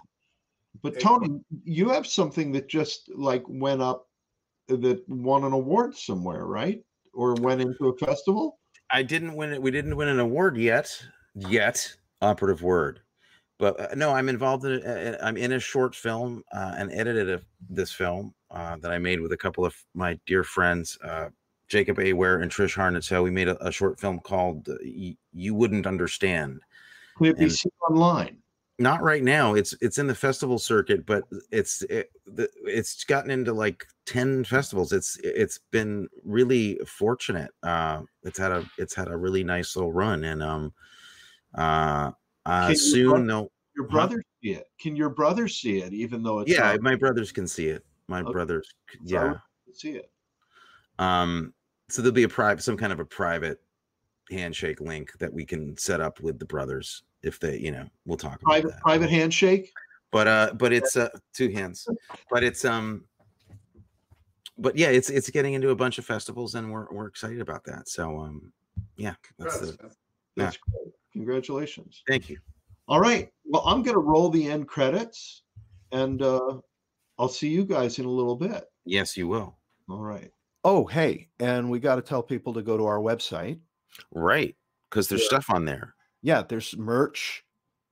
but 0.82 1.00
Tony, 1.00 1.40
you 1.64 1.88
have 1.88 2.06
something 2.06 2.52
that 2.52 2.68
just 2.68 3.10
like 3.14 3.44
went 3.48 3.80
up 3.80 4.08
that 4.68 5.02
won 5.08 5.44
an 5.44 5.52
award 5.52 5.96
somewhere, 5.96 6.44
right? 6.44 6.84
Or 7.14 7.34
went 7.34 7.62
into 7.62 7.88
a 7.88 7.96
festival. 7.96 8.59
I 8.92 9.02
didn't 9.02 9.34
win 9.34 9.52
it. 9.52 9.62
We 9.62 9.70
didn't 9.70 9.96
win 9.96 10.08
an 10.08 10.20
award 10.20 10.56
yet. 10.56 11.02
Yet, 11.34 11.94
operative 12.20 12.62
word. 12.62 13.00
But 13.58 13.78
uh, 13.78 13.94
no, 13.94 14.10
I'm 14.12 14.28
involved 14.28 14.64
in. 14.64 14.82
A, 14.84 15.18
I'm 15.22 15.36
in 15.36 15.52
a 15.52 15.60
short 15.60 15.94
film 15.94 16.42
uh, 16.52 16.74
and 16.78 16.90
edited 16.92 17.28
a, 17.28 17.40
this 17.68 17.92
film 17.92 18.34
uh, 18.50 18.76
that 18.80 18.90
I 18.90 18.98
made 18.98 19.20
with 19.20 19.32
a 19.32 19.36
couple 19.36 19.64
of 19.64 19.74
my 19.94 20.18
dear 20.26 20.42
friends, 20.42 20.98
uh, 21.04 21.28
Jacob 21.68 21.98
Aware 21.98 22.40
and 22.40 22.50
Trish 22.50 22.74
Harnetzel. 22.74 23.22
We 23.22 23.30
made 23.30 23.48
a, 23.48 23.64
a 23.64 23.70
short 23.70 24.00
film 24.00 24.18
called 24.20 24.68
uh, 24.68 24.74
"You 25.32 25.54
Wouldn't 25.54 25.86
Understand." 25.86 26.62
Can 27.18 27.26
it 27.26 27.38
be 27.38 27.50
seen 27.50 27.72
online? 27.88 28.38
Not 28.80 29.02
right 29.02 29.22
now. 29.22 29.52
It's 29.52 29.74
it's 29.82 29.98
in 29.98 30.06
the 30.06 30.14
festival 30.14 30.58
circuit, 30.58 31.04
but 31.04 31.24
it's 31.52 31.82
it, 31.82 32.10
the, 32.24 32.48
it's 32.64 33.04
gotten 33.04 33.30
into 33.30 33.52
like 33.52 33.84
ten 34.06 34.42
festivals. 34.42 34.90
It's 34.94 35.18
it's 35.22 35.58
been 35.70 36.08
really 36.24 36.80
fortunate. 36.86 37.50
Uh, 37.62 38.00
it's 38.22 38.38
had 38.38 38.52
a 38.52 38.64
it's 38.78 38.94
had 38.94 39.08
a 39.08 39.16
really 39.18 39.44
nice 39.44 39.76
little 39.76 39.92
run, 39.92 40.24
and 40.24 40.42
um, 40.42 40.72
uh, 41.56 42.12
uh 42.46 42.66
Can 42.68 42.76
soon 42.76 43.26
they'll 43.26 43.52
Your 43.76 43.86
Huh? 43.86 43.92
brother 43.92 44.24
see 44.42 44.52
it? 44.52 44.64
Can 44.80 44.96
your 44.96 45.10
brother 45.10 45.46
see 45.46 45.82
it? 45.82 45.92
Even 45.92 46.22
though 46.22 46.38
it's 46.40 46.50
yeah, 46.50 46.72
not- 46.72 46.80
my 46.80 46.94
brothers 46.94 47.32
can 47.32 47.46
see 47.46 47.68
it. 47.68 47.84
My 48.08 48.22
Okay. 48.22 48.32
brothers, 48.32 48.66
yeah. 49.04 49.34
see 49.74 49.90
it. 49.90 50.10
Um, 50.98 51.52
so 51.90 52.00
there'll 52.00 52.14
be 52.14 52.22
a 52.22 52.28
private, 52.30 52.62
some 52.62 52.78
kind 52.78 52.94
of 52.94 53.00
a 53.00 53.04
private 53.04 53.60
handshake 54.30 54.80
link 54.80 55.12
that 55.18 55.32
we 55.32 55.44
can 55.44 55.76
set 55.76 56.00
up 56.00 56.20
with 56.20 56.38
the 56.38 56.44
brothers 56.44 57.02
if 57.22 57.38
they, 57.40 57.58
you 57.58 57.70
know, 57.72 57.86
we'll 58.06 58.16
talk 58.16 58.40
about 58.42 58.52
Private 58.52 58.68
that. 58.72 58.80
private 58.80 59.10
handshake. 59.10 59.72
but 60.10 60.26
uh 60.26 60.52
but 60.54 60.72
it's 60.72 60.96
uh 60.96 61.08
two 61.34 61.50
hands 61.50 61.86
but 62.30 62.42
it's 62.42 62.64
um 62.64 63.04
but 64.58 64.76
yeah 64.76 64.88
it's 64.88 65.08
it's 65.10 65.30
getting 65.30 65.54
into 65.54 65.70
a 65.70 65.74
bunch 65.76 65.98
of 65.98 66.04
festivals 66.04 66.54
and 66.56 66.70
we're 66.70 66.86
we're 66.90 67.06
excited 67.06 67.40
about 67.40 67.62
that 67.64 67.88
so 67.88 68.18
um 68.18 68.52
yeah 68.96 69.14
that's 69.38 69.58
congrats, 69.58 69.76
the, 69.76 69.82
man. 69.84 69.92
That's 70.36 70.56
great. 70.56 70.92
Congratulations. 71.12 72.02
thank 72.08 72.28
you 72.28 72.38
All 72.88 73.00
right. 73.00 73.30
Well, 73.44 73.62
I'm 73.66 73.82
going 73.82 73.94
to 73.94 74.00
roll 74.00 74.30
the 74.30 74.48
end 74.50 74.66
credits 74.68 75.42
and 75.92 76.22
uh, 76.22 76.58
I'll 77.18 77.28
see 77.28 77.48
you 77.48 77.64
guys 77.64 77.98
in 77.98 78.04
a 78.04 78.10
little 78.10 78.36
bit. 78.36 78.64
yes 78.84 79.16
you 79.16 79.28
will 79.28 79.56
All 79.88 80.00
right. 80.02 80.30
Oh, 80.64 80.84
hey, 80.86 81.28
and 81.40 81.70
we 81.70 81.78
got 81.80 81.96
to 81.96 82.02
tell 82.02 82.22
people 82.22 82.52
to 82.54 82.60
go 82.62 82.76
to 82.76 82.84
our 82.84 82.98
website. 82.98 83.58
Right 84.12 84.54
because 84.90 85.08
there's 85.08 85.22
Yeah. 85.22 85.28
stuff 85.28 85.46
on 85.50 85.64
there 85.64 85.94
Yeah, 86.22 86.42
there's 86.42 86.76
merch. 86.76 87.44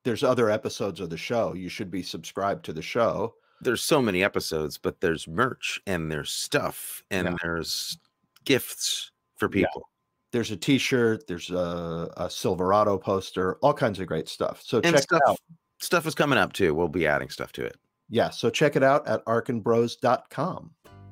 There's 0.04 0.22
other 0.22 0.48
episodes 0.50 1.00
of 1.00 1.10
the 1.10 1.16
show. 1.16 1.54
You 1.54 1.68
should 1.68 1.90
be 1.90 2.02
subscribed 2.02 2.64
to 2.66 2.72
the 2.72 2.82
show. 2.82 3.34
there's 3.60 3.82
so 3.82 4.00
many 4.00 4.22
episodes 4.22 4.78
but 4.78 5.00
there's 5.00 5.26
merch 5.26 5.80
and 5.86 6.10
there's 6.12 6.30
stuff 6.30 7.02
and 7.10 7.26
Yeah. 7.28 7.36
there's 7.42 7.98
gifts 8.44 9.10
for 9.36 9.48
people 9.48 9.88
There's 10.30 10.50
a 10.50 10.56
T-shirt. 10.56 11.26
There's 11.26 11.50
a, 11.50 12.12
a 12.18 12.28
Silverado 12.30 12.98
poster. 12.98 13.56
All 13.62 13.72
kinds 13.74 13.98
of 13.98 14.06
great 14.06 14.28
stuff. 14.28 14.60
So 14.62 14.76
and 14.84 14.94
check 14.94 15.02
stuff 15.04 15.20
it 15.26 15.30
out. 15.30 15.38
stuff 15.80 16.06
is 16.06 16.14
coming 16.14 16.38
up 16.38 16.52
too 16.52 16.74
we'll 16.74 16.86
be 16.88 17.06
adding 17.06 17.30
stuff 17.30 17.50
to 17.52 17.64
it 17.64 17.76
Yeah, 18.10 18.30
so 18.30 18.48
check 18.50 18.76
it 18.76 18.82
out 18.82 19.06
at 19.08 19.24
arkinbros.com. 19.24 20.74